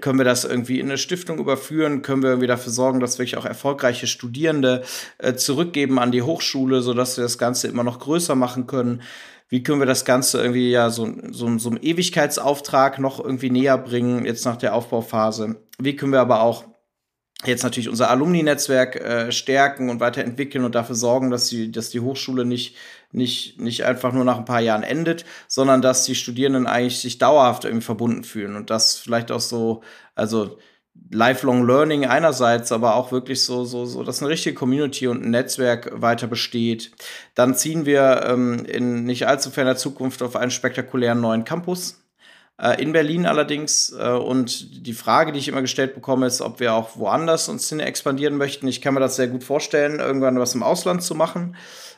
können 0.00 0.18
wir 0.18 0.24
das 0.24 0.44
irgendwie 0.44 0.80
in 0.80 0.86
eine 0.86 0.98
Stiftung 0.98 1.38
überführen? 1.38 2.02
Können 2.02 2.22
wir 2.22 2.30
irgendwie 2.30 2.48
dafür 2.48 2.72
sorgen, 2.72 3.00
dass 3.00 3.18
wirklich 3.18 3.36
auch 3.36 3.44
erfolgreiche 3.44 4.06
Studierende 4.06 4.82
äh, 5.18 5.34
zurückgeben 5.34 5.98
an 5.98 6.12
die 6.12 6.22
Hochschule, 6.22 6.80
sodass 6.82 7.16
wir 7.16 7.22
das 7.22 7.38
Ganze 7.38 7.68
immer 7.68 7.84
noch 7.84 8.00
größer 8.00 8.34
machen 8.34 8.66
können? 8.66 9.02
Wie 9.48 9.62
können 9.62 9.80
wir 9.80 9.86
das 9.86 10.04
Ganze 10.04 10.40
irgendwie 10.40 10.70
ja 10.70 10.90
so, 10.90 11.08
so, 11.30 11.56
so 11.58 11.70
einem 11.70 11.78
Ewigkeitsauftrag 11.80 12.98
noch 12.98 13.22
irgendwie 13.22 13.50
näher 13.50 13.78
bringen, 13.78 14.24
jetzt 14.26 14.44
nach 14.44 14.56
der 14.56 14.74
Aufbauphase? 14.74 15.56
Wie 15.78 15.94
können 15.94 16.12
wir 16.12 16.20
aber 16.20 16.40
auch 16.40 16.64
jetzt 17.44 17.62
natürlich 17.62 17.88
unser 17.88 18.10
Alumni-Netzwerk 18.10 18.96
äh, 18.96 19.30
stärken 19.30 19.90
und 19.90 20.00
weiterentwickeln 20.00 20.64
und 20.64 20.74
dafür 20.74 20.96
sorgen, 20.96 21.30
dass 21.30 21.48
die, 21.48 21.70
dass 21.70 21.90
die 21.90 22.00
Hochschule 22.00 22.44
nicht, 22.44 22.76
nicht, 23.12 23.60
nicht 23.60 23.84
einfach 23.84 24.12
nur 24.12 24.24
nach 24.24 24.38
ein 24.38 24.44
paar 24.44 24.60
Jahren 24.60 24.82
endet, 24.82 25.24
sondern 25.48 25.82
dass 25.82 26.04
die 26.04 26.14
Studierenden 26.14 26.66
eigentlich 26.66 27.00
sich 27.00 27.18
dauerhaft 27.18 27.64
irgendwie 27.64 27.84
verbunden 27.84 28.24
fühlen 28.24 28.56
und 28.56 28.70
das 28.70 28.96
vielleicht 28.96 29.30
auch 29.30 29.40
so, 29.40 29.82
also 30.14 30.58
Lifelong 31.10 31.66
Learning 31.66 32.06
einerseits, 32.06 32.72
aber 32.72 32.96
auch 32.96 33.12
wirklich 33.12 33.44
so, 33.44 33.64
so, 33.64 33.84
so, 33.84 34.02
dass 34.02 34.20
eine 34.20 34.30
richtige 34.30 34.54
Community 34.54 35.06
und 35.06 35.24
ein 35.24 35.30
Netzwerk 35.30 36.00
weiter 36.00 36.26
besteht. 36.26 36.90
Dann 37.34 37.54
ziehen 37.54 37.86
wir 37.86 38.24
ähm, 38.26 38.64
in 38.64 39.04
nicht 39.04 39.26
allzu 39.26 39.50
ferner 39.50 39.76
Zukunft 39.76 40.22
auf 40.22 40.36
einen 40.36 40.50
spektakulären 40.50 41.20
neuen 41.20 41.44
Campus 41.44 42.02
äh, 42.60 42.82
in 42.82 42.92
Berlin 42.92 43.26
allerdings. 43.26 43.94
Äh, 43.96 44.10
und 44.10 44.86
die 44.86 44.94
Frage, 44.94 45.32
die 45.32 45.38
ich 45.38 45.48
immer 45.48 45.62
gestellt 45.62 45.94
bekomme, 45.94 46.26
ist, 46.26 46.40
ob 46.40 46.58
wir 46.58 46.74
auch 46.74 46.96
woanders 46.96 47.48
uns 47.48 47.68
hin 47.68 47.80
expandieren 47.80 48.36
möchten. 48.36 48.66
Ich 48.66 48.80
kann 48.80 48.94
mir 48.94 49.00
das 49.00 49.16
sehr 49.16 49.28
gut 49.28 49.44
vorstellen, 49.44 50.00
irgendwann 50.00 50.40
was 50.40 50.54
im 50.54 50.62
Ausland 50.62 51.02
zu 51.02 51.14
machen 51.14 51.56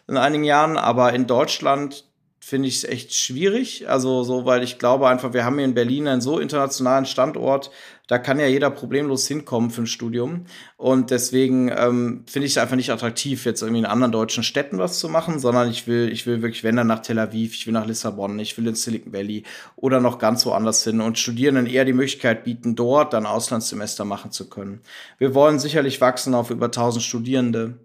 in 0.08 0.16
einigen 0.16 0.44
Jahren. 0.44 0.76
Aber 0.76 1.12
in 1.12 1.26
Deutschland 1.26 2.04
finde 2.40 2.68
ich 2.68 2.76
es 2.76 2.84
echt 2.84 3.12
schwierig. 3.14 3.88
Also 3.88 4.22
so, 4.22 4.46
weil 4.46 4.62
ich 4.62 4.78
glaube 4.78 5.08
einfach, 5.08 5.34
wir 5.34 5.44
haben 5.44 5.56
hier 5.56 5.66
in 5.66 5.74
Berlin 5.74 6.08
einen 6.08 6.20
so 6.22 6.38
internationalen 6.38 7.04
Standort, 7.04 7.70
da 8.06 8.16
kann 8.18 8.40
ja 8.40 8.46
jeder 8.46 8.70
problemlos 8.70 9.28
hinkommen 9.28 9.70
für 9.70 9.82
ein 9.82 9.86
Studium. 9.86 10.46
Und 10.78 11.10
deswegen 11.10 11.70
ähm, 11.76 12.24
finde 12.26 12.46
ich 12.46 12.52
es 12.52 12.58
einfach 12.58 12.76
nicht 12.76 12.90
attraktiv, 12.90 13.44
jetzt 13.44 13.60
irgendwie 13.60 13.80
in 13.80 13.86
anderen 13.86 14.12
deutschen 14.12 14.42
Städten 14.42 14.78
was 14.78 14.98
zu 14.98 15.10
machen, 15.10 15.38
sondern 15.38 15.68
ich 15.68 15.86
will, 15.86 16.08
ich 16.10 16.26
will 16.26 16.40
wirklich, 16.40 16.64
wenn 16.64 16.76
dann 16.76 16.86
nach 16.86 17.00
Tel 17.00 17.18
Aviv, 17.18 17.52
ich 17.54 17.66
will 17.66 17.74
nach 17.74 17.86
Lissabon, 17.86 18.38
ich 18.38 18.56
will 18.56 18.66
ins 18.66 18.82
Silicon 18.82 19.12
Valley 19.12 19.42
oder 19.76 20.00
noch 20.00 20.18
ganz 20.18 20.46
woanders 20.46 20.82
hin 20.84 21.02
und 21.02 21.18
Studierenden 21.18 21.66
eher 21.66 21.84
die 21.84 21.92
Möglichkeit 21.92 22.44
bieten, 22.44 22.74
dort 22.74 23.12
dann 23.12 23.26
Auslandssemester 23.26 24.06
machen 24.06 24.30
zu 24.30 24.48
können. 24.48 24.80
Wir 25.18 25.34
wollen 25.34 25.58
sicherlich 25.58 26.00
wachsen 26.00 26.34
auf 26.34 26.48
über 26.48 26.66
1000 26.66 27.04
Studierende 27.04 27.78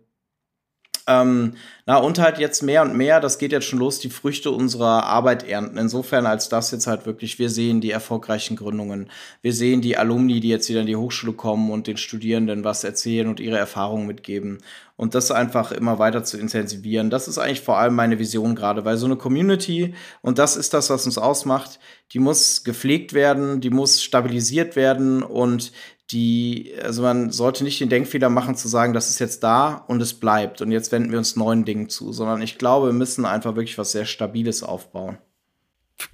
Ähm, 1.07 1.55
na, 1.85 1.97
und 1.97 2.17
halt 2.17 2.37
jetzt 2.37 2.63
mehr 2.63 2.81
und 2.81 2.95
mehr, 2.95 3.19
das 3.19 3.37
geht 3.37 3.51
jetzt 3.51 3.65
schon 3.65 3.79
los, 3.79 3.99
die 3.99 4.09
Früchte 4.09 4.51
unserer 4.51 5.03
Arbeit 5.03 5.47
ernten. 5.47 5.77
Insofern, 5.77 6.25
als 6.25 6.47
das 6.47 6.71
jetzt 6.71 6.87
halt 6.87 7.05
wirklich, 7.05 7.39
wir 7.39 7.49
sehen 7.49 7.81
die 7.81 7.91
erfolgreichen 7.91 8.55
Gründungen, 8.55 9.09
wir 9.41 9.53
sehen 9.53 9.81
die 9.81 9.97
Alumni, 9.97 10.39
die 10.39 10.47
jetzt 10.47 10.69
wieder 10.69 10.79
in 10.79 10.87
die 10.87 10.95
Hochschule 10.95 11.33
kommen 11.33 11.71
und 11.71 11.87
den 11.87 11.97
Studierenden 11.97 12.63
was 12.63 12.85
erzählen 12.85 13.27
und 13.27 13.41
ihre 13.41 13.57
Erfahrungen 13.57 14.07
mitgeben. 14.07 14.59
Und 14.95 15.15
das 15.15 15.31
einfach 15.31 15.71
immer 15.71 15.99
weiter 15.99 16.23
zu 16.23 16.37
intensivieren. 16.37 17.09
Das 17.09 17.27
ist 17.27 17.39
eigentlich 17.39 17.61
vor 17.61 17.79
allem 17.79 17.95
meine 17.95 18.19
Vision 18.19 18.55
gerade, 18.55 18.85
weil 18.85 18.95
so 18.95 19.07
eine 19.07 19.15
Community, 19.17 19.95
und 20.21 20.37
das 20.37 20.55
ist 20.55 20.73
das, 20.73 20.89
was 20.89 21.05
uns 21.05 21.17
ausmacht, 21.17 21.79
die 22.13 22.19
muss 22.19 22.63
gepflegt 22.63 23.13
werden, 23.13 23.59
die 23.59 23.71
muss 23.71 24.03
stabilisiert 24.03 24.75
werden 24.75 25.23
und 25.23 25.71
die, 26.11 26.73
also 26.83 27.01
man 27.01 27.31
sollte 27.31 27.63
nicht 27.63 27.79
den 27.79 27.89
Denkfehler 27.89 28.29
machen 28.29 28.55
zu 28.55 28.67
sagen, 28.67 28.93
das 28.93 29.09
ist 29.09 29.19
jetzt 29.19 29.43
da 29.43 29.85
und 29.87 30.01
es 30.01 30.13
bleibt 30.13 30.61
und 30.61 30.71
jetzt 30.71 30.91
wenden 30.91 31.11
wir 31.11 31.17
uns 31.17 31.35
neuen 31.35 31.65
Dingen 31.65 31.89
zu, 31.89 32.11
sondern 32.11 32.41
ich 32.41 32.57
glaube, 32.57 32.87
wir 32.87 32.93
müssen 32.93 33.25
einfach 33.25 33.55
wirklich 33.55 33.77
was 33.77 33.93
sehr 33.93 34.05
Stabiles 34.05 34.63
aufbauen. 34.63 35.17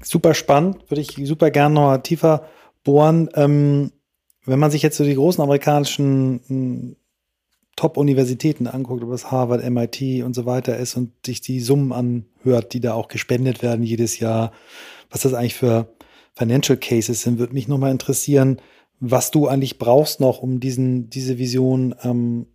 Super 0.03 0.33
spannend, 0.33 0.89
würde 0.89 1.01
ich 1.01 1.19
super 1.23 1.51
gerne 1.51 1.75
noch 1.75 1.97
tiefer 1.97 2.45
bohren. 2.83 3.29
Ähm, 3.33 3.91
wenn 4.45 4.59
man 4.59 4.71
sich 4.71 4.81
jetzt 4.81 4.97
so 4.97 5.03
die 5.03 5.15
großen 5.15 5.43
amerikanischen 5.43 6.41
hm, 6.47 6.95
Top-Universitäten 7.75 8.67
anguckt, 8.67 9.03
ob 9.03 9.11
es 9.11 9.31
Harvard, 9.31 9.67
MIT 9.67 10.23
und 10.23 10.33
so 10.33 10.45
weiter 10.45 10.77
ist 10.77 10.95
und 10.95 11.13
sich 11.25 11.41
die 11.41 11.61
Summen 11.61 11.93
anhört, 11.93 12.73
die 12.73 12.81
da 12.81 12.93
auch 12.93 13.07
gespendet 13.07 13.63
werden 13.63 13.83
jedes 13.83 14.19
Jahr, 14.19 14.51
was 15.09 15.21
das 15.21 15.33
eigentlich 15.33 15.55
für 15.55 15.87
Financial 16.33 16.77
Cases 16.77 17.21
sind, 17.21 17.39
würde 17.39 17.53
mich 17.53 17.67
nochmal 17.67 17.91
interessieren 17.91 18.61
was 18.99 19.31
du 19.31 19.47
eigentlich 19.47 19.77
brauchst 19.77 20.19
noch, 20.19 20.39
um 20.39 20.59
diesen, 20.59 21.09
diese 21.09 21.37
Vision, 21.37 21.95
ähm, 22.03 22.47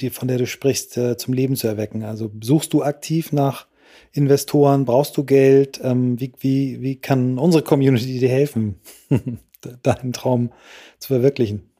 die, 0.00 0.10
von 0.10 0.28
der 0.28 0.38
du 0.38 0.46
sprichst, 0.46 0.96
äh, 0.96 1.16
zum 1.16 1.34
Leben 1.34 1.56
zu 1.56 1.66
erwecken. 1.66 2.02
Also 2.04 2.30
suchst 2.42 2.72
du 2.72 2.82
aktiv 2.82 3.32
nach 3.32 3.66
Investoren, 4.12 4.84
brauchst 4.84 5.16
du 5.16 5.24
Geld? 5.24 5.80
Ähm, 5.82 6.18
wie, 6.20 6.32
wie, 6.40 6.80
wie 6.80 6.96
kann 6.96 7.38
unsere 7.38 7.62
Community 7.62 8.18
dir 8.18 8.28
helfen, 8.28 8.80
deinen 9.82 10.12
Traum 10.12 10.52
zu 10.98 11.08
verwirklichen? 11.08 11.70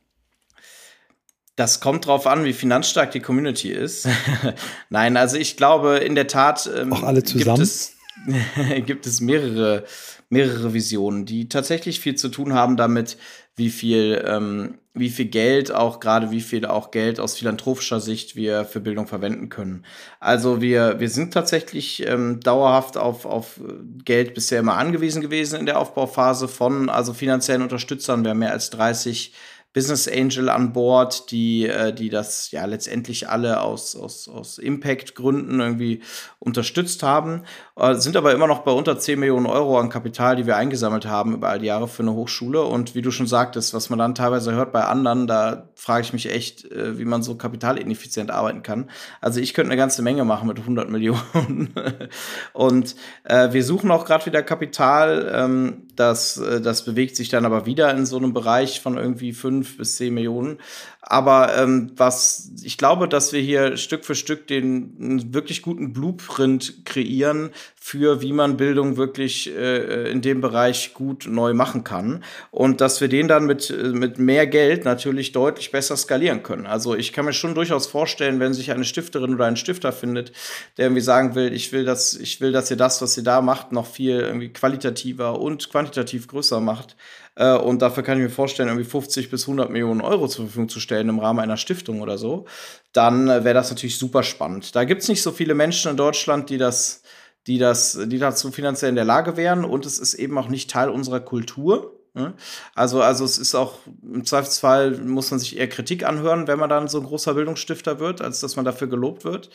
Das 1.56 1.80
kommt 1.80 2.06
drauf 2.06 2.26
an, 2.26 2.44
wie 2.44 2.52
finanzstark 2.52 3.10
die 3.10 3.20
Community 3.20 3.70
ist. 3.70 4.08
Nein, 4.88 5.16
also 5.16 5.36
ich 5.36 5.56
glaube 5.56 5.98
in 5.98 6.14
der 6.14 6.26
Tat 6.26 6.70
ähm, 6.74 6.92
Auch 6.92 7.02
alle 7.02 7.22
zusammen? 7.22 7.58
Gibt, 7.58 7.68
es, 7.68 7.96
gibt 8.86 9.06
es 9.06 9.20
mehrere, 9.20 9.84
mehrere 10.30 10.72
Visionen, 10.72 11.26
die 11.26 11.48
tatsächlich 11.48 12.00
viel 12.00 12.14
zu 12.14 12.28
tun 12.28 12.54
haben 12.54 12.76
damit, 12.76 13.18
wie 13.56 13.70
viel, 13.70 14.22
ähm, 14.26 14.78
wie 14.94 15.10
viel 15.10 15.26
Geld, 15.26 15.72
auch 15.72 16.00
gerade 16.00 16.30
wie 16.30 16.40
viel 16.40 16.66
auch 16.66 16.90
Geld 16.90 17.20
aus 17.20 17.38
philanthropischer 17.38 18.00
Sicht 18.00 18.36
wir 18.36 18.64
für 18.64 18.80
Bildung 18.80 19.06
verwenden 19.06 19.48
können. 19.48 19.84
Also 20.18 20.60
wir, 20.60 20.98
wir 20.98 21.08
sind 21.08 21.32
tatsächlich 21.34 22.06
ähm, 22.06 22.40
dauerhaft 22.40 22.96
auf, 22.96 23.24
auf 23.26 23.60
Geld 24.04 24.34
bisher 24.34 24.60
immer 24.60 24.76
angewiesen 24.76 25.22
gewesen 25.22 25.60
in 25.60 25.66
der 25.66 25.78
Aufbauphase 25.78 26.48
von 26.48 26.88
also 26.88 27.12
finanziellen 27.12 27.62
Unterstützern. 27.62 28.24
Wir 28.24 28.30
haben 28.30 28.38
mehr 28.38 28.52
als 28.52 28.70
30 28.70 29.32
Business 29.72 30.08
Angel 30.08 30.48
an 30.48 30.72
Bord, 30.72 31.30
die, 31.30 31.66
äh, 31.66 31.92
die 31.92 32.08
das 32.08 32.50
ja 32.50 32.64
letztendlich 32.64 33.28
alle 33.28 33.60
aus, 33.60 33.94
aus, 33.94 34.28
aus 34.28 34.58
Impact-Gründen 34.58 35.60
irgendwie 35.60 36.02
unterstützt 36.40 37.04
haben, 37.04 37.42
äh, 37.76 37.94
sind 37.94 38.16
aber 38.16 38.32
immer 38.32 38.48
noch 38.48 38.60
bei 38.60 38.72
unter 38.72 38.98
10 38.98 39.20
Millionen 39.20 39.46
Euro 39.46 39.78
an 39.78 39.88
Kapital, 39.88 40.34
die 40.34 40.46
wir 40.46 40.56
eingesammelt 40.56 41.06
haben 41.06 41.34
über 41.34 41.50
all 41.50 41.60
die 41.60 41.66
Jahre 41.66 41.86
für 41.86 42.02
eine 42.02 42.14
Hochschule. 42.14 42.62
Und 42.62 42.96
wie 42.96 43.02
du 43.02 43.12
schon 43.12 43.28
sagtest, 43.28 43.72
was 43.72 43.90
man 43.90 44.00
dann 44.00 44.16
teilweise 44.16 44.52
hört 44.52 44.72
bei 44.72 44.84
anderen, 44.84 45.28
da 45.28 45.68
frage 45.76 46.02
ich 46.02 46.12
mich 46.12 46.28
echt, 46.28 46.64
äh, 46.72 46.98
wie 46.98 47.04
man 47.04 47.22
so 47.22 47.36
kapitalineffizient 47.36 48.32
arbeiten 48.32 48.64
kann. 48.64 48.90
Also 49.20 49.38
ich 49.38 49.54
könnte 49.54 49.70
eine 49.70 49.80
ganze 49.80 50.02
Menge 50.02 50.24
machen 50.24 50.48
mit 50.48 50.58
100 50.58 50.90
Millionen. 50.90 51.72
Und 52.52 52.96
äh, 53.22 53.52
wir 53.52 53.62
suchen 53.62 53.92
auch 53.92 54.04
gerade 54.04 54.26
wieder 54.26 54.42
Kapital. 54.42 55.30
Ähm, 55.32 55.86
das, 56.00 56.38
äh, 56.38 56.60
das 56.60 56.84
bewegt 56.84 57.14
sich 57.16 57.28
dann 57.28 57.44
aber 57.44 57.66
wieder 57.66 57.90
in 57.92 58.06
so 58.06 58.16
einem 58.16 58.32
Bereich 58.32 58.80
von 58.80 58.96
irgendwie 58.96 59.32
5 59.32 59.76
bis 59.76 59.96
10 59.96 60.14
Millionen. 60.14 60.58
Aber 61.02 61.56
ähm, 61.56 61.92
was 61.96 62.50
ich 62.62 62.76
glaube, 62.76 63.08
dass 63.08 63.32
wir 63.32 63.40
hier 63.40 63.78
Stück 63.78 64.04
für 64.04 64.14
Stück 64.14 64.46
den 64.46 64.96
einen 65.00 65.34
wirklich 65.34 65.62
guten 65.62 65.92
Blueprint 65.94 66.84
kreieren 66.84 67.50
für, 67.74 68.20
wie 68.20 68.34
man 68.34 68.58
Bildung 68.58 68.98
wirklich 68.98 69.50
äh, 69.56 70.10
in 70.10 70.20
dem 70.20 70.42
Bereich 70.42 70.92
gut 70.92 71.26
neu 71.26 71.54
machen 71.54 71.84
kann. 71.84 72.22
Und 72.50 72.82
dass 72.82 73.00
wir 73.00 73.08
den 73.08 73.28
dann 73.28 73.46
mit, 73.46 73.70
äh, 73.70 73.88
mit 73.88 74.18
mehr 74.18 74.46
Geld 74.46 74.84
natürlich 74.84 75.32
deutlich 75.32 75.72
besser 75.72 75.96
skalieren 75.96 76.42
können. 76.42 76.66
Also 76.66 76.94
ich 76.94 77.14
kann 77.14 77.24
mir 77.24 77.32
schon 77.32 77.54
durchaus 77.54 77.86
vorstellen, 77.86 78.38
wenn 78.38 78.52
sich 78.52 78.70
eine 78.70 78.84
Stifterin 78.84 79.34
oder 79.34 79.46
ein 79.46 79.56
Stifter 79.56 79.92
findet, 79.92 80.32
der 80.76 80.86
irgendwie 80.86 81.00
sagen 81.00 81.34
will, 81.34 81.54
ich 81.54 81.72
will, 81.72 81.86
dass, 81.86 82.14
ich 82.14 82.42
will, 82.42 82.52
dass 82.52 82.70
ihr 82.70 82.76
das, 82.76 83.00
was 83.00 83.16
ihr 83.16 83.24
da 83.24 83.40
macht, 83.40 83.72
noch 83.72 83.86
viel 83.86 84.20
irgendwie 84.20 84.52
qualitativer 84.52 85.40
und 85.40 85.70
quantitativ 85.70 86.28
größer 86.28 86.60
macht, 86.60 86.96
äh, 87.40 87.56
und 87.56 87.80
dafür 87.80 88.02
kann 88.02 88.18
ich 88.18 88.24
mir 88.24 88.30
vorstellen, 88.30 88.68
irgendwie 88.68 88.88
50 88.88 89.30
bis 89.30 89.44
100 89.44 89.70
Millionen 89.70 90.02
Euro 90.02 90.28
zur 90.28 90.44
Verfügung 90.44 90.68
zu 90.68 90.78
stellen 90.78 91.08
im 91.08 91.18
Rahmen 91.18 91.40
einer 91.40 91.56
Stiftung 91.56 92.02
oder 92.02 92.18
so. 92.18 92.44
Dann 92.92 93.28
äh, 93.28 93.44
wäre 93.44 93.54
das 93.54 93.70
natürlich 93.70 93.98
super 93.98 94.22
spannend. 94.22 94.76
Da 94.76 94.84
gibt 94.84 95.00
es 95.00 95.08
nicht 95.08 95.22
so 95.22 95.32
viele 95.32 95.54
Menschen 95.54 95.90
in 95.90 95.96
Deutschland, 95.96 96.50
die 96.50 96.58
das, 96.58 97.02
die 97.46 97.56
das, 97.56 97.98
die 98.06 98.18
dazu 98.18 98.52
finanziell 98.52 98.90
in 98.90 98.94
der 98.94 99.06
Lage 99.06 99.38
wären. 99.38 99.64
Und 99.64 99.86
es 99.86 99.98
ist 99.98 100.12
eben 100.14 100.36
auch 100.36 100.48
nicht 100.48 100.70
Teil 100.70 100.90
unserer 100.90 101.20
Kultur. 101.20 101.99
Ne? 102.14 102.34
Also, 102.74 103.02
also 103.02 103.24
es 103.24 103.38
ist 103.38 103.54
auch 103.54 103.78
im 104.02 104.24
Zweifelsfall 104.24 104.96
muss 104.98 105.30
man 105.30 105.38
sich 105.38 105.56
eher 105.56 105.68
Kritik 105.68 106.04
anhören, 106.04 106.48
wenn 106.48 106.58
man 106.58 106.68
dann 106.68 106.88
so 106.88 106.98
ein 106.98 107.06
großer 107.06 107.34
Bildungsstifter 107.34 108.00
wird, 108.00 108.20
als 108.20 108.40
dass 108.40 108.56
man 108.56 108.64
dafür 108.64 108.88
gelobt 108.88 109.24
wird. 109.24 109.50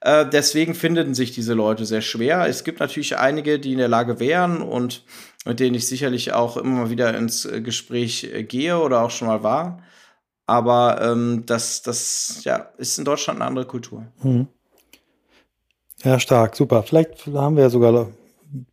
Äh, 0.00 0.26
deswegen 0.28 0.74
finden 0.74 1.14
sich 1.14 1.32
diese 1.32 1.54
Leute 1.54 1.84
sehr 1.84 2.02
schwer. 2.02 2.46
Es 2.46 2.64
gibt 2.64 2.80
natürlich 2.80 3.16
einige, 3.16 3.58
die 3.58 3.72
in 3.72 3.78
der 3.78 3.88
Lage 3.88 4.20
wären 4.20 4.62
und 4.62 5.04
mit 5.44 5.60
denen 5.60 5.74
ich 5.74 5.86
sicherlich 5.86 6.32
auch 6.32 6.56
immer 6.56 6.82
mal 6.82 6.90
wieder 6.90 7.16
ins 7.16 7.44
äh, 7.44 7.60
Gespräch 7.60 8.24
äh, 8.24 8.44
gehe 8.44 8.78
oder 8.78 9.02
auch 9.02 9.10
schon 9.10 9.28
mal 9.28 9.42
war. 9.42 9.82
Aber 10.46 11.00
ähm, 11.02 11.42
das, 11.46 11.82
das 11.82 12.44
ja, 12.44 12.68
ist 12.78 12.98
in 12.98 13.04
Deutschland 13.04 13.40
eine 13.40 13.48
andere 13.48 13.66
Kultur. 13.66 14.06
Mhm. 14.22 14.46
Ja, 16.04 16.20
stark, 16.20 16.54
super. 16.54 16.82
Vielleicht 16.82 17.26
haben 17.26 17.56
wir 17.56 17.64
ja 17.64 17.70
sogar 17.70 18.08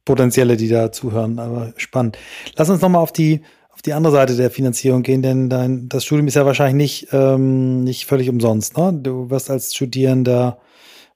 Potenzielle, 0.05 0.57
die 0.57 0.67
da 0.67 0.91
zuhören, 0.91 1.39
aber 1.39 1.73
spannend. 1.77 2.17
Lass 2.55 2.69
uns 2.69 2.81
nochmal 2.81 3.01
auf 3.01 3.11
die, 3.11 3.41
auf 3.69 3.81
die 3.81 3.93
andere 3.93 4.13
Seite 4.13 4.35
der 4.35 4.51
Finanzierung 4.51 5.03
gehen, 5.03 5.21
denn 5.21 5.49
dein, 5.49 5.89
das 5.89 6.05
Studium 6.05 6.27
ist 6.27 6.35
ja 6.35 6.45
wahrscheinlich 6.45 7.03
nicht, 7.03 7.13
ähm, 7.13 7.83
nicht 7.83 8.05
völlig 8.05 8.29
umsonst. 8.29 8.77
Ne? 8.77 8.93
Du 9.01 9.29
wirst 9.29 9.49
als 9.49 9.73
Studierender 9.73 10.59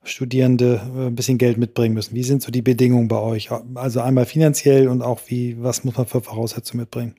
Studierende 0.08 0.80
äh, 0.96 1.06
ein 1.06 1.14
bisschen 1.14 1.38
Geld 1.38 1.58
mitbringen 1.58 1.94
müssen. 1.94 2.14
Wie 2.14 2.22
sind 2.22 2.42
so 2.42 2.50
die 2.50 2.62
Bedingungen 2.62 3.08
bei 3.08 3.18
euch? 3.18 3.50
Also 3.74 4.00
einmal 4.00 4.26
finanziell 4.26 4.88
und 4.88 5.02
auch 5.02 5.20
wie, 5.26 5.62
was 5.62 5.84
muss 5.84 5.96
man 5.96 6.06
für 6.06 6.20
Voraussetzungen 6.20 6.82
mitbringen? 6.82 7.14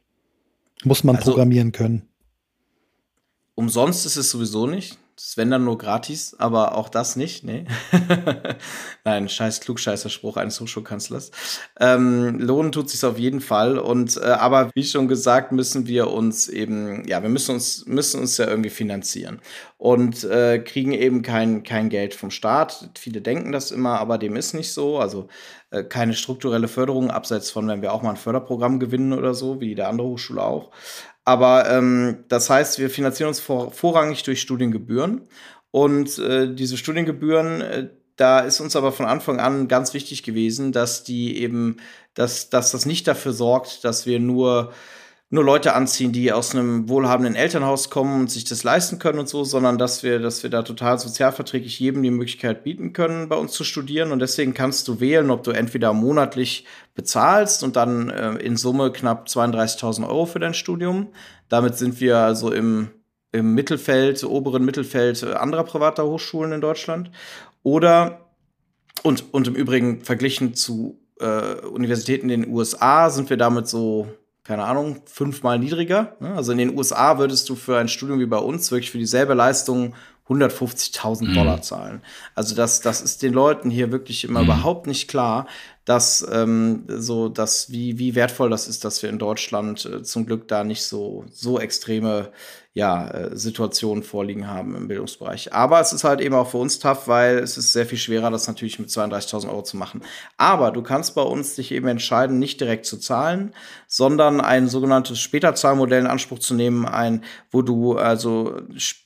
Muss 0.83 1.03
man 1.03 1.15
also, 1.17 1.31
programmieren 1.31 1.71
können? 1.71 2.07
Umsonst 3.55 4.05
ist 4.05 4.15
es 4.15 4.29
sowieso 4.29 4.65
nicht. 4.65 4.97
Wenn 5.35 5.51
dann 5.51 5.65
nur 5.65 5.77
gratis, 5.77 6.33
aber 6.39 6.75
auch 6.75 6.87
das 6.87 7.15
nicht, 7.17 7.43
nee. 7.43 7.65
Nein, 9.03 9.27
scheiß 9.27 9.59
Klugscheißerspruch 9.59 10.37
eines 10.37 10.61
Hochschulkanzlers. 10.61 11.31
Ähm, 11.79 12.39
lohnen 12.39 12.71
tut 12.71 12.89
sich 12.89 13.03
auf 13.03 13.19
jeden 13.19 13.41
Fall. 13.41 13.77
Und 13.77 14.15
äh, 14.17 14.25
aber 14.25 14.69
wie 14.75 14.83
schon 14.83 15.09
gesagt, 15.09 15.51
müssen 15.51 15.87
wir 15.87 16.09
uns 16.11 16.47
eben, 16.47 17.05
ja, 17.05 17.21
wir 17.21 17.29
müssen 17.29 17.55
uns, 17.55 17.85
müssen 17.85 18.21
uns 18.21 18.37
ja 18.37 18.47
irgendwie 18.47 18.69
finanzieren 18.69 19.41
und 19.77 20.23
äh, 20.23 20.59
kriegen 20.59 20.93
eben 20.93 21.21
kein, 21.21 21.63
kein 21.63 21.89
Geld 21.89 22.13
vom 22.13 22.31
Staat. 22.31 22.89
Viele 22.97 23.21
denken 23.21 23.51
das 23.51 23.71
immer, 23.71 23.99
aber 23.99 24.17
dem 24.17 24.37
ist 24.37 24.53
nicht 24.53 24.71
so. 24.71 24.99
Also 24.99 25.27
äh, 25.71 25.83
keine 25.83 26.13
strukturelle 26.13 26.67
Förderung, 26.67 27.11
abseits 27.11 27.51
von, 27.51 27.67
wenn 27.67 27.81
wir 27.81 27.93
auch 27.93 28.01
mal 28.01 28.11
ein 28.11 28.17
Förderprogramm 28.17 28.79
gewinnen 28.79 29.13
oder 29.13 29.33
so, 29.33 29.59
wie 29.59 29.75
der 29.75 29.89
andere 29.89 30.07
Hochschule 30.07 30.41
auch. 30.41 30.71
Aber 31.29 31.69
ähm, 31.69 32.23
das 32.27 32.49
heißt, 32.49 32.79
wir 32.79 32.89
finanzieren 32.89 33.27
uns 33.27 33.39
vor, 33.39 33.71
vorrangig 33.71 34.23
durch 34.23 34.41
Studiengebühren. 34.41 35.27
Und 35.69 36.17
äh, 36.17 36.51
diese 36.51 36.75
Studiengebühren, 36.75 37.61
äh, 37.61 37.89
da 38.15 38.39
ist 38.39 38.59
uns 38.61 38.75
aber 38.75 38.91
von 38.91 39.05
Anfang 39.05 39.39
an 39.39 39.67
ganz 39.67 39.93
wichtig 39.93 40.23
gewesen, 40.23 40.71
dass 40.71 41.03
die 41.03 41.37
eben, 41.37 41.77
dass, 42.15 42.49
dass 42.49 42.71
das 42.71 42.87
nicht 42.87 43.07
dafür 43.07 43.31
sorgt, 43.31 43.83
dass 43.83 44.07
wir 44.07 44.19
nur 44.19 44.73
nur 45.31 45.43
Leute 45.43 45.75
anziehen, 45.75 46.11
die 46.11 46.31
aus 46.33 46.55
einem 46.55 46.89
wohlhabenden 46.89 47.35
Elternhaus 47.35 47.91
kommen 47.91 48.21
und 48.21 48.31
sich 48.31 48.45
das 48.45 48.63
leisten 48.63 48.97
können 48.97 49.19
und 49.19 49.29
so, 49.29 49.43
sondern 49.43 49.77
dass 49.77 50.01
wir, 50.01 50.17
dass 50.19 50.41
wir 50.41 50.49
da 50.49 50.63
total 50.63 50.97
sozialverträglich 50.97 51.79
jedem 51.79 52.01
die 52.01 52.09
Möglichkeit 52.09 52.63
bieten 52.63 52.93
können, 52.93 53.29
bei 53.29 53.35
uns 53.35 53.51
zu 53.51 53.63
studieren. 53.63 54.11
Und 54.11 54.19
deswegen 54.19 54.55
kannst 54.55 54.87
du 54.87 54.99
wählen, 54.99 55.29
ob 55.29 55.43
du 55.43 55.51
entweder 55.51 55.93
monatlich 55.93 56.65
bezahlst 56.95 57.63
und 57.63 57.75
dann 57.75 58.09
äh, 58.09 58.33
in 58.37 58.57
Summe 58.57 58.91
knapp 58.91 59.27
32.000 59.27 60.07
Euro 60.07 60.25
für 60.25 60.39
dein 60.39 60.55
Studium. 60.55 61.09
Damit 61.47 61.77
sind 61.77 62.01
wir 62.01 62.17
also 62.17 62.51
im, 62.51 62.89
im 63.31 63.53
Mittelfeld, 63.53 64.23
oberen 64.23 64.65
Mittelfeld 64.65 65.23
anderer 65.23 65.63
privater 65.63 66.05
Hochschulen 66.05 66.53
in 66.53 66.61
Deutschland. 66.61 67.11
Oder 67.61 68.31
und, 69.03 69.31
und 69.31 69.47
im 69.47 69.53
Übrigen 69.55 70.01
verglichen 70.01 70.55
zu 70.55 70.99
äh, 71.19 71.53
Universitäten 71.67 72.31
in 72.31 72.41
den 72.41 72.51
USA 72.51 73.11
sind 73.11 73.29
wir 73.29 73.37
damit 73.37 73.67
so 73.67 74.07
keine 74.49 74.63
Ahnung, 74.63 75.03
fünfmal 75.05 75.59
niedriger. 75.59 76.15
Ne? 76.19 76.33
Also 76.33 76.53
in 76.53 76.57
den 76.57 76.75
USA 76.75 77.19
würdest 77.19 77.47
du 77.49 77.55
für 77.55 77.77
ein 77.77 77.87
Studium 77.87 78.19
wie 78.19 78.25
bei 78.25 78.39
uns 78.39 78.71
wirklich 78.71 78.89
für 78.89 78.97
dieselbe 78.97 79.35
Leistung 79.35 79.93
150.000 80.27 81.35
Dollar 81.35 81.57
mhm. 81.57 81.61
zahlen. 81.61 82.01
Also 82.33 82.55
das, 82.55 82.81
das 82.81 82.99
ist 83.01 83.21
den 83.21 83.31
Leuten 83.31 83.69
hier 83.69 83.91
wirklich 83.91 84.23
immer 84.23 84.39
mhm. 84.39 84.45
überhaupt 84.45 84.87
nicht 84.87 85.07
klar, 85.07 85.45
dass 85.85 86.27
ähm, 86.31 86.85
so, 86.87 87.29
dass 87.29 87.69
wie 87.69 87.99
wie 87.99 88.15
wertvoll 88.15 88.49
das 88.49 88.67
ist, 88.67 88.85
dass 88.85 89.03
wir 89.03 89.11
in 89.11 89.19
Deutschland 89.19 89.85
äh, 89.85 90.01
zum 90.01 90.25
Glück 90.25 90.47
da 90.47 90.63
nicht 90.63 90.81
so 90.81 91.25
so 91.31 91.59
extreme 91.59 92.31
ja, 92.73 93.07
äh, 93.07 93.35
Situationen 93.35 94.03
vorliegen 94.03 94.47
haben 94.47 94.75
im 94.75 94.87
Bildungsbereich. 94.87 95.53
Aber 95.53 95.79
es 95.79 95.91
ist 95.91 96.03
halt 96.03 96.21
eben 96.21 96.35
auch 96.35 96.51
für 96.51 96.57
uns 96.57 96.77
tough, 96.77 97.07
weil 97.07 97.39
es 97.39 97.57
ist 97.57 97.73
sehr 97.73 97.87
viel 97.87 97.97
schwerer, 97.97 98.29
das 98.29 98.47
natürlich 98.47 98.77
mit 98.77 98.89
32.000 98.89 99.49
Euro 99.49 99.63
zu 99.63 99.75
machen. 99.75 100.01
Aber 100.37 100.71
du 100.71 100.83
kannst 100.83 101.15
bei 101.15 101.23
uns 101.23 101.55
dich 101.55 101.71
eben 101.71 101.87
entscheiden, 101.87 102.37
nicht 102.37 102.61
direkt 102.61 102.85
zu 102.85 102.97
zahlen, 102.97 103.55
sondern 103.87 104.39
ein 104.39 104.67
sogenanntes 104.67 105.19
Späterzahlmodell 105.19 106.01
in 106.01 106.07
Anspruch 106.07 106.39
zu 106.39 106.53
nehmen, 106.53 106.85
ein, 106.85 107.23
wo 107.49 107.63
du 107.63 107.97
also 107.97 108.61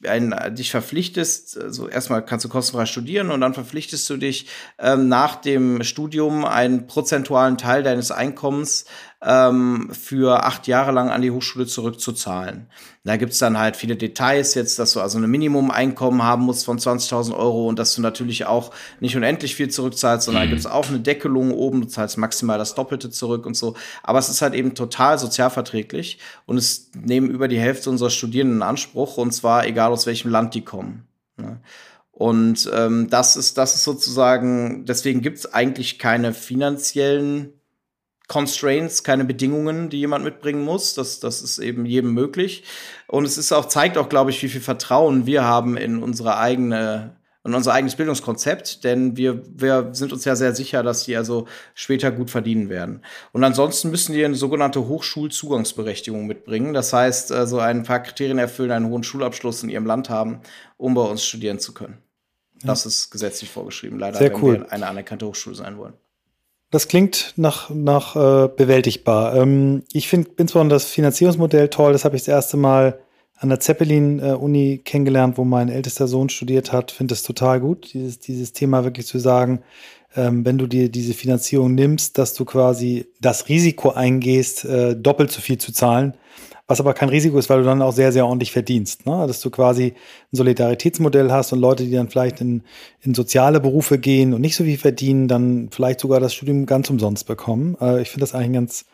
ein, 0.05 0.35
dich 0.55 0.69
verpflichtest, 0.69 1.57
also 1.57 1.87
erstmal 1.87 2.25
kannst 2.25 2.43
du 2.43 2.49
kostenfrei 2.49 2.85
studieren 2.85 3.31
und 3.31 3.39
dann 3.39 3.53
verpflichtest 3.53 4.09
du 4.09 4.17
dich 4.17 4.47
ähm, 4.77 5.07
nach 5.07 5.37
dem 5.37 5.83
Studium 5.83 6.43
einen 6.43 6.87
prozentualen 6.87 7.57
Teil 7.57 7.81
deines 7.81 8.11
Einkommens 8.11 8.85
ähm, 9.25 9.89
für 9.91 10.43
acht 10.43 10.67
Jahre 10.67 10.91
lang 10.91 11.09
an 11.09 11.21
die 11.21 11.31
Hochschule 11.31 11.65
zurückzuzahlen. 11.65 12.67
Da 13.05 13.17
gibt's 13.17 13.37
dann 13.37 13.57
halt 13.57 13.75
viele 13.75 13.95
Details 13.95 14.53
jetzt, 14.53 14.79
dass 14.79 14.93
du 14.93 15.01
also 15.01 15.17
ein 15.17 15.29
Minimum-Einkommen 15.29 16.23
haben 16.23 16.43
musst 16.43 16.65
von 16.65 16.77
20.000 16.77 17.35
Euro 17.35 17.67
und 17.67 17.79
dass 17.79 17.95
du 17.95 18.01
natürlich 18.01 18.45
auch 18.45 18.71
nicht 18.99 19.15
unendlich 19.15 19.55
viel 19.55 19.69
zurückzahlst, 19.69 20.25
sondern 20.25 20.43
mhm. 20.43 20.47
da 20.47 20.51
gibt's 20.51 20.65
auch 20.65 20.87
eine 20.89 20.99
Deckelung 20.99 21.51
oben, 21.51 21.81
du 21.81 21.87
zahlst 21.87 22.17
maximal 22.17 22.57
das 22.57 22.75
Doppelte 22.75 23.09
zurück 23.09 23.45
und 23.45 23.55
so. 23.55 23.75
Aber 24.03 24.19
es 24.19 24.29
ist 24.29 24.41
halt 24.41 24.53
eben 24.53 24.75
total 24.75 25.17
sozialverträglich 25.17 26.19
und 26.45 26.57
es 26.57 26.91
nehmen 26.93 27.29
über 27.29 27.47
die 27.47 27.59
Hälfte 27.59 27.89
unserer 27.89 28.09
Studierenden 28.09 28.57
in 28.57 28.63
Anspruch 28.63 29.17
und 29.17 29.31
zwar 29.31 29.65
egal 29.65 29.91
aus 29.91 30.05
welchem 30.05 30.31
Land 30.31 30.53
die 30.53 30.65
kommen. 30.65 31.07
Ne? 31.37 31.59
Und 32.11 32.69
ähm, 32.73 33.09
das 33.09 33.35
ist, 33.35 33.57
das 33.57 33.73
ist 33.73 33.83
sozusagen, 33.83 34.85
deswegen 34.85 35.21
gibt's 35.21 35.51
eigentlich 35.51 35.97
keine 35.97 36.33
finanziellen 36.33 37.53
Constraints, 38.27 39.03
keine 39.03 39.25
Bedingungen, 39.25 39.89
die 39.89 39.99
jemand 39.99 40.23
mitbringen 40.23 40.63
muss. 40.63 40.93
Das, 40.93 41.19
das 41.19 41.41
ist 41.41 41.59
eben 41.59 41.85
jedem 41.85 42.13
möglich. 42.13 42.63
Und 43.07 43.25
es 43.25 43.37
ist 43.37 43.51
auch, 43.51 43.65
zeigt 43.65 43.97
auch, 43.97 44.09
glaube 44.09 44.31
ich, 44.31 44.41
wie 44.43 44.49
viel 44.49 44.61
Vertrauen 44.61 45.25
wir 45.25 45.43
haben 45.43 45.75
in 45.77 46.01
unsere 46.01 46.37
eigene, 46.37 47.17
in 47.43 47.53
unser 47.53 47.73
eigenes 47.73 47.95
Bildungskonzept, 47.95 48.85
denn 48.85 49.17
wir, 49.17 49.43
wir 49.53 49.89
sind 49.91 50.13
uns 50.13 50.23
ja 50.23 50.37
sehr 50.37 50.55
sicher, 50.55 50.81
dass 50.81 51.03
die 51.03 51.17
also 51.17 51.45
später 51.73 52.09
gut 52.11 52.31
verdienen 52.31 52.69
werden. 52.69 53.01
Und 53.33 53.43
ansonsten 53.43 53.91
müssen 53.91 54.13
die 54.13 54.23
eine 54.23 54.35
sogenannte 54.35 54.87
Hochschulzugangsberechtigung 54.87 56.25
mitbringen. 56.25 56.73
Das 56.73 56.93
heißt, 56.93 57.33
also 57.33 57.59
ein 57.59 57.83
paar 57.83 57.99
Kriterien 58.01 58.37
erfüllen, 58.37 58.71
einen 58.71 58.87
hohen 58.87 59.03
Schulabschluss 59.03 59.61
in 59.61 59.69
ihrem 59.69 59.85
Land 59.85 60.09
haben, 60.09 60.39
um 60.77 60.93
bei 60.93 61.01
uns 61.01 61.25
studieren 61.25 61.59
zu 61.59 61.73
können. 61.73 61.97
Das 62.63 62.85
ist 62.85 63.11
gesetzlich 63.11 63.49
vorgeschrieben, 63.51 63.99
leider, 63.99 64.19
Sehr 64.19 64.33
cool. 64.41 64.53
wenn 64.53 64.61
wir 64.61 64.71
eine 64.71 64.87
anerkannte 64.87 65.27
Hochschule 65.27 65.55
sein 65.55 65.77
wollen. 65.77 65.95
Das 66.73 66.87
klingt 66.87 67.35
nach, 67.35 67.69
nach 67.69 68.15
äh, 68.15 68.47
bewältigbar. 68.47 69.35
Ähm, 69.35 69.83
ich 69.93 70.07
finde 70.07 70.31
insbesondere 70.37 70.77
das 70.77 70.85
Finanzierungsmodell 70.85 71.69
toll. 71.69 71.93
Das 71.93 72.03
habe 72.03 72.15
ich 72.15 72.23
das 72.23 72.29
erste 72.29 72.57
Mal 72.57 72.99
an 73.37 73.49
der 73.49 73.59
Zeppelin-Uni 73.59 74.81
kennengelernt, 74.83 75.37
wo 75.37 75.43
mein 75.43 75.69
ältester 75.69 76.07
Sohn 76.07 76.29
studiert 76.29 76.71
hat. 76.71 76.89
Finde 76.89 77.13
es 77.13 77.21
total 77.21 77.59
gut, 77.59 77.93
dieses, 77.93 78.17
dieses 78.17 78.53
Thema 78.53 78.83
wirklich 78.85 79.05
zu 79.05 79.19
sagen, 79.19 79.61
ähm, 80.15 80.45
wenn 80.45 80.57
du 80.57 80.65
dir 80.65 80.89
diese 80.89 81.13
Finanzierung 81.13 81.75
nimmst, 81.75 82.17
dass 82.17 82.33
du 82.33 82.43
quasi 82.43 83.05
das 83.21 83.49
Risiko 83.49 83.91
eingehst, 83.91 84.65
äh, 84.65 84.95
doppelt 84.95 85.31
so 85.31 85.41
viel 85.41 85.59
zu 85.59 85.73
zahlen 85.73 86.15
was 86.67 86.79
aber 86.79 86.93
kein 86.93 87.09
Risiko 87.09 87.37
ist, 87.37 87.49
weil 87.49 87.59
du 87.59 87.65
dann 87.65 87.81
auch 87.81 87.91
sehr, 87.91 88.11
sehr 88.11 88.25
ordentlich 88.25 88.51
verdienst. 88.51 89.05
Ne? 89.05 89.25
Dass 89.27 89.41
du 89.41 89.49
quasi 89.49 89.93
ein 90.31 90.35
Solidaritätsmodell 90.35 91.31
hast 91.31 91.51
und 91.51 91.59
Leute, 91.59 91.83
die 91.83 91.91
dann 91.91 92.09
vielleicht 92.09 92.39
in, 92.41 92.63
in 93.01 93.13
soziale 93.13 93.59
Berufe 93.59 93.99
gehen 93.99 94.33
und 94.33 94.41
nicht 94.41 94.55
so 94.55 94.63
viel 94.63 94.77
verdienen, 94.77 95.27
dann 95.27 95.69
vielleicht 95.71 95.99
sogar 95.99 96.19
das 96.19 96.33
Studium 96.33 96.65
ganz 96.65 96.89
umsonst 96.89 97.27
bekommen. 97.27 97.75
Äh, 97.81 98.01
ich 98.01 98.09
finde 98.09 98.21
das 98.21 98.33
eigentlich 98.33 98.49
ein 98.49 98.53
ganz 98.53 98.85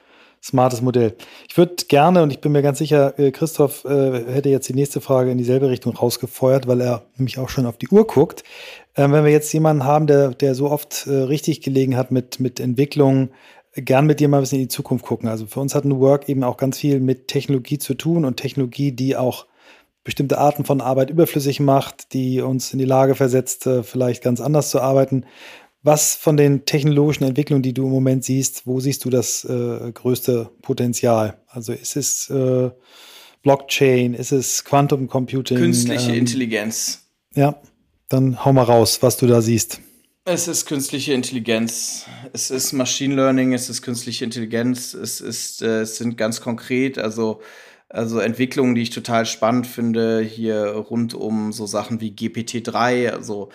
smartes 0.41 0.82
Modell. 0.82 1.15
Ich 1.49 1.57
würde 1.57 1.76
gerne, 1.88 2.24
und 2.24 2.32
ich 2.32 2.39
bin 2.39 2.51
mir 2.51 2.61
ganz 2.61 2.78
sicher, 2.80 3.17
äh, 3.20 3.32
Christoph 3.32 3.86
äh, 3.86 4.24
hätte 4.32 4.49
jetzt 4.49 4.70
die 4.70 4.74
nächste 4.74 5.01
Frage 5.01 5.32
in 5.32 5.38
dieselbe 5.38 5.70
Richtung 5.70 5.95
rausgefeuert, 5.95 6.67
weil 6.67 6.82
er 6.82 7.03
nämlich 7.17 7.39
auch 7.39 7.49
schon 7.49 7.65
auf 7.65 7.78
die 7.78 7.89
Uhr 7.89 8.07
guckt. 8.07 8.43
Ähm, 8.95 9.11
wenn 9.11 9.26
wir 9.26 9.32
jetzt 9.32 9.51
jemanden 9.53 9.84
haben, 9.84 10.07
der, 10.07 10.30
der 10.30 10.55
so 10.55 10.72
oft 10.72 11.07
äh, 11.07 11.11
richtig 11.11 11.61
gelegen 11.61 11.97
hat 11.97 12.11
mit, 12.11 12.39
mit 12.39 12.59
Entwicklung, 12.59 13.30
gern 13.74 14.05
mit 14.05 14.20
dir 14.20 14.28
mal 14.28 14.38
ein 14.38 14.41
bisschen 14.41 14.59
in 14.59 14.65
die 14.65 14.74
Zukunft 14.74 15.05
gucken. 15.05 15.30
Also 15.30 15.45
für 15.45 15.59
uns 15.59 15.76
hat 15.76 15.86
New 15.86 15.99
Work 15.99 16.30
eben 16.30 16.43
auch 16.43 16.57
ganz 16.57 16.80
viel 16.80 16.99
mit 16.99 17.28
Technologie 17.28 17.78
zu 17.78 17.93
tun 17.93 18.26
und 18.26 18.38
Technologie, 18.38 18.91
die 18.91 19.15
auch 19.15 19.45
bestimmte 20.03 20.38
Arten 20.38 20.65
von 20.65 20.82
Arbeit 20.82 21.09
überflüssig 21.09 21.59
macht, 21.59 22.13
die 22.13 22.41
uns 22.41 22.74
in 22.74 22.80
die 22.80 22.86
Lage 22.86 23.15
versetzt, 23.15 23.67
äh, 23.67 23.84
vielleicht 23.84 24.24
ganz 24.24 24.41
anders 24.41 24.70
zu 24.70 24.82
arbeiten. 24.82 25.26
Was 25.82 26.15
von 26.15 26.36
den 26.36 26.65
technologischen 26.65 27.24
Entwicklungen, 27.24 27.63
die 27.63 27.74
du 27.74 27.86
im 27.86 27.91
Moment 27.91 28.26
siehst, 28.26 28.67
wo 28.67 28.80
siehst 28.80 29.05
du 29.05 29.09
das 29.09 29.45
äh, 29.45 29.91
größte 29.93 30.49
Potenzial? 30.61 31.38
Also 31.47 31.72
ist 31.72 31.95
es 31.95 32.30
äh, 32.30 32.70
Blockchain, 33.43 34.13
ist 34.13 34.32
es 34.32 34.65
Quantum 34.65 35.07
Computing? 35.07 35.57
Künstliche 35.57 36.11
ähm, 36.11 36.17
Intelligenz. 36.17 37.07
Ja, 37.34 37.61
dann 38.09 38.43
hau 38.43 38.51
mal 38.51 38.63
raus, 38.63 39.01
was 39.01 39.15
du 39.17 39.28
da 39.28 39.41
siehst. 39.41 39.80
Es 40.32 40.47
ist 40.47 40.67
künstliche 40.67 41.13
Intelligenz, 41.13 42.05
es 42.34 42.51
ist 42.51 42.71
Machine 42.73 43.15
Learning, 43.15 43.51
es 43.53 43.67
ist 43.67 43.82
künstliche 43.82 44.25
Intelligenz, 44.25 44.93
es 44.93 45.21
ist, 45.21 45.63
äh, 45.63 45.82
es 45.82 45.97
sind 45.97 46.17
ganz 46.17 46.39
konkret, 46.39 46.99
also 46.99 47.41
also 47.91 48.19
Entwicklungen, 48.19 48.75
die 48.75 48.84
ich 48.84 48.91
total 48.91 49.25
spannend 49.25 49.65
finde, 49.65 50.21
hier 50.21 50.67
rund 50.67 51.15
um 51.15 51.51
so 51.51 51.65
Sachen 51.65 51.99
wie 51.99 52.11
GPT-3, 52.11 53.09
also, 53.09 53.49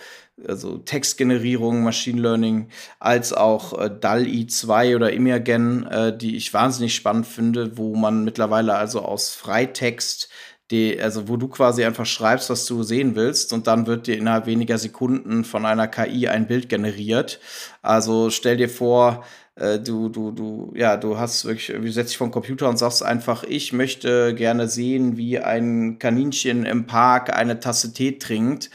also 0.45 0.77
Textgenerierung, 0.79 1.83
Machine 1.83 2.21
Learning, 2.21 2.67
als 2.99 3.31
auch 3.31 3.79
äh, 3.79 3.89
DAL-I 3.89 4.47
2 4.47 4.97
oder 4.97 5.13
Imagen, 5.13 5.85
äh, 5.85 6.17
die 6.17 6.35
ich 6.35 6.53
wahnsinnig 6.53 6.93
spannend 6.93 7.27
finde, 7.27 7.77
wo 7.77 7.95
man 7.95 8.25
mittlerweile 8.25 8.75
also 8.75 8.99
aus 8.99 9.29
Freitext 9.29 10.27
die, 10.71 10.99
also 10.99 11.27
wo 11.27 11.37
du 11.37 11.47
quasi 11.47 11.83
einfach 11.85 12.05
schreibst, 12.05 12.49
was 12.49 12.65
du 12.65 12.83
sehen 12.83 13.15
willst 13.15 13.53
und 13.53 13.67
dann 13.67 13.85
wird 13.87 14.07
dir 14.07 14.17
innerhalb 14.17 14.47
weniger 14.47 14.77
Sekunden 14.77 15.43
von 15.43 15.65
einer 15.65 15.87
KI 15.87 16.27
ein 16.27 16.47
Bild 16.47 16.69
generiert. 16.69 17.39
Also 17.81 18.29
stell 18.31 18.57
dir 18.57 18.69
vor, 18.69 19.23
äh, 19.55 19.79
du, 19.79 20.09
du, 20.09 20.31
du, 20.31 20.73
ja, 20.75 20.97
du 20.97 21.17
hast 21.17 21.45
wirklich, 21.45 21.67
du 21.67 21.91
setzt 21.91 22.11
dich 22.11 22.17
den 22.17 22.31
Computer 22.31 22.67
und 22.69 22.77
sagst 22.77 23.03
einfach, 23.03 23.43
ich 23.43 23.73
möchte 23.73 24.33
gerne 24.33 24.67
sehen, 24.67 25.17
wie 25.17 25.39
ein 25.39 25.99
Kaninchen 25.99 26.65
im 26.65 26.87
Park 26.87 27.35
eine 27.35 27.59
Tasse 27.59 27.93
Tee 27.93 28.17
trinkt. 28.17 28.69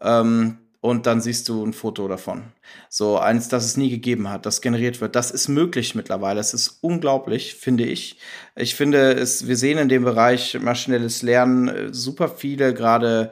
Ähm, 0.00 0.58
und 0.82 1.06
dann 1.06 1.20
siehst 1.20 1.48
du 1.48 1.64
ein 1.64 1.72
Foto 1.72 2.08
davon. 2.08 2.42
So 2.88 3.16
eins, 3.16 3.48
das 3.48 3.64
es 3.64 3.76
nie 3.76 3.88
gegeben 3.88 4.28
hat, 4.28 4.46
das 4.46 4.60
generiert 4.60 5.00
wird. 5.00 5.14
Das 5.14 5.30
ist 5.30 5.46
möglich 5.46 5.94
mittlerweile. 5.94 6.40
Es 6.40 6.54
ist 6.54 6.78
unglaublich, 6.80 7.54
finde 7.54 7.84
ich. 7.84 8.18
Ich 8.56 8.74
finde 8.74 9.12
es, 9.12 9.46
wir 9.46 9.56
sehen 9.56 9.78
in 9.78 9.88
dem 9.88 10.02
Bereich 10.02 10.58
maschinelles 10.60 11.22
Lernen 11.22 11.68
äh, 11.68 11.94
super 11.94 12.28
viele 12.28 12.74
gerade 12.74 13.30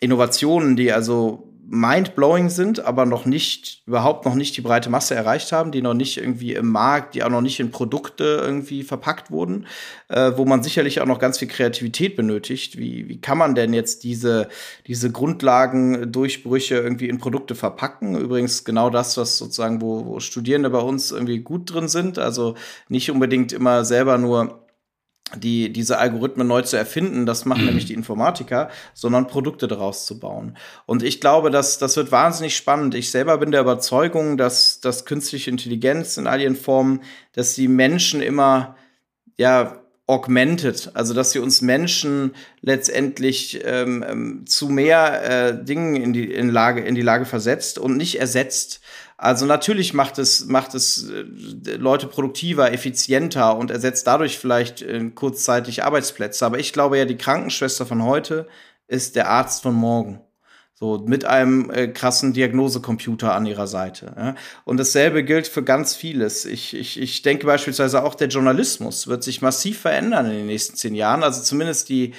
Innovationen, 0.00 0.76
die 0.76 0.92
also 0.92 1.53
mind-blowing 1.66 2.50
sind, 2.50 2.84
aber 2.84 3.06
noch 3.06 3.24
nicht, 3.24 3.82
überhaupt 3.86 4.24
noch 4.24 4.34
nicht 4.34 4.56
die 4.56 4.60
breite 4.60 4.90
Masse 4.90 5.14
erreicht 5.14 5.52
haben, 5.52 5.72
die 5.72 5.82
noch 5.82 5.94
nicht 5.94 6.18
irgendwie 6.18 6.54
im 6.54 6.70
Markt, 6.70 7.14
die 7.14 7.22
auch 7.22 7.30
noch 7.30 7.40
nicht 7.40 7.60
in 7.60 7.70
Produkte 7.70 8.40
irgendwie 8.42 8.82
verpackt 8.82 9.30
wurden, 9.30 9.66
äh, 10.08 10.32
wo 10.36 10.44
man 10.44 10.62
sicherlich 10.62 11.00
auch 11.00 11.06
noch 11.06 11.18
ganz 11.18 11.38
viel 11.38 11.48
Kreativität 11.48 12.16
benötigt. 12.16 12.76
Wie, 12.76 13.08
wie 13.08 13.20
kann 13.20 13.38
man 13.38 13.54
denn 13.54 13.72
jetzt 13.72 14.04
diese, 14.04 14.48
diese 14.86 15.10
Grundlagendurchbrüche 15.10 16.76
irgendwie 16.76 17.08
in 17.08 17.18
Produkte 17.18 17.54
verpacken? 17.54 18.16
Übrigens 18.16 18.64
genau 18.64 18.90
das, 18.90 19.16
was 19.16 19.38
sozusagen, 19.38 19.80
wo, 19.80 20.06
wo 20.06 20.20
Studierende 20.20 20.70
bei 20.70 20.80
uns 20.80 21.12
irgendwie 21.12 21.40
gut 21.40 21.72
drin 21.72 21.88
sind. 21.88 22.18
Also 22.18 22.54
nicht 22.88 23.10
unbedingt 23.10 23.52
immer 23.52 23.84
selber 23.84 24.18
nur 24.18 24.63
die, 25.36 25.72
diese 25.72 25.98
Algorithmen 25.98 26.46
neu 26.46 26.62
zu 26.62 26.76
erfinden, 26.76 27.26
das 27.26 27.44
machen 27.44 27.62
mhm. 27.62 27.66
nämlich 27.66 27.86
die 27.86 27.94
Informatiker, 27.94 28.70
sondern 28.92 29.26
Produkte 29.26 29.68
daraus 29.68 30.06
zu 30.06 30.18
bauen. 30.18 30.56
Und 30.86 31.02
ich 31.02 31.20
glaube, 31.20 31.50
dass 31.50 31.78
das 31.78 31.96
wird 31.96 32.12
wahnsinnig 32.12 32.56
spannend. 32.56 32.94
Ich 32.94 33.10
selber 33.10 33.38
bin 33.38 33.50
der 33.50 33.60
Überzeugung, 33.60 34.36
dass, 34.36 34.80
dass 34.80 35.04
künstliche 35.04 35.50
Intelligenz 35.50 36.16
in 36.16 36.26
all 36.26 36.40
ihren 36.40 36.56
Formen, 36.56 37.00
dass 37.32 37.54
die 37.54 37.68
Menschen 37.68 38.22
immer, 38.22 38.76
ja, 39.36 39.80
augmented, 40.06 40.90
also 40.92 41.14
dass 41.14 41.32
sie 41.32 41.38
uns 41.38 41.62
Menschen 41.62 42.34
letztendlich 42.60 43.62
ähm, 43.64 44.04
ähm 44.06 44.46
zu 44.46 44.68
mehr 44.68 45.22
äh, 45.48 45.64
Dingen 45.64 45.96
in 45.96 46.12
die, 46.12 46.30
in, 46.30 46.50
Lage, 46.50 46.82
in 46.82 46.94
die 46.94 47.02
Lage 47.02 47.24
versetzt 47.24 47.78
und 47.78 47.96
nicht 47.96 48.20
ersetzt. 48.20 48.82
Also 49.24 49.46
natürlich 49.46 49.94
macht 49.94 50.18
es, 50.18 50.44
macht 50.44 50.74
es 50.74 51.08
äh, 51.08 51.76
Leute 51.76 52.08
produktiver, 52.08 52.74
effizienter 52.74 53.56
und 53.56 53.70
ersetzt 53.70 54.06
dadurch 54.06 54.38
vielleicht 54.38 54.82
äh, 54.82 55.02
kurzzeitig 55.14 55.82
Arbeitsplätze. 55.82 56.44
Aber 56.44 56.58
ich 56.58 56.74
glaube 56.74 56.98
ja, 56.98 57.06
die 57.06 57.16
Krankenschwester 57.16 57.86
von 57.86 58.02
heute 58.02 58.46
ist 58.86 59.16
der 59.16 59.30
Arzt 59.30 59.62
von 59.62 59.72
morgen. 59.74 60.20
So, 60.74 60.98
mit 61.06 61.24
einem 61.24 61.70
äh, 61.70 61.88
krassen 61.88 62.34
Diagnosecomputer 62.34 63.34
an 63.34 63.46
ihrer 63.46 63.66
Seite. 63.66 64.12
Ja? 64.14 64.34
Und 64.66 64.76
dasselbe 64.76 65.24
gilt 65.24 65.48
für 65.48 65.62
ganz 65.62 65.96
vieles. 65.96 66.44
Ich, 66.44 66.74
ich, 66.74 67.00
ich 67.00 67.22
denke 67.22 67.46
beispielsweise 67.46 68.04
auch, 68.04 68.16
der 68.16 68.28
Journalismus 68.28 69.06
wird 69.06 69.24
sich 69.24 69.40
massiv 69.40 69.78
verändern 69.78 70.26
in 70.26 70.32
den 70.32 70.46
nächsten 70.46 70.76
zehn 70.76 70.94
Jahren. 70.94 71.22
Also 71.22 71.42
zumindest 71.42 71.88
die, 71.88 72.12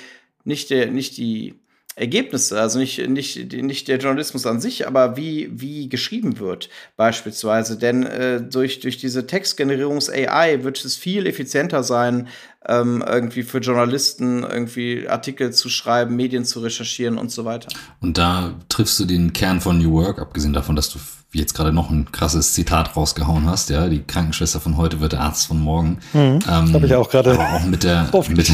nicht, 0.43 0.71
der, 0.71 0.89
nicht 0.89 1.17
die 1.17 1.53
Ergebnisse, 1.95 2.59
also 2.59 2.77
nicht, 2.77 3.07
nicht, 3.07 3.53
nicht 3.53 3.87
der 3.87 3.99
Journalismus 3.99 4.45
an 4.45 4.59
sich, 4.59 4.85
aber 4.85 5.15
wie, 5.15 5.49
wie 5.53 5.87
geschrieben 5.87 6.39
wird, 6.39 6.69
beispielsweise. 6.97 7.77
Denn 7.77 8.03
äh, 8.03 8.41
durch, 8.41 8.81
durch 8.81 8.97
diese 8.97 9.25
Textgenerierungs-AI 9.27 10.63
wird 10.63 10.83
es 10.83 10.97
viel 10.97 11.25
effizienter 11.25 11.83
sein, 11.83 12.27
ähm, 12.67 13.03
irgendwie 13.05 13.43
für 13.43 13.59
Journalisten 13.59 14.43
irgendwie 14.43 15.07
Artikel 15.07 15.53
zu 15.53 15.69
schreiben, 15.69 16.15
Medien 16.15 16.45
zu 16.45 16.59
recherchieren 16.59 17.17
und 17.17 17.31
so 17.31 17.45
weiter. 17.45 17.69
Und 18.01 18.17
da 18.17 18.53
triffst 18.69 18.99
du 18.99 19.05
den 19.05 19.33
Kern 19.33 19.61
von 19.61 19.77
New 19.77 19.93
Work, 19.93 20.19
abgesehen 20.19 20.53
davon, 20.53 20.75
dass 20.75 20.89
du 20.89 20.99
jetzt 21.35 21.53
gerade 21.53 21.73
noch 21.73 21.89
ein 21.89 22.11
krasses 22.11 22.53
Zitat 22.53 22.95
rausgehauen 22.95 23.45
hast, 23.45 23.69
ja, 23.69 23.89
die 23.89 24.01
Krankenschwester 24.01 24.61
von 24.61 24.77
heute 24.77 25.01
wird 25.01 25.11
der 25.11 25.21
Arzt 25.21 25.47
von 25.47 25.59
morgen. 25.59 25.99
Mhm, 26.13 26.39
ähm, 26.49 26.73
Habe 26.73 26.85
ich 26.85 26.95
auch 26.95 27.09
gerade. 27.09 27.33
Aber 27.33 27.55
auch 27.55 27.65
mit 27.65 27.83
der, 27.83 28.09
mit, 28.29 28.51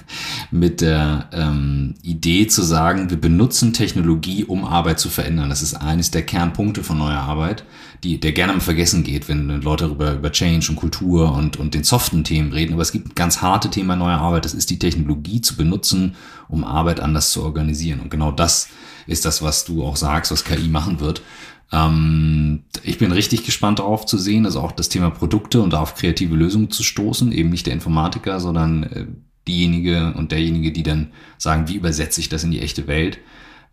mit 0.50 0.80
der 0.80 1.28
ähm, 1.32 1.94
Idee 2.02 2.46
zu 2.46 2.62
sagen, 2.62 3.10
wir 3.10 3.20
benutzen 3.20 3.72
Technologie, 3.72 4.44
um 4.44 4.64
Arbeit 4.64 4.98
zu 4.98 5.10
verändern. 5.10 5.50
Das 5.50 5.62
ist 5.62 5.74
eines 5.74 6.10
der 6.10 6.22
Kernpunkte 6.22 6.82
von 6.82 6.98
neuer 6.98 7.20
Arbeit, 7.20 7.64
die, 8.02 8.18
der 8.18 8.32
gerne 8.32 8.52
mal 8.52 8.60
vergessen 8.60 9.04
geht, 9.04 9.28
wenn 9.28 9.62
Leute 9.62 9.86
über, 9.86 10.14
über 10.14 10.32
Change 10.32 10.70
und 10.70 10.76
Kultur 10.76 11.32
und, 11.32 11.56
und 11.56 11.74
den 11.74 11.84
soften 11.84 12.24
Themen 12.24 12.52
reden. 12.52 12.72
Aber 12.72 12.82
es 12.82 12.92
gibt 12.92 13.08
ein 13.08 13.14
ganz 13.14 13.42
harte 13.42 13.70
Thema 13.70 13.94
neuer 13.94 14.18
Arbeit. 14.18 14.44
Das 14.44 14.54
ist 14.54 14.70
die 14.70 14.78
Technologie 14.78 15.40
zu 15.40 15.56
benutzen, 15.56 16.16
um 16.48 16.64
Arbeit 16.64 16.98
anders 16.98 17.30
zu 17.30 17.42
organisieren. 17.42 18.00
Und 18.00 18.10
genau 18.10 18.32
das 18.32 18.68
ist 19.06 19.24
das, 19.24 19.42
was 19.42 19.64
du 19.64 19.84
auch 19.84 19.96
sagst, 19.96 20.32
was 20.32 20.44
KI 20.44 20.68
machen 20.68 20.98
wird. 20.98 21.22
Ähm, 21.70 22.64
ich 22.82 22.98
bin 22.98 23.12
richtig 23.12 23.44
gespannt 23.44 23.78
darauf 23.78 24.04
zu 24.04 24.18
sehen, 24.18 24.46
also 24.46 24.60
auch 24.60 24.72
das 24.72 24.88
Thema 24.88 25.10
Produkte 25.10 25.62
und 25.62 25.74
auf 25.74 25.94
kreative 25.94 26.34
Lösungen 26.34 26.70
zu 26.70 26.82
stoßen, 26.82 27.30
eben 27.30 27.50
nicht 27.50 27.66
der 27.66 27.72
Informatiker, 27.72 28.40
sondern 28.40 28.82
äh, 28.82 29.06
diejenige 29.46 30.12
und 30.16 30.32
derjenige, 30.32 30.72
die 30.72 30.82
dann 30.82 31.12
sagen, 31.38 31.68
wie 31.68 31.76
übersetze 31.76 32.20
ich 32.20 32.28
das 32.28 32.44
in 32.44 32.50
die 32.50 32.60
echte 32.60 32.86
Welt. 32.88 33.18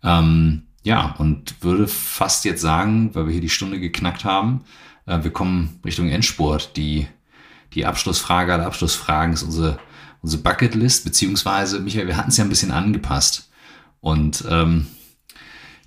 Ähm, 0.02 0.62
ja, 0.82 1.14
und 1.18 1.62
würde 1.62 1.86
fast 1.88 2.44
jetzt 2.44 2.62
sagen, 2.62 3.10
weil 3.14 3.26
wir 3.26 3.32
hier 3.32 3.40
die 3.40 3.48
Stunde 3.48 3.78
geknackt 3.80 4.24
haben, 4.24 4.64
äh, 5.06 5.22
wir 5.22 5.30
kommen 5.30 5.80
Richtung 5.84 6.08
Endspurt. 6.08 6.76
Die, 6.76 7.06
die 7.74 7.86
Abschlussfrage 7.86 8.52
aller 8.52 8.66
Abschlussfragen 8.66 9.34
ist 9.34 9.42
unsere, 9.42 9.78
unsere 10.22 10.42
Bucketlist, 10.42 11.04
beziehungsweise, 11.04 11.80
Michael, 11.80 12.06
wir 12.06 12.16
hatten 12.16 12.30
es 12.30 12.36
ja 12.36 12.44
ein 12.44 12.50
bisschen 12.50 12.70
angepasst. 12.70 13.50
Und 14.00 14.44
ähm, 14.48 14.86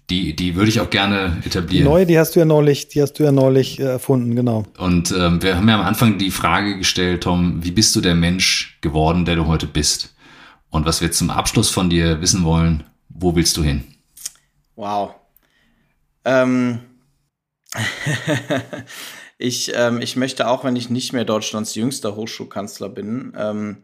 die, 0.09 0.35
die 0.35 0.55
würde 0.55 0.69
ich 0.69 0.79
auch 0.79 0.89
gerne 0.89 1.41
etablieren. 1.45 1.85
Die 1.85 1.89
neue, 1.89 2.05
die 2.05 2.19
hast 2.19 2.35
du 2.35 2.39
ja 2.39 2.45
neulich, 2.45 2.89
die 2.89 3.01
hast 3.01 3.13
du 3.13 3.23
ja 3.23 3.31
neulich 3.31 3.79
äh, 3.79 3.83
erfunden, 3.83 4.35
genau. 4.35 4.65
Und 4.77 5.11
ähm, 5.17 5.41
wir 5.41 5.55
haben 5.57 5.67
ja 5.67 5.79
am 5.79 5.85
Anfang 5.85 6.19
die 6.19 6.29
Frage 6.29 6.77
gestellt, 6.77 7.23
Tom, 7.23 7.63
wie 7.63 7.71
bist 7.71 7.95
du 7.95 8.01
der 8.01 8.13
Mensch 8.13 8.77
geworden, 8.81 9.25
der 9.25 9.37
du 9.37 9.47
heute 9.47 9.65
bist? 9.65 10.13
Und 10.69 10.85
was 10.85 11.01
wir 11.01 11.11
zum 11.11 11.29
Abschluss 11.29 11.69
von 11.69 11.89
dir 11.89 12.21
wissen 12.21 12.43
wollen, 12.43 12.83
wo 13.09 13.35
willst 13.35 13.57
du 13.57 13.63
hin? 13.63 13.83
Wow. 14.76 15.15
Ähm. 16.26 16.80
ich, 19.38 19.71
ähm, 19.76 20.01
ich 20.01 20.15
möchte 20.15 20.47
auch, 20.47 20.63
wenn 20.63 20.76
ich 20.76 20.89
nicht 20.89 21.13
mehr 21.13 21.26
Deutschlands 21.26 21.76
jüngster 21.76 22.15
Hochschulkanzler 22.15 22.89
bin, 22.89 23.34
ähm, 23.36 23.84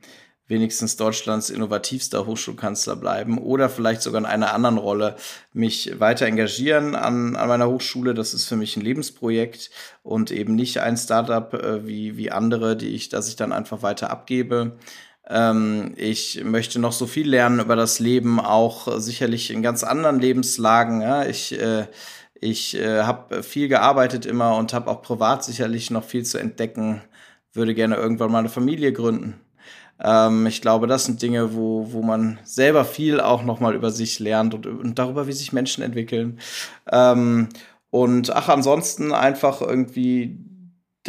wenigstens 0.49 0.97
Deutschlands 0.97 1.49
innovativster 1.49 2.25
Hochschulkanzler 2.25 2.95
bleiben 2.95 3.37
oder 3.37 3.69
vielleicht 3.69 4.01
sogar 4.01 4.19
in 4.19 4.25
einer 4.25 4.53
anderen 4.53 4.77
Rolle 4.77 5.15
mich 5.53 5.99
weiter 5.99 6.25
engagieren 6.25 6.95
an, 6.95 7.35
an 7.35 7.47
meiner 7.47 7.69
Hochschule. 7.69 8.13
Das 8.15 8.33
ist 8.33 8.45
für 8.45 8.55
mich 8.55 8.75
ein 8.75 8.81
Lebensprojekt 8.81 9.69
und 10.01 10.31
eben 10.31 10.55
nicht 10.55 10.79
ein 10.79 10.97
Startup 10.97 11.53
äh, 11.53 11.85
wie, 11.85 12.17
wie 12.17 12.31
andere, 12.31 12.75
die 12.75 12.89
ich, 12.89 13.09
dass 13.09 13.29
ich 13.29 13.35
dann 13.35 13.53
einfach 13.53 13.83
weiter 13.83 14.09
abgebe. 14.09 14.77
Ähm, 15.29 15.93
ich 15.95 16.43
möchte 16.43 16.79
noch 16.79 16.91
so 16.91 17.05
viel 17.05 17.29
lernen 17.29 17.59
über 17.59 17.75
das 17.75 17.99
Leben, 17.99 18.39
auch 18.39 18.99
sicherlich 18.99 19.51
in 19.51 19.61
ganz 19.61 19.83
anderen 19.83 20.19
Lebenslagen. 20.19 21.01
Ja? 21.01 21.25
Ich 21.25 21.59
äh, 21.59 21.85
ich 22.41 22.75
äh, 22.75 23.03
habe 23.03 23.43
viel 23.43 23.67
gearbeitet 23.67 24.25
immer 24.25 24.55
und 24.57 24.73
habe 24.73 24.89
auch 24.89 25.01
privat 25.01 25.43
sicherlich 25.43 25.91
noch 25.91 26.03
viel 26.03 26.23
zu 26.23 26.37
entdecken. 26.37 27.01
Würde 27.53 27.75
gerne 27.75 27.95
irgendwann 27.95 28.31
mal 28.31 28.39
eine 28.39 28.49
Familie 28.49 28.93
gründen. 28.93 29.39
Ähm, 30.01 30.45
ich 30.45 30.61
glaube, 30.61 30.87
das 30.87 31.05
sind 31.05 31.21
Dinge, 31.21 31.53
wo, 31.53 31.91
wo 31.91 32.01
man 32.01 32.39
selber 32.43 32.85
viel 32.85 33.19
auch 33.19 33.43
nochmal 33.43 33.75
über 33.75 33.91
sich 33.91 34.19
lernt 34.19 34.53
und, 34.53 34.65
und, 34.65 34.97
darüber, 34.97 35.27
wie 35.27 35.33
sich 35.33 35.51
Menschen 35.51 35.83
entwickeln. 35.83 36.39
Ähm, 36.89 37.49
und 37.89 38.29
ach, 38.33 38.47
ansonsten 38.49 39.11
einfach 39.11 39.61
irgendwie 39.61 40.37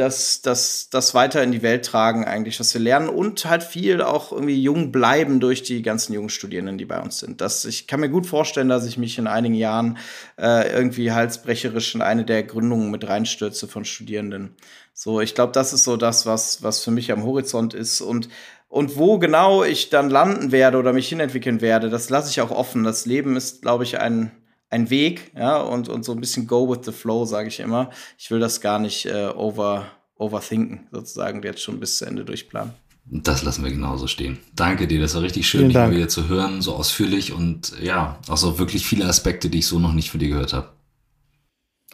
das, 0.01 0.41
das, 0.41 0.89
das 0.91 1.15
weiter 1.15 1.43
in 1.43 1.53
die 1.53 1.63
Welt 1.63 1.85
tragen, 1.85 2.25
eigentlich, 2.25 2.59
was 2.59 2.73
wir 2.73 2.81
lernen 2.81 3.11
und 3.11 3.45
halt 3.45 3.63
viel 3.63 4.01
auch 4.01 4.33
irgendwie 4.33 4.61
jung 4.61 4.93
bleiben 4.93 5.41
durch 5.41 5.63
die 5.63 5.83
ganzen 5.83 6.15
jungen 6.15 6.31
Studierenden, 6.31 6.79
die 6.79 6.87
bei 6.87 7.01
uns 7.01 7.19
sind. 7.19 7.43
Das, 7.43 7.67
ich 7.67 7.87
kann 7.87 8.01
mir 8.01 8.09
gut 8.09 8.27
vorstellen, 8.27 8.71
dass 8.71 8.87
ich 8.87 8.97
mich 8.97 9.19
in 9.19 9.27
einigen 9.27 9.55
Jahren 9.55 9.99
äh, 10.39 10.73
irgendwie 10.73 11.13
halsbrecherisch 11.13 11.95
in 11.95 12.01
eine 12.01 12.25
der 12.25 12.43
Gründungen 12.45 12.91
mit 12.91 13.07
reinstürze 13.07 13.69
von 13.69 13.85
Studierenden. 13.85 14.57
So, 14.95 15.21
ich 15.21 15.35
glaube, 15.35 15.53
das 15.53 15.75
ist 15.75 15.85
so 15.85 15.99
das, 15.99 16.25
was, 16.25 16.63
was 16.63 16.83
für 16.83 16.91
mich 16.91 17.13
am 17.13 17.25
Horizont 17.25 17.75
ist 17.75 18.01
und 18.01 18.29
und 18.71 18.97
wo 18.97 19.19
genau 19.19 19.65
ich 19.65 19.91
dann 19.91 20.11
landen 20.11 20.53
werde 20.53 20.79
oder 20.79 20.93
mich 20.93 21.09
hinentwickeln 21.09 21.61
werde, 21.61 21.91
das 21.91 22.09
lasse 22.09 22.31
ich 22.31 22.41
auch 22.41 22.53
offen. 22.53 22.85
Das 22.85 23.05
Leben 23.05 23.35
ist, 23.35 23.63
glaube 23.63 23.83
ich, 23.83 23.99
ein, 23.99 24.31
ein 24.71 24.89
Weg, 24.89 25.33
ja, 25.37 25.59
und, 25.59 25.89
und 25.89 26.05
so 26.05 26.13
ein 26.13 26.21
bisschen 26.21 26.47
go 26.47 26.69
with 26.69 26.85
the 26.85 26.93
flow, 26.93 27.25
sage 27.25 27.49
ich 27.49 27.61
immer. 27.61 27.91
Ich 28.17 28.31
will 28.31 28.39
das 28.39 28.61
gar 28.61 28.79
nicht 28.79 29.07
äh, 29.07 29.29
over, 29.35 29.87
overthinken, 30.17 30.87
sozusagen, 30.93 31.43
jetzt 31.43 31.63
schon 31.63 31.81
bis 31.81 31.99
zu 31.99 32.07
Ende 32.07 32.25
durchplanen. 32.25 32.73
Das 33.05 33.43
lassen 33.43 33.65
wir 33.65 33.73
genauso 33.73 34.07
stehen. 34.07 34.39
Danke 34.55 34.87
dir, 34.87 35.01
das 35.01 35.15
war 35.15 35.23
richtig 35.23 35.49
schön, 35.49 35.67
dich 35.67 35.75
mal 35.75 35.91
wieder 35.91 36.09
zu 36.09 36.29
hören, 36.29 36.63
so 36.63 36.75
ausführlich 36.75 37.33
und 37.33 37.73
ja, 37.83 38.19
auch 38.29 38.37
so 38.37 38.59
wirklich 38.61 38.87
viele 38.87 39.07
Aspekte, 39.07 39.51
die 39.51 39.59
ich 39.59 39.67
so 39.67 39.81
noch 39.81 39.93
nicht 39.93 40.11
von 40.11 40.21
dir 40.21 40.29
gehört 40.29 40.53
habe. 40.53 40.69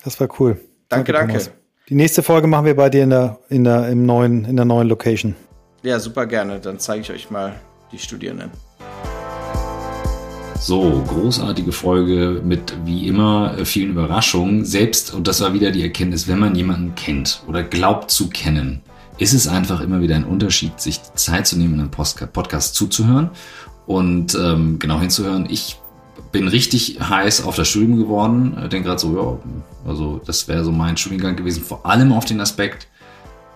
Das 0.04 0.20
war 0.20 0.28
cool. 0.38 0.60
Danke, 0.88 1.12
danke. 1.12 1.32
danke. 1.32 1.52
Die 1.88 1.94
nächste 1.94 2.22
Folge 2.22 2.46
machen 2.46 2.66
wir 2.66 2.76
bei 2.76 2.90
dir 2.90 3.04
in 3.04 3.10
der, 3.10 3.38
in 3.48 3.64
der, 3.64 3.88
im 3.88 4.04
neuen, 4.04 4.44
in 4.44 4.56
der 4.56 4.64
neuen 4.64 4.88
Location. 4.88 5.34
Ja, 5.82 5.98
super 6.00 6.26
gerne. 6.26 6.60
Dann 6.60 6.78
zeige 6.78 7.00
ich 7.00 7.10
euch 7.10 7.30
mal 7.30 7.58
die 7.92 7.98
Studierenden. 7.98 8.50
So, 10.58 11.04
großartige 11.06 11.70
Folge 11.70 12.40
mit 12.44 12.74
wie 12.84 13.06
immer 13.06 13.54
vielen 13.64 13.90
Überraschungen. 13.90 14.64
Selbst, 14.64 15.14
und 15.14 15.28
das 15.28 15.40
war 15.40 15.52
wieder 15.52 15.70
die 15.70 15.82
Erkenntnis, 15.82 16.26
wenn 16.28 16.38
man 16.38 16.54
jemanden 16.54 16.94
kennt 16.94 17.42
oder 17.46 17.62
glaubt 17.62 18.10
zu 18.10 18.28
kennen, 18.28 18.82
ist 19.18 19.32
es 19.32 19.46
einfach 19.48 19.80
immer 19.80 20.00
wieder 20.00 20.16
ein 20.16 20.24
Unterschied, 20.24 20.80
sich 20.80 21.00
Zeit 21.14 21.46
zu 21.46 21.56
nehmen, 21.56 21.74
in 21.74 21.80
einem 21.80 21.90
Podcast 21.90 22.74
zuzuhören 22.74 23.30
und 23.86 24.34
ähm, 24.34 24.78
genau 24.78 24.98
hinzuhören. 24.98 25.46
Ich 25.48 25.78
bin 26.32 26.48
richtig 26.48 26.98
heiß 27.00 27.44
auf 27.44 27.56
das 27.56 27.68
Studium 27.68 27.98
geworden. 27.98 28.56
Ich 28.62 28.68
denke 28.68 28.88
gerade 28.88 29.00
so, 29.00 29.16
ja, 29.16 29.88
also 29.88 30.20
das 30.26 30.48
wäre 30.48 30.64
so 30.64 30.72
mein 30.72 30.96
Studiengang 30.96 31.36
gewesen, 31.36 31.62
vor 31.62 31.86
allem 31.86 32.12
auf 32.12 32.24
den 32.24 32.40
Aspekt, 32.40 32.88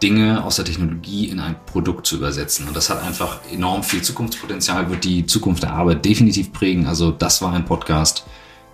Dinge 0.03 0.45
aus 0.45 0.57
der 0.57 0.65
Technologie 0.65 1.29
in 1.29 1.41
ein 1.41 1.57
Produkt 1.67 2.07
zu 2.07 2.17
übersetzen. 2.17 2.67
Und 2.67 2.77
das 2.77 2.91
hat 2.91 3.03
einfach 3.03 3.41
enorm 3.53 3.83
viel 3.83 4.03
Zukunftspotenzial, 4.03 4.91
wird 4.91 5.05
die 5.05 5.27
Zukunft 5.27 5.63
der 5.63 5.73
Arbeit 5.73 6.05
definitiv 6.05 6.53
prägen. 6.53 6.87
Also 6.87 7.11
das 7.11 7.43
war 7.43 7.53
ein 7.53 7.65
Podcast, 7.65 8.27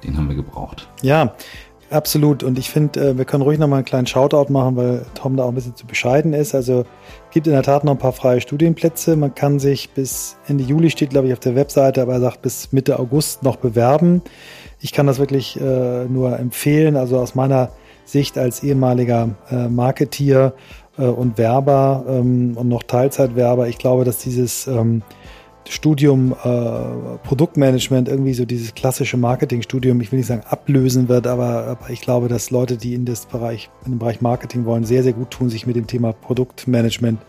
den 0.05 0.17
haben 0.17 0.29
wir 0.29 0.37
gebraucht. 0.37 0.89
Ja, 1.03 1.35
absolut. 1.91 2.43
Und 2.43 2.59
ich 2.59 2.71
finde, 2.71 3.11
äh, 3.11 3.19
wir 3.19 3.25
können 3.25 3.43
ruhig 3.43 3.59
nochmal 3.59 3.79
einen 3.79 3.85
kleinen 3.85 4.07
Shoutout 4.07 4.53
machen, 4.53 4.77
weil 4.77 5.07
Tom 5.15 5.37
da 5.37 5.45
auch 5.45 5.49
ein 5.49 5.55
bisschen 5.55 5.77
zu 5.77 5.87
bescheiden 5.87 6.33
ist. 6.33 6.55
Also 6.55 6.85
gibt 7.33 7.47
in 7.47 7.53
der 7.53 7.63
Tat 7.63 7.85
noch 7.85 7.93
ein 7.93 7.99
paar 7.99 8.13
freie 8.13 8.41
Studienplätze. 8.41 9.17
Man 9.17 9.35
kann 9.35 9.59
sich 9.59 9.91
bis 9.91 10.37
Ende 10.47 10.65
Juli 10.65 10.91
steht, 10.91 11.11
glaube 11.11 11.27
ich, 11.27 11.33
auf 11.33 11.41
der 11.41 11.55
Webseite, 11.55 12.03
aber 12.03 12.15
er 12.15 12.21
sagt 12.21 12.43
bis 12.43 12.73
Mitte 12.73 12.99
August 12.99 13.43
noch 13.43 13.57
bewerben. 13.57 14.23
Ich 14.81 14.93
kann 14.93 15.07
das 15.07 15.19
wirklich 15.19 15.61
äh, 15.61 16.05
nur 16.05 16.39
empfehlen. 16.39 16.97
Also 16.97 17.19
aus 17.19 17.35
meiner 17.35 17.71
Sicht 18.05 18.39
als 18.39 18.63
ehemaliger 18.63 19.31
äh, 19.51 19.69
Marketeer 19.69 20.55
äh, 20.55 20.86
und 21.03 21.39
Werber 21.39 22.05
ähm, 22.09 22.57
und 22.57 22.69
noch 22.69 22.83
Teilzeitwerber. 22.83 23.69
Ich 23.69 23.79
glaube, 23.79 24.05
dass 24.05 24.19
dieses 24.19 24.67
ähm, 24.67 25.03
Studium 25.69 26.33
äh, 26.33 27.19
Produktmanagement 27.25 28.09
irgendwie 28.09 28.35
so 28.35 28.45
dieses 28.45 28.75
klassische 28.75 29.17
Marketingstudium, 29.17 30.01
ich 30.01 30.13
will 30.13 30.19
nicht 30.19 30.29
sagen 30.29 30.43
ablösen 30.49 31.09
wird, 31.09 31.27
aber, 31.27 31.67
aber 31.67 31.91
ich 31.91 32.01
glaube, 32.01 32.29
dass 32.29 32.51
Leute, 32.51 32.77
die 32.77 32.95
in 32.95 33.05
das 33.05 33.27
Bereich, 33.27 33.71
in 33.85 33.93
den 33.93 33.99
Bereich 33.99 34.21
Marketing 34.21 34.65
wollen, 34.65 34.85
sehr, 34.85 35.03
sehr 35.03 35.13
gut 35.13 35.31
tun, 35.31 35.51
sich 35.51 35.67
mit 35.67 35.77
dem 35.77 35.87
Thema 35.87 36.13
Produktmanagement, 36.13 37.21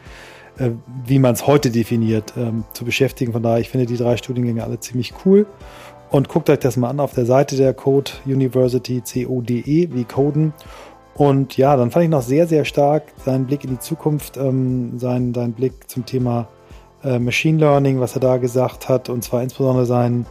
äh, 0.57 0.72
wie 1.05 1.20
man 1.20 1.34
es 1.34 1.47
heute 1.47 1.72
definiert, 1.72 2.34
ähm, 2.38 2.63
zu 2.74 2.86
beschäftigen. 2.86 3.34
Von 3.34 3.43
daher, 3.43 3.59
ich 3.59 3.70
finde 3.70 3.86
die 3.86 3.97
drei 3.97 4.18
Studiengänge 4.18 4.63
alle 4.63 4.80
ziemlich 4.80 5.13
cool. 5.26 5.45
Und 6.09 6.30
guckt 6.30 6.49
euch 6.49 6.59
das 6.59 6.78
mal 6.78 6.89
an 6.89 7.01
auf 7.01 7.13
der 7.13 7.26
Seite 7.26 7.57
der 7.57 7.74
Code 7.74 8.11
University, 8.26 9.03
C-O-D-E, 9.03 9.89
wie 9.91 10.03
Coden. 10.05 10.53
Und 11.18 11.57
ja, 11.57 11.76
dann 11.76 11.89
fand 11.89 12.05
ich 12.05 12.11
noch 12.11 12.22
sehr, 12.22 12.47
sehr 12.47 12.63
stark 12.63 13.03
seinen 13.26 13.47
Blick 13.47 13.63
in 13.63 13.72
die 13.72 13.80
Zukunft, 13.80 14.38
ähm, 14.38 14.99
seinen, 14.99 15.34
seinen 15.34 15.53
Blick 15.53 15.89
zum 15.89 16.05
Thema 16.05 16.47
äh, 17.03 17.18
Machine 17.18 17.57
Learning, 17.57 17.99
was 17.99 18.15
er 18.15 18.22
da 18.22 18.38
gesagt 18.38 18.88
hat, 18.88 19.09
und 19.09 19.24
zwar 19.24 19.41
insbesondere 19.41 19.88
sein, 19.88 20.28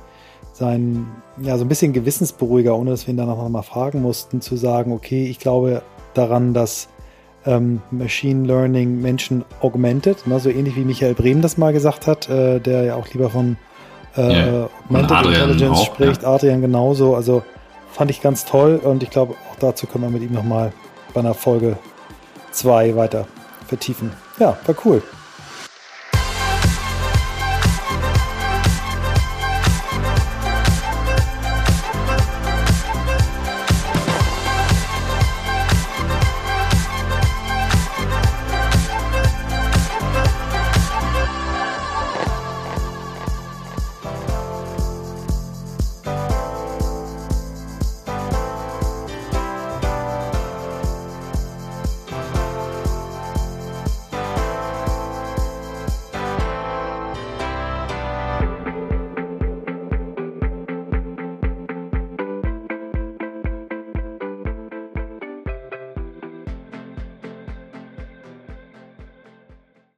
sein, 0.53 1.07
ja, 1.43 1.59
so 1.59 1.65
ein 1.65 1.69
bisschen 1.69 1.93
Gewissensberuhiger, 1.93 2.77
ohne 2.77 2.91
dass 2.91 3.07
wir 3.07 3.15
ihn 3.15 3.17
dann 3.17 3.27
noch 3.27 3.49
mal 3.49 3.63
fragen 3.63 4.01
mussten, 4.01 4.41
zu 4.41 4.57
sagen, 4.57 4.93
okay, 4.93 5.27
ich 5.27 5.41
glaube 5.41 5.83
daran, 6.15 6.55
dass 6.55 6.89
ähm, 7.45 7.83
Machine 7.91 8.47
Learning 8.47 9.01
Menschen 9.01 9.45
augmentet, 9.61 10.27
ne, 10.27 10.39
so 10.39 10.51
ähnlich 10.51 10.77
wie 10.77 10.85
Michael 10.85 11.15
Brehm 11.15 11.43
das 11.43 11.59
mal 11.59 11.73
gesagt 11.73 12.07
hat, 12.07 12.29
äh, 12.29 12.61
der 12.61 12.85
ja 12.85 12.95
auch 12.95 13.09
lieber 13.09 13.31
von 13.31 13.57
äh, 14.17 14.21
yeah. 14.21 14.71
Mental 14.89 15.27
Intelligence 15.27 15.79
auch, 15.79 15.87
spricht, 15.87 16.23
ja. 16.23 16.35
Adrian 16.35 16.61
genauso. 16.61 17.15
Also 17.15 17.43
fand 17.93 18.11
ich 18.11 18.21
ganz 18.21 18.45
toll 18.45 18.81
und 18.83 19.03
ich 19.03 19.11
glaube, 19.11 19.35
auch 19.57 19.61
dazu 19.61 19.87
können 19.87 20.05
wir 20.05 20.11
mit 20.11 20.23
ihm 20.23 20.33
nochmal 20.33 20.73
bei 21.15 21.21
einer 21.21 21.35
Folge 21.35 21.79
2 22.53 22.97
weiter 22.97 23.27
vertiefen. 23.67 24.13
Ja, 24.39 24.57
war 24.67 24.75
cool. 24.85 25.03